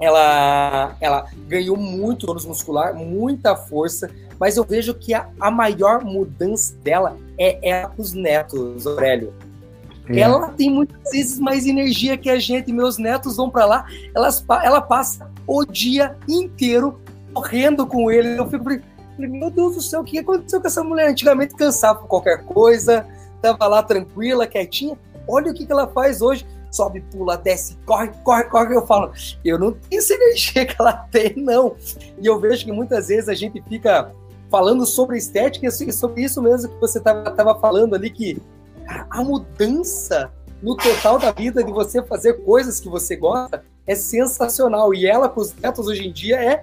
ela, 0.00 0.96
ela 1.00 1.30
ganhou 1.46 1.76
muito 1.76 2.26
tônus 2.26 2.44
muscular, 2.44 2.92
muita 2.94 3.54
força, 3.54 4.10
mas 4.40 4.56
eu 4.56 4.64
vejo 4.64 4.94
que 4.94 5.14
a, 5.14 5.30
a 5.38 5.50
maior 5.50 6.04
mudança 6.04 6.74
dela 6.82 7.16
é 7.38 7.58
ela 7.62 7.88
com 7.90 8.02
os 8.02 8.12
netos, 8.12 8.84
Aurélio. 8.84 9.32
É. 10.08 10.18
Ela 10.20 10.48
tem 10.48 10.70
muitas 10.70 11.12
vezes 11.12 11.38
mais 11.38 11.66
energia 11.66 12.18
que 12.18 12.28
a 12.28 12.38
gente. 12.38 12.72
Meus 12.72 12.98
netos 12.98 13.36
vão 13.36 13.48
para 13.48 13.64
lá, 13.64 13.86
elas, 14.14 14.44
ela 14.62 14.80
passa 14.80 15.30
o 15.46 15.64
dia 15.64 16.16
inteiro 16.28 17.00
correndo 17.34 17.86
com 17.86 18.10
ele. 18.10 18.38
Eu 18.38 18.48
fico 18.48 18.64
meu 19.18 19.50
Deus 19.50 19.76
do 19.76 19.80
céu, 19.80 20.00
o 20.00 20.04
que 20.04 20.18
aconteceu 20.18 20.60
com 20.60 20.66
essa 20.66 20.82
mulher? 20.82 21.08
Antigamente 21.08 21.54
cansava 21.54 22.00
por 22.00 22.08
qualquer 22.08 22.44
coisa, 22.44 23.06
tava 23.40 23.66
lá 23.66 23.82
tranquila, 23.82 24.46
quietinha. 24.46 24.98
Olha 25.28 25.50
o 25.50 25.54
que, 25.54 25.64
que 25.64 25.72
ela 25.72 25.86
faz 25.86 26.20
hoje. 26.20 26.46
Sobe, 26.70 27.00
pula, 27.02 27.36
desce, 27.36 27.78
corre, 27.86 28.10
corre, 28.24 28.44
corre. 28.44 28.74
Eu 28.74 28.84
falo, 28.84 29.12
eu 29.44 29.58
não 29.58 29.72
tenho 29.72 30.00
essa 30.00 30.14
energia 30.14 30.66
que 30.66 30.74
ela 30.78 30.92
tem, 30.92 31.34
não. 31.36 31.76
E 32.20 32.26
eu 32.26 32.40
vejo 32.40 32.64
que 32.64 32.72
muitas 32.72 33.08
vezes 33.08 33.28
a 33.28 33.34
gente 33.34 33.62
fica 33.68 34.12
falando 34.50 34.84
sobre 34.84 35.16
estética 35.16 35.66
e 35.66 35.92
sobre 35.92 36.22
isso 36.22 36.42
mesmo 36.42 36.70
que 36.70 36.80
você 36.80 36.98
estava 36.98 37.58
falando 37.60 37.94
ali, 37.94 38.10
que 38.10 38.42
a 39.10 39.22
mudança 39.22 40.32
no 40.60 40.76
total 40.76 41.18
da 41.18 41.30
vida 41.30 41.62
de 41.62 41.70
você 41.70 42.02
fazer 42.02 42.44
coisas 42.44 42.80
que 42.80 42.88
você 42.88 43.14
gosta 43.14 43.64
é 43.86 43.94
sensacional. 43.94 44.92
E 44.92 45.06
ela 45.06 45.28
com 45.28 45.40
os 45.40 45.54
netos 45.54 45.86
hoje 45.86 46.08
em 46.08 46.12
dia 46.12 46.42
é 46.42 46.62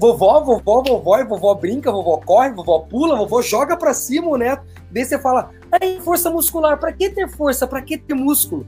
vovó, 0.00 0.40
vovó, 0.40 0.82
vovó, 0.82 1.18
e 1.18 1.24
vovó 1.24 1.54
brinca, 1.54 1.92
vovó 1.92 2.16
corre, 2.16 2.50
vovó 2.50 2.78
pula, 2.80 3.16
vovó 3.16 3.42
joga 3.42 3.76
pra 3.76 3.92
cima 3.92 4.28
o 4.28 4.36
neto. 4.36 4.64
Daí 4.90 5.04
você 5.04 5.18
fala, 5.18 5.50
aí, 5.70 6.00
força 6.00 6.30
muscular, 6.30 6.80
pra 6.80 6.90
que 6.90 7.10
ter 7.10 7.28
força? 7.28 7.66
Pra 7.66 7.82
que 7.82 7.98
ter 7.98 8.14
músculo? 8.14 8.66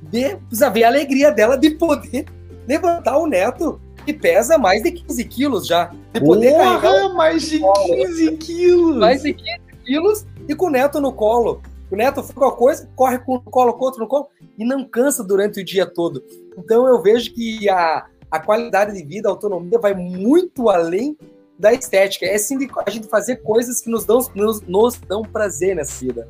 De, 0.00 0.36
precisa 0.36 0.70
ver 0.70 0.84
a 0.84 0.88
alegria 0.88 1.32
dela 1.32 1.58
de 1.58 1.70
poder 1.70 2.24
levantar 2.68 3.18
o 3.18 3.26
neto 3.26 3.80
que 4.06 4.14
pesa 4.14 4.56
mais 4.56 4.82
de 4.82 4.92
15 4.92 5.24
quilos 5.24 5.66
já. 5.66 5.92
De 6.12 6.20
poder 6.20 6.52
Porra, 6.52 6.80
carregar 6.80 7.14
mais 7.14 7.42
de 7.42 7.60
15 7.60 8.36
quilos! 8.36 8.96
Mais 8.96 9.22
de 9.22 9.34
15 9.34 9.60
quilos 9.84 10.26
e 10.48 10.54
com 10.54 10.66
o 10.66 10.70
neto 10.70 11.00
no 11.00 11.12
colo. 11.12 11.60
O 11.90 11.96
neto 11.96 12.22
faz 12.22 12.36
uma 12.36 12.52
coisa, 12.52 12.88
corre 12.94 13.18
com 13.18 13.34
um 13.34 13.40
colo, 13.40 13.74
com 13.74 13.84
outro 13.84 14.00
no 14.00 14.06
colo 14.06 14.28
e 14.56 14.64
não 14.64 14.84
cansa 14.84 15.24
durante 15.24 15.60
o 15.60 15.64
dia 15.64 15.84
todo. 15.84 16.22
Então 16.56 16.86
eu 16.86 17.02
vejo 17.02 17.34
que 17.34 17.68
a, 17.68 18.06
a 18.30 18.38
qualidade 18.38 18.92
de 18.92 19.04
vida, 19.04 19.28
a 19.28 19.32
autonomia 19.32 19.78
vai 19.78 19.94
muito 19.94 20.70
além 20.70 21.16
da 21.58 21.72
estética. 21.72 22.24
É 22.26 22.38
sim 22.38 22.56
a 22.86 22.90
gente 22.90 23.08
fazer 23.08 23.36
coisas 23.36 23.80
que 23.80 23.90
nos 23.90 24.04
dão, 24.04 24.20
nos, 24.34 24.62
nos 24.62 24.96
dão 24.96 25.22
prazer 25.22 25.76
nessa 25.76 26.04
vida. 26.04 26.28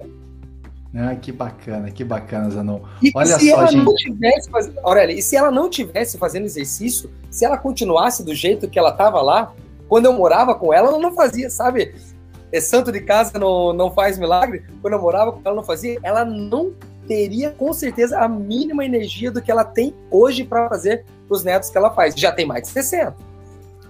Ah, 0.94 1.14
que 1.14 1.30
bacana, 1.30 1.90
que 1.90 2.02
bacana, 2.02 2.50
Zanon. 2.50 2.80
E 3.00 3.12
Olha 3.14 3.38
se 3.38 3.48
só, 3.48 3.58
ela 3.58 3.66
gente. 3.66 3.84
Não 3.84 3.94
tivesse 3.94 4.50
faz... 4.50 4.70
Aurélia, 4.82 5.14
e 5.14 5.22
se 5.22 5.36
ela 5.36 5.50
não 5.50 5.70
tivesse 5.70 6.18
fazendo 6.18 6.46
exercício, 6.46 7.08
se 7.30 7.44
ela 7.44 7.56
continuasse 7.56 8.24
do 8.24 8.34
jeito 8.34 8.68
que 8.68 8.78
ela 8.78 8.90
estava 8.90 9.22
lá, 9.22 9.54
quando 9.88 10.06
eu 10.06 10.12
morava 10.12 10.54
com 10.54 10.74
ela, 10.74 10.88
ela 10.88 10.98
não 10.98 11.12
fazia, 11.12 11.48
sabe? 11.48 11.94
É 12.50 12.60
santo 12.60 12.90
de 12.90 13.00
casa 13.00 13.38
não, 13.38 13.72
não 13.72 13.92
faz 13.92 14.18
milagre. 14.18 14.64
Quando 14.82 14.94
eu 14.94 15.00
morava 15.00 15.30
com 15.30 15.40
ela, 15.44 15.54
não 15.54 15.62
fazia. 15.62 16.00
Ela 16.02 16.24
não 16.24 16.72
teria, 17.10 17.50
com 17.50 17.72
certeza, 17.72 18.20
a 18.20 18.28
mínima 18.28 18.84
energia 18.84 19.32
do 19.32 19.42
que 19.42 19.50
ela 19.50 19.64
tem 19.64 19.92
hoje 20.12 20.44
para 20.44 20.68
fazer 20.68 21.04
os 21.28 21.42
netos 21.42 21.68
que 21.68 21.76
ela 21.76 21.90
faz. 21.90 22.14
Já 22.14 22.30
tem 22.30 22.46
mais 22.46 22.62
de 22.62 22.68
60. 22.68 23.16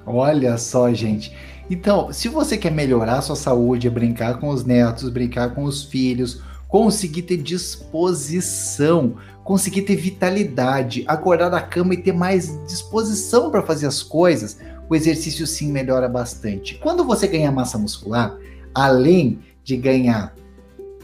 Olha 0.07 0.57
só, 0.57 0.91
gente. 0.95 1.37
Então, 1.69 2.11
se 2.15 2.29
você 2.29 2.57
quer 2.57 2.73
melhorar 2.73 3.21
sua 3.21 3.37
saúde, 3.37 3.91
brincar 3.91 4.41
com 4.41 4.49
os 4.49 4.65
netos, 4.65 5.11
brincar 5.11 5.55
com 5.55 5.65
os 5.65 5.85
filhos, 5.85 6.41
conseguir 6.67 7.21
ter 7.25 7.37
disposição, 7.37 9.17
conseguir 9.45 9.83
ter 9.83 9.97
vitalidade, 9.97 11.05
acordar 11.07 11.51
da 11.51 11.61
cama 11.61 11.93
e 11.93 11.99
ter 11.99 12.15
mais 12.15 12.59
disposição 12.65 13.51
para 13.51 13.61
fazer 13.61 13.87
as 13.87 14.03
coisas, 14.03 14.57
o 14.89 14.97
exercício 14.97 15.47
sim 15.47 15.71
melhora 15.71 16.09
bastante. 16.09 16.77
Quando 16.77 17.05
você 17.05 17.29
ganha 17.29 17.53
massa 17.53 17.77
muscular, 17.77 18.35
além 18.75 19.41
de 19.63 19.77
ganhar 19.77 20.35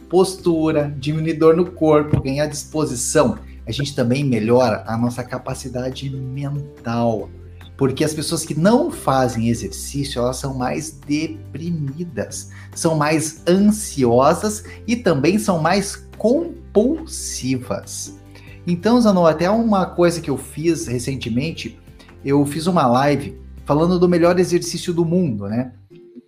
postura, 0.09 0.95
diminuir 0.99 1.35
dor 1.35 1.57
no 1.57 1.71
corpo, 1.71 2.21
ganhar 2.21 2.47
disposição, 2.47 3.39
a 3.67 3.73
gente 3.73 3.95
também 3.95 4.25
melhora 4.25 4.85
a 4.87 4.97
nossa 4.97 5.25
capacidade 5.25 6.09
mental. 6.09 7.29
Porque 7.77 8.05
as 8.05 8.15
pessoas 8.15 8.45
que 8.45 8.59
não 8.59 8.91
fazem 8.91 9.49
exercício, 9.49 10.21
elas 10.21 10.39
são 10.39 10.55
mais 10.55 10.93
deprimidas, 10.93 12.51
são 12.75 12.97
mais 12.97 13.43
ansiosas 13.47 14.65
e 14.87 14.97
também 14.97 15.39
são 15.39 15.61
mais 15.61 15.97
compulsivas. 16.17 18.17
Então, 18.67 19.01
Zanon, 19.01 19.27
até 19.27 19.51
uma 19.51 19.87
coisa 19.87 20.21
que 20.21 20.31
eu 20.31 20.39
fiz 20.39 20.87
recentemente, 20.87 21.79
eu 22.25 22.45
fiz 22.47 22.67
uma 22.67 22.87
live 22.87 23.39
falando 23.65 23.99
do 23.99 24.09
melhor 24.09 24.39
exercício 24.39 24.95
do 24.95 25.05
mundo, 25.05 25.49
né? 25.49 25.73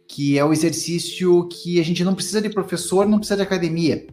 Que 0.08 0.38
é 0.38 0.44
o 0.44 0.52
exercício 0.52 1.46
que 1.48 1.78
a 1.78 1.84
gente 1.84 2.02
não 2.02 2.14
precisa 2.14 2.42
de 2.42 2.48
professor, 2.48 3.06
não 3.06 3.18
precisa 3.18 3.36
de 3.36 3.42
academia, 3.42 4.06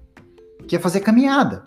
que 0.68 0.76
é 0.76 0.80
fazer 0.80 1.00
caminhada. 1.00 1.64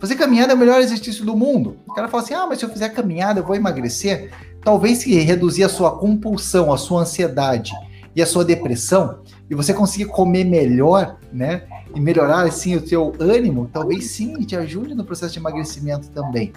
Fazer 0.00 0.16
caminhada 0.16 0.52
é 0.52 0.56
o 0.56 0.58
melhor 0.58 0.80
exercício 0.80 1.24
do 1.24 1.36
mundo. 1.36 1.76
O 1.86 1.92
cara 1.92 2.08
fala 2.08 2.22
assim: 2.22 2.34
ah, 2.34 2.46
mas 2.46 2.58
se 2.58 2.64
eu 2.64 2.70
fizer 2.70 2.88
caminhada, 2.88 3.40
eu 3.40 3.44
vou 3.44 3.54
emagrecer 3.54 4.30
talvez 4.62 4.98
se 4.98 5.18
reduzir 5.20 5.64
a 5.64 5.68
sua 5.68 5.96
compulsão, 5.96 6.72
a 6.72 6.78
sua 6.78 7.02
ansiedade 7.02 7.72
e 8.14 8.20
a 8.20 8.26
sua 8.26 8.44
depressão, 8.44 9.20
e 9.48 9.54
você 9.54 9.72
conseguir 9.72 10.06
comer 10.06 10.44
melhor, 10.44 11.18
né? 11.32 11.62
E 11.94 12.00
melhorar 12.00 12.46
assim 12.46 12.76
o 12.76 12.86
seu 12.86 13.12
ânimo, 13.18 13.68
talvez 13.72 14.06
sim 14.06 14.34
te 14.42 14.56
ajude 14.56 14.94
no 14.94 15.04
processo 15.04 15.32
de 15.32 15.38
emagrecimento 15.38 16.08
também. 16.10 16.52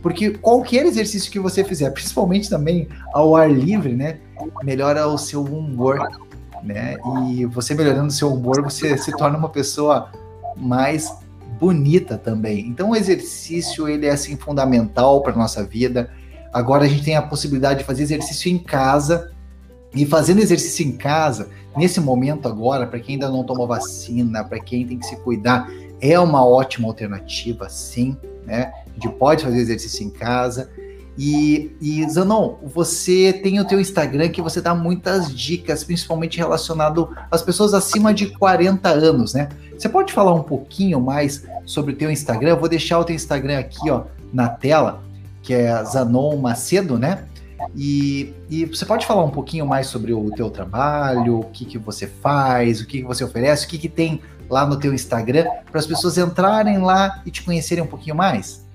Porque 0.00 0.30
qualquer 0.30 0.86
exercício 0.86 1.30
que 1.32 1.40
você 1.40 1.64
fizer, 1.64 1.90
principalmente 1.90 2.48
também 2.48 2.86
ao 3.12 3.34
ar 3.34 3.50
livre, 3.50 3.94
né, 3.94 4.20
melhora 4.62 5.08
o 5.08 5.18
seu 5.18 5.42
humor, 5.42 5.98
né? 6.66 6.96
E 7.30 7.46
você 7.46 7.74
melhorando 7.74 8.08
o 8.08 8.10
seu 8.10 8.32
humor, 8.32 8.62
você 8.62 8.98
se 8.98 9.16
torna 9.16 9.38
uma 9.38 9.48
pessoa 9.48 10.10
mais 10.56 11.10
bonita 11.58 12.18
também. 12.18 12.66
Então 12.66 12.90
o 12.90 12.96
exercício 12.96 13.88
ele 13.88 14.06
é 14.06 14.10
assim 14.10 14.36
fundamental 14.36 15.22
para 15.22 15.34
nossa 15.34 15.64
vida 15.64 16.10
Agora 16.56 16.86
a 16.86 16.88
gente 16.88 17.04
tem 17.04 17.14
a 17.14 17.20
possibilidade 17.20 17.80
de 17.80 17.84
fazer 17.84 18.04
exercício 18.04 18.50
em 18.50 18.56
casa. 18.58 19.30
E 19.94 20.06
fazendo 20.06 20.40
exercício 20.40 20.86
em 20.86 20.92
casa, 20.92 21.50
nesse 21.76 22.00
momento 22.00 22.48
agora, 22.48 22.86
para 22.86 22.98
quem 22.98 23.16
ainda 23.16 23.28
não 23.28 23.44
tomou 23.44 23.66
vacina, 23.66 24.42
para 24.42 24.58
quem 24.58 24.86
tem 24.86 24.98
que 24.98 25.04
se 25.04 25.16
cuidar, 25.16 25.70
é 26.00 26.18
uma 26.18 26.46
ótima 26.46 26.88
alternativa, 26.88 27.68
sim, 27.68 28.16
né? 28.46 28.72
A 28.86 28.94
gente 28.94 29.08
pode 29.18 29.44
fazer 29.44 29.58
exercício 29.58 30.02
em 30.06 30.08
casa. 30.08 30.70
E, 31.18 31.74
e 31.80 32.08
Zanon, 32.10 32.56
você 32.62 33.32
tem 33.32 33.58
o 33.58 33.64
teu 33.64 33.80
Instagram 33.80 34.28
que 34.28 34.42
você 34.42 34.60
dá 34.60 34.74
muitas 34.74 35.34
dicas, 35.34 35.82
principalmente 35.82 36.36
relacionado 36.36 37.08
às 37.30 37.42
pessoas 37.42 37.72
acima 37.72 38.12
de 38.12 38.26
40 38.26 38.88
anos, 38.88 39.32
né? 39.32 39.48
Você 39.76 39.88
pode 39.88 40.12
falar 40.12 40.34
um 40.34 40.42
pouquinho 40.42 41.00
mais 41.00 41.46
sobre 41.64 41.92
o 41.92 41.96
teu 41.96 42.10
Instagram? 42.10 42.50
Eu 42.50 42.60
vou 42.60 42.68
deixar 42.68 42.98
o 42.98 43.04
teu 43.04 43.16
Instagram 43.16 43.58
aqui, 43.58 43.90
ó, 43.90 44.04
na 44.32 44.48
tela 44.48 45.06
que 45.46 45.54
é 45.54 45.84
Zanon 45.84 46.36
Macedo, 46.36 46.98
né? 46.98 47.24
E, 47.74 48.34
e, 48.50 48.64
você 48.66 48.84
pode 48.84 49.06
falar 49.06 49.24
um 49.24 49.30
pouquinho 49.30 49.64
mais 49.64 49.86
sobre 49.86 50.12
o 50.12 50.30
teu 50.32 50.50
trabalho, 50.50 51.40
o 51.40 51.44
que, 51.44 51.64
que 51.64 51.78
você 51.78 52.06
faz, 52.06 52.80
o 52.80 52.86
que, 52.86 53.00
que 53.00 53.06
você 53.06 53.22
oferece, 53.22 53.64
o 53.64 53.68
que, 53.68 53.78
que 53.78 53.88
tem 53.88 54.20
lá 54.50 54.66
no 54.66 54.76
teu 54.76 54.92
Instagram, 54.92 55.46
para 55.70 55.78
as 55.78 55.86
pessoas 55.86 56.18
entrarem 56.18 56.78
lá 56.78 57.22
e 57.24 57.30
te 57.30 57.42
conhecerem 57.42 57.82
um 57.82 57.86
pouquinho 57.86 58.16
mais? 58.16 58.66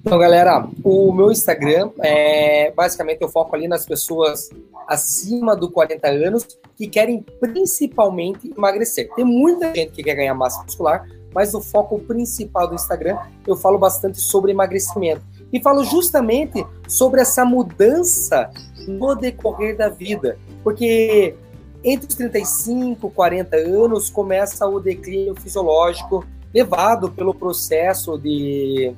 Então, 0.00 0.16
galera, 0.16 0.66
o 0.84 1.12
meu 1.12 1.30
Instagram 1.30 1.90
é 1.98 2.70
basicamente 2.70 3.20
eu 3.20 3.28
foco 3.28 3.54
ali 3.56 3.66
nas 3.66 3.84
pessoas 3.84 4.48
acima 4.86 5.56
do 5.56 5.70
40 5.70 6.08
anos 6.08 6.46
que 6.76 6.86
querem 6.86 7.24
principalmente 7.40 8.52
emagrecer. 8.56 9.10
Tem 9.14 9.24
muita 9.24 9.74
gente 9.74 9.92
que 9.92 10.02
quer 10.02 10.14
ganhar 10.14 10.34
massa 10.34 10.62
muscular, 10.62 11.04
mas 11.34 11.52
o 11.52 11.60
foco 11.60 11.98
principal 11.98 12.68
do 12.68 12.74
Instagram 12.74 13.18
eu 13.46 13.56
falo 13.56 13.76
bastante 13.76 14.20
sobre 14.20 14.52
emagrecimento. 14.52 15.22
E 15.52 15.60
falo 15.60 15.82
justamente 15.82 16.64
sobre 16.86 17.20
essa 17.20 17.44
mudança 17.44 18.50
no 18.86 19.14
decorrer 19.14 19.76
da 19.76 19.88
vida. 19.88 20.38
Porque 20.62 21.34
entre 21.82 22.08
os 22.08 22.14
35 22.14 23.08
e 23.08 23.10
40 23.10 23.56
anos 23.56 24.08
começa 24.08 24.66
o 24.66 24.78
declínio 24.78 25.34
fisiológico 25.34 26.24
levado 26.54 27.10
pelo 27.10 27.34
processo 27.34 28.16
de, 28.18 28.94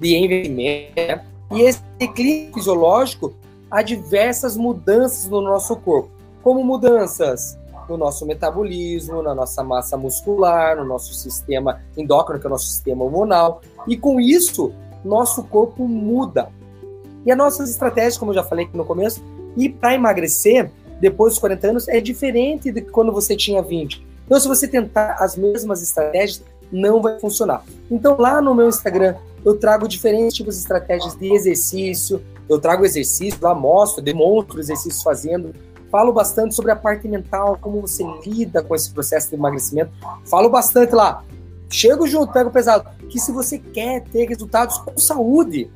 de 0.00 0.16
envelhecimento. 0.16 1.24
E 1.52 1.62
esse 1.62 1.82
declínio 1.98 2.52
fisiológico 2.54 3.34
há 3.70 3.82
diversas 3.82 4.56
mudanças 4.56 5.28
no 5.28 5.40
nosso 5.40 5.76
corpo. 5.76 6.10
Como 6.42 6.62
mudanças 6.64 7.58
no 7.88 7.96
nosso 7.96 8.26
metabolismo, 8.26 9.22
na 9.22 9.34
nossa 9.34 9.62
massa 9.64 9.96
muscular, 9.96 10.76
no 10.76 10.84
nosso 10.84 11.14
sistema 11.14 11.80
endócrino, 11.96 12.38
que 12.38 12.46
é 12.46 12.48
o 12.48 12.50
nosso 12.50 12.66
sistema 12.66 13.04
hormonal. 13.04 13.62
E 13.86 13.96
com 13.96 14.20
isso, 14.20 14.72
nosso 15.04 15.42
corpo 15.44 15.88
muda. 15.88 16.50
E 17.24 17.32
as 17.32 17.38
nossas 17.38 17.70
estratégias, 17.70 18.18
como 18.18 18.30
eu 18.30 18.36
já 18.36 18.44
falei 18.44 18.66
aqui 18.66 18.76
no 18.76 18.84
começo, 18.84 19.22
e 19.56 19.68
para 19.68 19.94
emagrecer 19.94 20.70
depois 21.00 21.32
dos 21.32 21.40
40 21.40 21.66
anos 21.68 21.88
é 21.88 22.00
diferente 22.00 22.70
de 22.70 22.82
quando 22.82 23.12
você 23.12 23.36
tinha 23.36 23.62
20. 23.62 24.06
Então, 24.26 24.38
se 24.38 24.46
você 24.46 24.68
tentar 24.68 25.16
as 25.18 25.36
mesmas 25.36 25.82
estratégias, 25.82 26.44
não 26.70 27.00
vai 27.00 27.18
funcionar. 27.18 27.64
Então, 27.90 28.16
lá 28.18 28.42
no 28.42 28.54
meu 28.54 28.68
Instagram, 28.68 29.14
eu 29.44 29.58
trago 29.58 29.88
diferentes 29.88 30.34
tipos 30.34 30.54
de 30.54 30.60
estratégias 30.62 31.16
de 31.16 31.32
exercício, 31.32 32.22
eu 32.48 32.58
trago 32.58 32.84
exercício 32.84 33.38
lá, 33.42 33.54
mostro, 33.54 34.02
demonstro 34.02 34.58
exercícios 34.60 35.02
fazendo, 35.02 35.52
Falo 35.90 36.12
bastante 36.12 36.54
sobre 36.54 36.70
a 36.70 36.76
parte 36.76 37.08
mental, 37.08 37.58
como 37.60 37.80
você 37.80 38.04
lida 38.24 38.62
com 38.62 38.74
esse 38.74 38.90
processo 38.90 39.30
de 39.30 39.36
emagrecimento. 39.36 39.90
Falo 40.24 40.50
bastante 40.50 40.94
lá. 40.94 41.24
Chego 41.70 42.06
junto, 42.06 42.32
pego 42.32 42.50
pesado. 42.50 42.88
Que 43.08 43.18
se 43.18 43.32
você 43.32 43.58
quer 43.58 44.04
ter 44.04 44.26
resultados 44.26 44.76
com 44.78 44.96
saúde, 44.98 45.70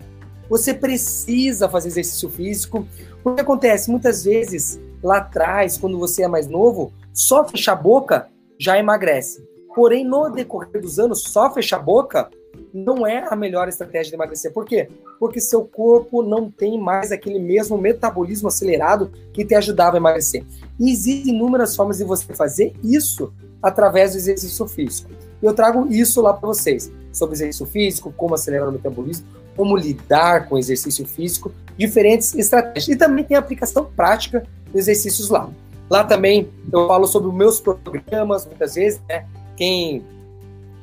você 0.50 0.74
precisa 0.74 1.68
fazer 1.68 1.88
exercício 1.88 2.28
físico. 2.28 2.86
O 3.24 3.34
que 3.34 3.40
acontece? 3.40 3.90
Muitas 3.90 4.24
vezes, 4.24 4.78
lá 5.02 5.18
atrás, 5.18 5.78
quando 5.78 5.98
você 5.98 6.24
é 6.24 6.28
mais 6.28 6.46
novo, 6.46 6.92
só 7.14 7.46
fechar 7.48 7.72
a 7.72 7.76
boca 7.76 8.28
já 8.58 8.78
emagrece. 8.78 9.42
Porém, 9.74 10.04
no 10.04 10.28
decorrer 10.28 10.82
dos 10.82 10.98
anos, 10.98 11.22
só 11.22 11.50
fechar 11.52 11.76
a 11.78 11.82
boca 11.82 12.30
não 12.72 13.06
é 13.06 13.26
a 13.28 13.36
melhor 13.36 13.68
estratégia 13.68 14.10
de 14.10 14.14
emagrecer. 14.14 14.52
Por 14.52 14.64
quê? 14.64 14.88
Porque 15.18 15.40
seu 15.40 15.64
corpo 15.64 16.22
não 16.22 16.50
tem 16.50 16.80
mais 16.80 17.12
aquele 17.12 17.38
mesmo 17.38 17.76
metabolismo 17.76 18.48
acelerado 18.48 19.10
que 19.32 19.44
te 19.44 19.54
ajudava 19.54 19.96
a 19.96 19.98
emagrecer. 19.98 20.44
E 20.78 20.90
existem 20.90 21.34
inúmeras 21.34 21.76
formas 21.76 21.98
de 21.98 22.04
você 22.04 22.32
fazer 22.34 22.72
isso 22.82 23.32
através 23.62 24.12
do 24.12 24.18
exercício 24.18 24.66
físico. 24.66 25.10
Eu 25.42 25.52
trago 25.52 25.86
isso 25.90 26.20
lá 26.20 26.32
para 26.32 26.46
vocês, 26.46 26.90
sobre 27.12 27.34
exercício 27.34 27.66
físico, 27.66 28.12
como 28.16 28.34
acelerar 28.34 28.68
o 28.68 28.72
metabolismo, 28.72 29.26
como 29.56 29.76
lidar 29.76 30.48
com 30.48 30.54
o 30.54 30.58
exercício 30.58 31.06
físico, 31.06 31.52
diferentes 31.76 32.34
estratégias. 32.34 32.88
E 32.88 32.96
também 32.96 33.24
tem 33.24 33.36
a 33.36 33.40
aplicação 33.40 33.84
prática 33.84 34.46
dos 34.66 34.82
exercícios 34.82 35.28
lá. 35.28 35.50
Lá 35.90 36.04
também 36.04 36.48
eu 36.72 36.86
falo 36.86 37.06
sobre 37.06 37.28
os 37.28 37.34
meus 37.34 37.60
programas, 37.60 38.46
muitas 38.46 38.74
vezes, 38.76 39.00
né? 39.08 39.26
Quem 39.56 40.02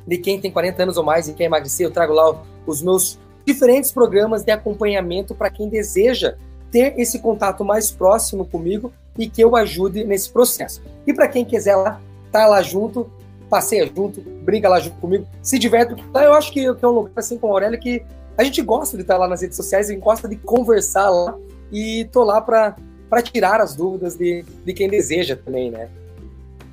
de 0.10 0.18
quem 0.18 0.42
tem 0.42 0.52
40 0.52 0.84
anos 0.84 0.98
ou 0.98 1.04
mais 1.04 1.28
e 1.30 1.34
quer 1.34 1.44
emagrecer, 1.44 1.86
eu 1.86 1.92
trago 1.92 2.12
lá 2.12 2.42
os 2.66 2.82
meus 2.82 3.20
diferentes 3.46 3.92
programas 3.92 4.44
de 4.44 4.52
acompanhamento 4.52 5.36
para 5.36 5.52
quem 5.52 5.70
deseja 5.70 6.36
ter 6.72 7.00
esse 7.00 7.20
contato 7.20 7.64
mais 7.64 7.92
próximo 7.92 8.44
comigo 8.44 8.92
e 9.18 9.30
que 9.30 9.42
eu 9.42 9.56
ajude 9.56 10.04
nesse 10.04 10.32
processo. 10.32 10.82
E 11.06 11.14
para 11.14 11.28
quem 11.28 11.46
quiser 11.46 11.76
lá, 11.76 12.02
tá 12.32 12.48
lá 12.48 12.62
junto, 12.64 13.10
passeia 13.50 13.86
junto, 13.86 14.22
brinca 14.22 14.68
lá 14.68 14.80
junto 14.80 14.98
comigo, 14.98 15.28
se 15.44 15.60
diverte, 15.60 15.96
eu 16.14 16.34
acho 16.34 16.52
que, 16.52 16.74
que 16.74 16.86
é 16.86 16.88
um 16.88 16.92
lugar 16.92 17.12
assim 17.16 17.38
com 17.38 17.48
a 17.48 17.52
Aurélia 17.52 17.78
que 17.78 18.04
a 18.36 18.44
gente 18.44 18.62
gosta 18.62 18.98
de 18.98 19.04
estar 19.04 19.18
lá 19.18 19.28
nas 19.28 19.42
redes 19.42 19.58
sociais, 19.58 19.90
a 19.90 19.94
gente 19.94 20.02
gosta 20.02 20.28
de 20.28 20.36
conversar 20.38 21.10
lá 21.10 21.38
e 21.72 22.06
tô 22.12 22.24
lá 22.24 22.42
para 22.42 22.76
tirar 23.22 23.62
as 23.62 23.76
dúvidas 23.76 24.16
de, 24.16 24.44
de 24.66 24.74
quem 24.74 24.90
deseja 24.90 25.36
também, 25.36 25.70
né? 25.70 25.88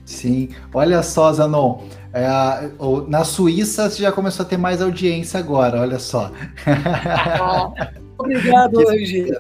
Sim, 0.06 0.50
olha 0.72 1.02
só, 1.02 1.32
Zanon. 1.32 1.82
É, 2.12 2.70
na 3.08 3.24
Suíça 3.24 3.90
você 3.90 4.02
já 4.02 4.12
começou 4.12 4.46
a 4.46 4.48
ter 4.48 4.56
mais 4.56 4.80
audiência 4.80 5.38
agora, 5.38 5.80
olha 5.80 5.98
só. 5.98 6.32
Ah, 6.64 7.90
obrigado, 8.16 8.78
que, 8.86 9.38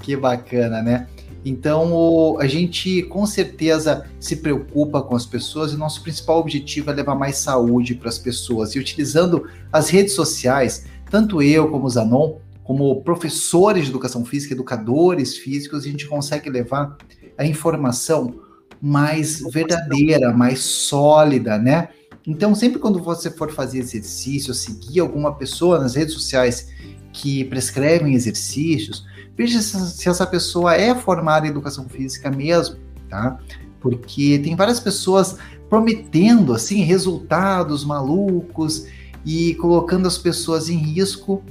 Que 0.00 0.16
bacana, 0.16 0.80
né? 0.80 1.08
Então, 1.44 1.92
o, 1.92 2.38
a 2.38 2.46
gente 2.46 3.02
com 3.02 3.26
certeza 3.26 4.04
se 4.20 4.36
preocupa 4.36 5.02
com 5.02 5.16
as 5.16 5.26
pessoas 5.26 5.72
e 5.72 5.76
nosso 5.76 6.02
principal 6.02 6.38
objetivo 6.38 6.90
é 6.90 6.94
levar 6.94 7.16
mais 7.16 7.38
saúde 7.38 7.94
para 7.94 8.08
as 8.08 8.18
pessoas. 8.18 8.74
E 8.74 8.78
utilizando 8.78 9.48
as 9.72 9.90
redes 9.90 10.14
sociais, 10.14 10.86
tanto 11.10 11.42
eu 11.42 11.68
como 11.68 11.86
o 11.86 11.90
Zanon, 11.90 12.36
como 12.62 13.02
professores 13.02 13.84
de 13.84 13.90
educação 13.90 14.24
física, 14.24 14.54
educadores 14.54 15.36
físicos, 15.36 15.84
a 15.84 15.88
gente 15.88 16.06
consegue 16.06 16.48
levar 16.48 16.96
a 17.36 17.44
informação 17.44 18.47
mais 18.80 19.40
verdadeira, 19.52 20.32
mais 20.32 20.60
sólida, 20.60 21.58
né? 21.58 21.88
Então, 22.26 22.54
sempre 22.54 22.78
quando 22.78 23.02
você 23.02 23.30
for 23.30 23.50
fazer 23.50 23.78
exercício, 23.78 24.52
seguir 24.52 25.00
alguma 25.00 25.34
pessoa 25.34 25.78
nas 25.78 25.94
redes 25.94 26.14
sociais 26.14 26.68
que 27.12 27.44
prescrevem 27.44 28.14
exercícios, 28.14 29.06
veja 29.36 29.60
se 29.60 30.08
essa 30.08 30.26
pessoa 30.26 30.74
é 30.74 30.94
formada 30.94 31.46
em 31.46 31.50
educação 31.50 31.88
física 31.88 32.30
mesmo, 32.30 32.76
tá? 33.08 33.38
Porque 33.80 34.38
tem 34.40 34.54
várias 34.54 34.78
pessoas 34.78 35.36
prometendo 35.70 36.52
assim 36.52 36.82
resultados 36.82 37.84
malucos 37.84 38.86
e 39.24 39.54
colocando 39.54 40.06
as 40.06 40.18
pessoas 40.18 40.68
em 40.68 40.76
risco, 40.76 41.42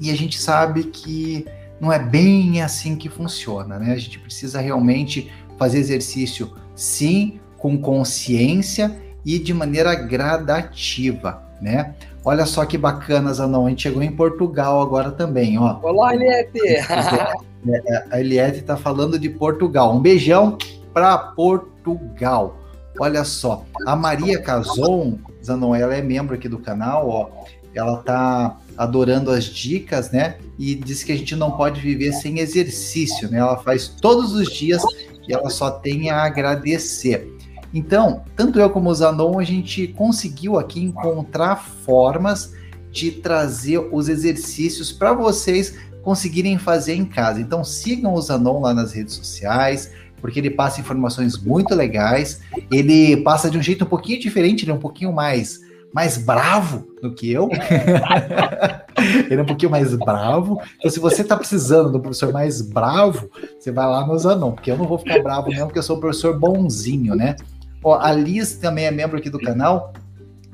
e 0.00 0.10
a 0.10 0.16
gente 0.16 0.40
sabe 0.40 0.84
que 0.84 1.46
não 1.80 1.92
é 1.92 1.98
bem 1.98 2.62
assim 2.62 2.96
que 2.96 3.08
funciona, 3.08 3.78
né? 3.78 3.92
A 3.92 3.98
gente 3.98 4.18
precisa 4.18 4.60
realmente 4.60 5.30
fazer 5.62 5.78
exercício, 5.78 6.50
sim, 6.74 7.38
com 7.56 7.78
consciência 7.78 9.00
e 9.24 9.38
de 9.38 9.54
maneira 9.54 9.94
gradativa, 9.94 11.40
né? 11.60 11.94
Olha 12.24 12.44
só 12.46 12.64
que 12.64 12.76
bacana, 12.76 13.32
Zanon, 13.32 13.66
a 13.66 13.70
gente 13.70 13.82
chegou 13.82 14.02
em 14.02 14.10
Portugal 14.10 14.82
agora 14.82 15.12
também, 15.12 15.56
ó. 15.58 15.78
Olá, 15.82 16.14
Eliette! 16.14 16.58
É, 17.64 17.94
é, 17.94 18.04
a 18.10 18.18
Eliette 18.18 18.58
está 18.58 18.76
falando 18.76 19.16
de 19.16 19.30
Portugal. 19.30 19.94
Um 19.94 20.00
beijão 20.00 20.58
para 20.92 21.16
Portugal. 21.16 22.58
Olha 22.98 23.22
só, 23.22 23.64
a 23.86 23.94
Maria 23.94 24.42
Cazon, 24.42 25.14
Zanon, 25.44 25.72
ela 25.72 25.94
é 25.94 26.02
membro 26.02 26.34
aqui 26.34 26.48
do 26.48 26.58
canal, 26.58 27.08
ó. 27.08 27.30
Ela 27.72 27.98
tá 27.98 28.58
adorando 28.76 29.30
as 29.30 29.44
dicas, 29.44 30.10
né? 30.10 30.38
E 30.58 30.74
diz 30.74 31.04
que 31.04 31.12
a 31.12 31.16
gente 31.16 31.36
não 31.36 31.52
pode 31.52 31.80
viver 31.80 32.10
sem 32.14 32.40
exercício, 32.40 33.30
né? 33.30 33.38
Ela 33.38 33.56
faz 33.58 33.86
todos 33.86 34.32
os 34.32 34.52
dias 34.52 34.82
e 35.28 35.32
ela 35.32 35.50
só 35.50 35.70
tem 35.70 36.10
a 36.10 36.22
agradecer. 36.22 37.28
Então, 37.74 38.22
tanto 38.36 38.60
eu 38.60 38.68
como 38.68 38.90
o 38.90 38.94
Zanon, 38.94 39.38
a 39.38 39.44
gente 39.44 39.88
conseguiu 39.88 40.58
aqui 40.58 40.82
encontrar 40.82 41.56
formas 41.56 42.52
de 42.90 43.10
trazer 43.10 43.78
os 43.78 44.08
exercícios 44.08 44.92
para 44.92 45.14
vocês 45.14 45.78
conseguirem 46.02 46.58
fazer 46.58 46.94
em 46.94 47.04
casa. 47.04 47.40
Então, 47.40 47.64
sigam 47.64 48.12
o 48.12 48.20
Zanon 48.20 48.60
lá 48.60 48.74
nas 48.74 48.92
redes 48.92 49.14
sociais, 49.14 49.92
porque 50.20 50.38
ele 50.38 50.50
passa 50.50 50.80
informações 50.80 51.38
muito 51.38 51.74
legais. 51.74 52.40
Ele 52.70 53.16
passa 53.18 53.48
de 53.48 53.56
um 53.56 53.62
jeito 53.62 53.84
um 53.84 53.88
pouquinho 53.88 54.20
diferente, 54.20 54.64
ele 54.64 54.72
é 54.72 54.74
um 54.74 54.78
pouquinho 54.78 55.12
mais 55.12 55.60
mais 55.92 56.16
bravo 56.16 56.86
do 57.02 57.12
que 57.14 57.30
eu. 57.30 57.50
ele 59.30 59.40
é 59.40 59.42
um 59.42 59.46
pouquinho 59.46 59.70
mais 59.70 59.94
bravo. 59.94 60.60
Então, 60.78 60.90
se 60.90 60.98
você 60.98 61.22
está 61.22 61.36
precisando 61.36 61.90
do 61.90 62.00
professor 62.00 62.32
mais 62.32 62.62
bravo, 62.62 63.28
você 63.58 63.70
vai 63.70 63.86
lá 63.86 64.06
no 64.06 64.18
Zanon, 64.18 64.52
porque 64.52 64.70
eu 64.70 64.78
não 64.78 64.86
vou 64.86 64.98
ficar 64.98 65.22
bravo 65.22 65.48
mesmo, 65.48 65.66
porque 65.66 65.78
eu 65.78 65.82
sou 65.82 65.96
o 65.96 66.00
professor 66.00 66.38
bonzinho, 66.38 67.14
né? 67.14 67.36
Ó, 67.84 67.98
a 67.98 68.12
Liz 68.12 68.54
também 68.54 68.86
é 68.86 68.90
membro 68.90 69.18
aqui 69.18 69.28
do 69.28 69.40
canal, 69.40 69.92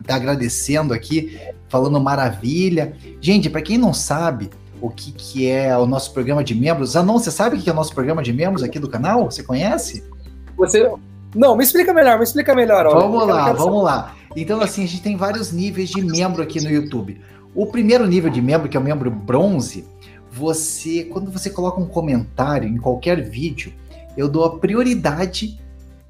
tá 0.05 0.17
agradecendo 0.17 0.93
aqui, 0.93 1.39
falando 1.69 2.01
maravilha. 2.01 2.95
Gente, 3.21 3.49
para 3.49 3.63
quem 3.63 3.79
não 3.79 3.93
sabe 3.93 4.51
o 4.81 4.89
que, 4.89 5.13
que 5.13 5.49
é 5.49 5.77
o 5.77 5.87
nosso 5.87 6.13
programa 6.13 6.43
de 6.43 6.55
membros, 6.55 6.91
Zanon, 6.91 7.19
você 7.19 7.31
sabe 7.31 7.57
o 7.57 7.61
que 7.61 7.69
é 7.69 7.73
o 7.73 7.77
nosso 7.77 7.95
programa 7.95 8.23
de 8.23 8.33
membros 8.33 8.63
aqui 8.63 8.79
do 8.79 8.89
canal? 8.89 9.31
Você 9.31 9.43
conhece? 9.43 10.09
Você. 10.57 10.91
Não, 11.35 11.55
me 11.57 11.63
explica 11.63 11.93
melhor, 11.93 12.17
me 12.17 12.25
explica 12.25 12.55
melhor. 12.55 12.89
Vamos 12.89 13.27
lá, 13.27 13.53
vamos 13.53 13.85
lá. 13.85 14.15
Então, 14.41 14.61
assim, 14.61 14.85
a 14.85 14.87
gente 14.87 15.03
tem 15.03 15.17
vários 15.17 15.51
níveis 15.51 15.91
de 15.91 16.01
membro 16.01 16.43
aqui 16.43 16.61
no 16.63 16.71
YouTube. 16.71 17.21
O 17.55 17.67
primeiro 17.67 18.07
nível 18.07 18.31
de 18.31 18.41
membro, 18.41 18.69
que 18.69 18.77
é 18.77 18.81
o 18.81 18.83
membro 18.83 19.11
bronze, 19.11 19.85
você, 20.31 21.05
quando 21.05 21.31
você 21.31 21.51
coloca 21.51 21.81
um 21.81 21.87
comentário 21.87 22.69
em 22.69 22.77
qualquer 22.77 23.21
vídeo, 23.29 23.73
eu 24.17 24.29
dou 24.29 24.45
a 24.45 24.59
prioridade 24.59 25.59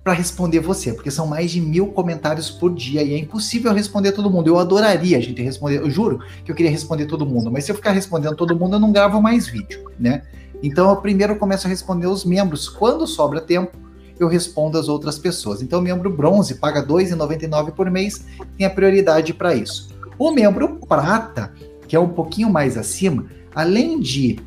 para 0.04 0.12
responder 0.12 0.60
você, 0.60 0.92
porque 0.92 1.10
são 1.10 1.26
mais 1.26 1.50
de 1.50 1.60
mil 1.60 1.88
comentários 1.88 2.50
por 2.50 2.74
dia 2.74 3.02
e 3.02 3.14
é 3.14 3.18
impossível 3.18 3.72
responder 3.72 4.12
todo 4.12 4.30
mundo. 4.30 4.48
Eu 4.48 4.58
adoraria 4.58 5.16
a 5.16 5.20
gente 5.20 5.42
responder, 5.42 5.80
eu 5.80 5.90
juro 5.90 6.20
que 6.44 6.50
eu 6.50 6.54
queria 6.54 6.70
responder 6.70 7.06
todo 7.06 7.24
mundo, 7.24 7.50
mas 7.50 7.64
se 7.64 7.72
eu 7.72 7.76
ficar 7.76 7.92
respondendo 7.92 8.36
todo 8.36 8.54
mundo, 8.54 8.76
eu 8.76 8.80
não 8.80 8.92
gravo 8.92 9.22
mais 9.22 9.46
vídeo, 9.46 9.90
né? 9.98 10.22
Então, 10.62 10.90
eu 10.90 10.96
primeiro 10.96 11.36
começo 11.36 11.66
a 11.66 11.70
responder 11.70 12.06
os 12.06 12.24
membros. 12.24 12.68
Quando 12.68 13.06
sobra 13.06 13.40
tempo, 13.40 13.76
eu 14.18 14.28
respondo 14.28 14.78
as 14.78 14.88
outras 14.88 15.18
pessoas. 15.18 15.62
Então, 15.62 15.80
o 15.80 15.82
membro 15.82 16.10
bronze 16.10 16.54
paga 16.54 16.80
R$ 16.80 16.86
2,99 16.86 17.72
por 17.72 17.90
mês, 17.90 18.24
tem 18.56 18.66
a 18.66 18.70
prioridade 18.70 19.32
para 19.32 19.54
isso. 19.54 19.88
O 20.18 20.30
membro 20.30 20.80
prata, 20.88 21.52
que 21.86 21.94
é 21.94 22.00
um 22.00 22.08
pouquinho 22.08 22.50
mais 22.50 22.76
acima, 22.76 23.26
além 23.54 24.00
de 24.00 24.40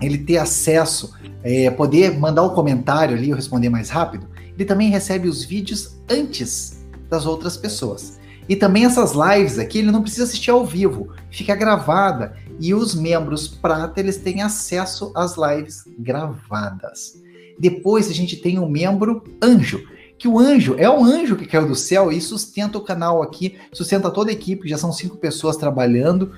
ele 0.00 0.18
ter 0.18 0.38
acesso, 0.38 1.14
é, 1.42 1.70
poder 1.70 2.18
mandar 2.18 2.42
um 2.42 2.50
comentário 2.50 3.16
ali, 3.16 3.30
eu 3.30 3.36
responder 3.36 3.68
mais 3.68 3.88
rápido, 3.90 4.28
ele 4.54 4.64
também 4.64 4.90
recebe 4.90 5.28
os 5.28 5.44
vídeos 5.44 5.96
antes 6.08 6.84
das 7.08 7.26
outras 7.26 7.56
pessoas. 7.56 8.18
E 8.48 8.56
também 8.56 8.84
essas 8.84 9.12
lives 9.12 9.58
aqui, 9.58 9.78
ele 9.78 9.90
não 9.90 10.02
precisa 10.02 10.24
assistir 10.24 10.50
ao 10.50 10.64
vivo, 10.64 11.12
fica 11.30 11.54
gravada. 11.54 12.34
E 12.58 12.74
os 12.74 12.94
membros 12.94 13.46
prata, 13.46 14.00
eles 14.00 14.16
têm 14.16 14.42
acesso 14.42 15.12
às 15.14 15.36
lives 15.36 15.84
gravadas. 15.98 17.14
Depois 17.58 18.08
a 18.08 18.14
gente 18.14 18.36
tem 18.36 18.58
o 18.58 18.68
membro 18.68 19.24
anjo, 19.42 19.84
que 20.18 20.26
o 20.26 20.38
anjo 20.38 20.74
é 20.78 20.90
um 20.90 21.04
anjo 21.04 21.36
que 21.36 21.46
caiu 21.46 21.66
do 21.66 21.74
céu 21.74 22.10
e 22.10 22.20
sustenta 22.20 22.76
o 22.76 22.82
canal 22.82 23.22
aqui, 23.22 23.56
sustenta 23.72 24.10
toda 24.10 24.30
a 24.30 24.32
equipe, 24.32 24.68
já 24.68 24.76
são 24.76 24.92
cinco 24.92 25.16
pessoas 25.16 25.56
trabalhando, 25.56 26.32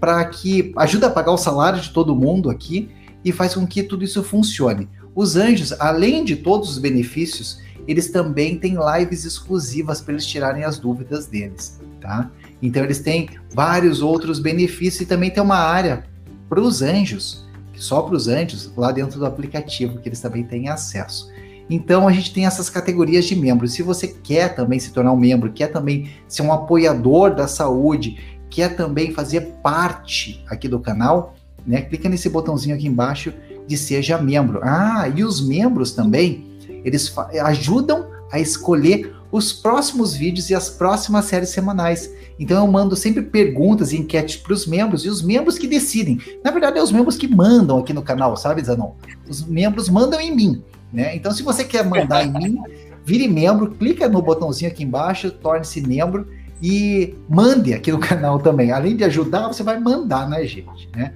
para 0.00 0.24
que 0.24 0.72
ajuda 0.76 1.06
a 1.06 1.10
pagar 1.10 1.32
o 1.32 1.38
salário 1.38 1.80
de 1.80 1.90
todo 1.90 2.16
mundo 2.16 2.50
aqui 2.50 2.90
e 3.24 3.32
faz 3.32 3.54
com 3.54 3.66
que 3.66 3.82
tudo 3.82 4.04
isso 4.04 4.22
funcione. 4.22 4.88
Os 5.14 5.36
anjos, 5.36 5.72
além 5.78 6.24
de 6.24 6.36
todos 6.36 6.70
os 6.70 6.78
benefícios, 6.78 7.60
eles 7.86 8.10
também 8.10 8.58
têm 8.58 8.76
lives 8.76 9.24
exclusivas 9.24 10.00
para 10.00 10.14
eles 10.14 10.26
tirarem 10.26 10.64
as 10.64 10.78
dúvidas 10.78 11.26
deles, 11.26 11.80
tá? 12.00 12.30
Então 12.60 12.82
eles 12.82 13.00
têm 13.00 13.28
vários 13.54 14.02
outros 14.02 14.38
benefícios 14.38 15.02
e 15.02 15.06
também 15.06 15.30
tem 15.30 15.42
uma 15.42 15.56
área 15.56 16.04
para 16.48 16.60
os 16.60 16.82
anjos 16.82 17.45
só 17.76 18.02
para 18.02 18.14
os 18.14 18.28
anjos, 18.28 18.70
lá 18.76 18.92
dentro 18.92 19.18
do 19.18 19.26
aplicativo, 19.26 19.98
que 19.98 20.08
eles 20.08 20.20
também 20.20 20.44
têm 20.44 20.68
acesso. 20.68 21.30
Então 21.68 22.06
a 22.06 22.12
gente 22.12 22.32
tem 22.32 22.46
essas 22.46 22.70
categorias 22.70 23.24
de 23.24 23.34
membros. 23.34 23.72
Se 23.72 23.82
você 23.82 24.08
quer 24.08 24.54
também 24.54 24.78
se 24.78 24.92
tornar 24.92 25.12
um 25.12 25.16
membro, 25.16 25.52
quer 25.52 25.68
também 25.68 26.10
ser 26.28 26.42
um 26.42 26.52
apoiador 26.52 27.34
da 27.34 27.48
saúde, 27.48 28.38
quer 28.48 28.76
também 28.76 29.12
fazer 29.12 29.40
parte 29.62 30.44
aqui 30.48 30.68
do 30.68 30.78
canal, 30.78 31.34
né? 31.66 31.82
Clica 31.82 32.08
nesse 32.08 32.28
botãozinho 32.28 32.76
aqui 32.76 32.86
embaixo 32.86 33.32
de 33.66 33.76
seja 33.76 34.16
membro. 34.18 34.60
Ah, 34.62 35.10
e 35.14 35.24
os 35.24 35.46
membros 35.46 35.92
também, 35.92 36.46
eles 36.84 37.12
ajudam 37.42 38.06
a 38.30 38.38
escolher 38.38 39.15
os 39.30 39.52
próximos 39.52 40.14
vídeos 40.14 40.50
e 40.50 40.54
as 40.54 40.68
próximas 40.70 41.24
séries 41.26 41.50
semanais. 41.50 42.10
Então 42.38 42.64
eu 42.64 42.70
mando 42.70 42.94
sempre 42.94 43.22
perguntas 43.22 43.92
e 43.92 43.96
enquetes 43.96 44.36
para 44.36 44.52
os 44.52 44.66
membros 44.66 45.04
e 45.04 45.08
os 45.08 45.22
membros 45.22 45.58
que 45.58 45.66
decidem. 45.66 46.20
Na 46.44 46.50
verdade, 46.50 46.78
é 46.78 46.82
os 46.82 46.92
membros 46.92 47.16
que 47.16 47.26
mandam 47.26 47.78
aqui 47.78 47.92
no 47.92 48.02
canal, 48.02 48.36
sabe, 48.36 48.62
Zanon? 48.62 48.92
Os 49.28 49.44
membros 49.44 49.88
mandam 49.88 50.20
em 50.20 50.34
mim, 50.34 50.62
né? 50.92 51.16
Então, 51.16 51.32
se 51.32 51.42
você 51.42 51.64
quer 51.64 51.84
mandar 51.84 52.24
em 52.24 52.32
mim, 52.32 52.58
vire 53.04 53.28
membro, 53.28 53.70
clica 53.70 54.08
no 54.08 54.22
botãozinho 54.22 54.70
aqui 54.70 54.84
embaixo, 54.84 55.30
torne-se 55.30 55.80
membro 55.80 56.28
e 56.62 57.14
mande 57.28 57.74
aqui 57.74 57.92
no 57.92 57.98
canal 57.98 58.38
também. 58.38 58.72
Além 58.72 58.96
de 58.96 59.04
ajudar, 59.04 59.48
você 59.48 59.62
vai 59.62 59.78
mandar 59.78 60.28
na 60.28 60.42
gente, 60.44 60.88
né? 60.94 61.12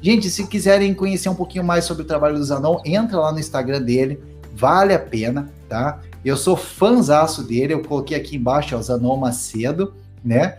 Gente, 0.00 0.28
se 0.28 0.46
quiserem 0.46 0.92
conhecer 0.92 1.30
um 1.30 1.34
pouquinho 1.34 1.64
mais 1.64 1.86
sobre 1.86 2.02
o 2.02 2.06
trabalho 2.06 2.36
do 2.36 2.44
Zanon, 2.44 2.78
entra 2.84 3.18
lá 3.18 3.32
no 3.32 3.38
Instagram 3.38 3.80
dele, 3.80 4.20
vale 4.54 4.92
a 4.92 4.98
pena, 4.98 5.50
tá? 5.66 6.00
Eu 6.24 6.36
sou 6.36 6.56
fãzaço 6.56 7.42
dele, 7.42 7.74
eu 7.74 7.82
coloquei 7.82 8.16
aqui 8.16 8.36
embaixo, 8.36 8.74
ó, 8.76 8.80
Zanon 8.80 9.16
Macedo, 9.16 9.94
né? 10.24 10.58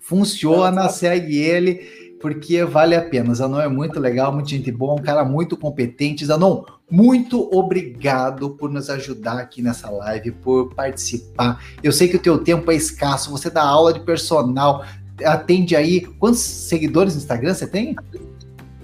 Funciona, 0.00 0.88
segue 0.88 1.36
ele, 1.36 2.16
porque 2.20 2.64
vale 2.64 2.94
a 2.94 3.02
pena. 3.02 3.34
Zanon 3.34 3.60
é 3.60 3.68
muito 3.68 4.00
legal, 4.00 4.32
muito 4.32 4.48
gente 4.48 4.72
boa, 4.72 4.94
um 4.94 5.02
cara 5.02 5.24
muito 5.24 5.56
competente. 5.56 6.24
Zanon, 6.24 6.64
muito 6.90 7.50
obrigado 7.54 8.50
por 8.50 8.70
nos 8.70 8.88
ajudar 8.88 9.38
aqui 9.38 9.60
nessa 9.60 9.90
live, 9.90 10.32
por 10.32 10.74
participar. 10.74 11.62
Eu 11.82 11.92
sei 11.92 12.08
que 12.08 12.16
o 12.16 12.20
teu 12.20 12.38
tempo 12.38 12.70
é 12.70 12.74
escasso, 12.74 13.30
você 13.30 13.50
dá 13.50 13.62
aula 13.62 13.92
de 13.92 14.00
personal, 14.00 14.84
atende 15.22 15.76
aí. 15.76 16.00
Quantos 16.00 16.40
seguidores 16.40 17.14
no 17.14 17.20
Instagram 17.20 17.52
você 17.52 17.66
tem? 17.66 17.94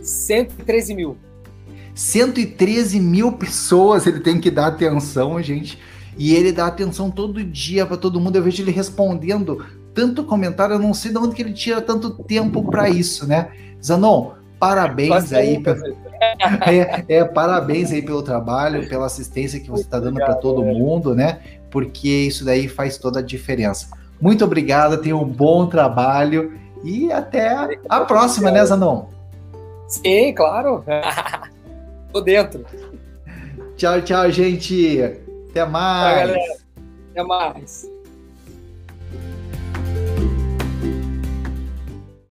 113 0.00 0.94
mil. 0.94 1.16
113 1.94 3.00
mil 3.00 3.32
pessoas 3.32 4.06
ele 4.06 4.20
tem 4.20 4.38
que 4.40 4.50
dar 4.50 4.66
atenção, 4.66 5.40
gente. 5.40 5.78
E 6.16 6.34
ele 6.34 6.52
dá 6.52 6.66
atenção 6.66 7.10
todo 7.10 7.42
dia 7.42 7.84
para 7.86 7.96
todo 7.96 8.20
mundo. 8.20 8.36
Eu 8.36 8.42
vejo 8.42 8.62
ele 8.62 8.70
respondendo 8.70 9.64
tanto 9.94 10.24
comentário, 10.24 10.74
eu 10.74 10.78
não 10.78 10.92
sei 10.92 11.12
de 11.12 11.18
onde 11.18 11.34
que 11.34 11.42
ele 11.42 11.52
tira 11.52 11.80
tanto 11.80 12.10
tempo 12.10 12.64
para 12.64 12.88
isso, 12.90 13.26
né? 13.26 13.50
Zanon, 13.82 14.32
parabéns 14.58 15.32
aí. 15.32 15.60
Pelo... 15.60 16.04
É, 16.66 17.04
é, 17.16 17.24
parabéns 17.24 17.92
aí 17.92 18.00
pelo 18.00 18.22
trabalho, 18.22 18.88
pela 18.88 19.04
assistência 19.04 19.60
que 19.60 19.70
você 19.70 19.82
está 19.82 20.00
dando 20.00 20.16
para 20.16 20.34
todo 20.34 20.62
mundo, 20.62 21.14
né? 21.14 21.38
Porque 21.70 22.08
isso 22.08 22.46
daí 22.46 22.66
faz 22.66 22.96
toda 22.96 23.18
a 23.18 23.22
diferença. 23.22 23.88
Muito 24.18 24.42
obrigado, 24.42 24.96
tenha 25.02 25.16
um 25.16 25.28
bom 25.28 25.66
trabalho 25.66 26.58
e 26.82 27.12
até 27.12 27.78
a 27.88 28.00
próxima, 28.00 28.50
né, 28.50 28.64
Zanon? 28.64 29.04
Sim, 29.86 30.32
claro. 30.32 30.82
Tô 32.10 32.22
dentro. 32.22 32.64
Tchau, 33.76 34.00
tchau, 34.00 34.30
gente. 34.30 35.23
Até 35.54 35.64
mais. 35.66 36.16
Galera. 36.18 36.56
Até 37.12 37.22
mais. 37.22 37.88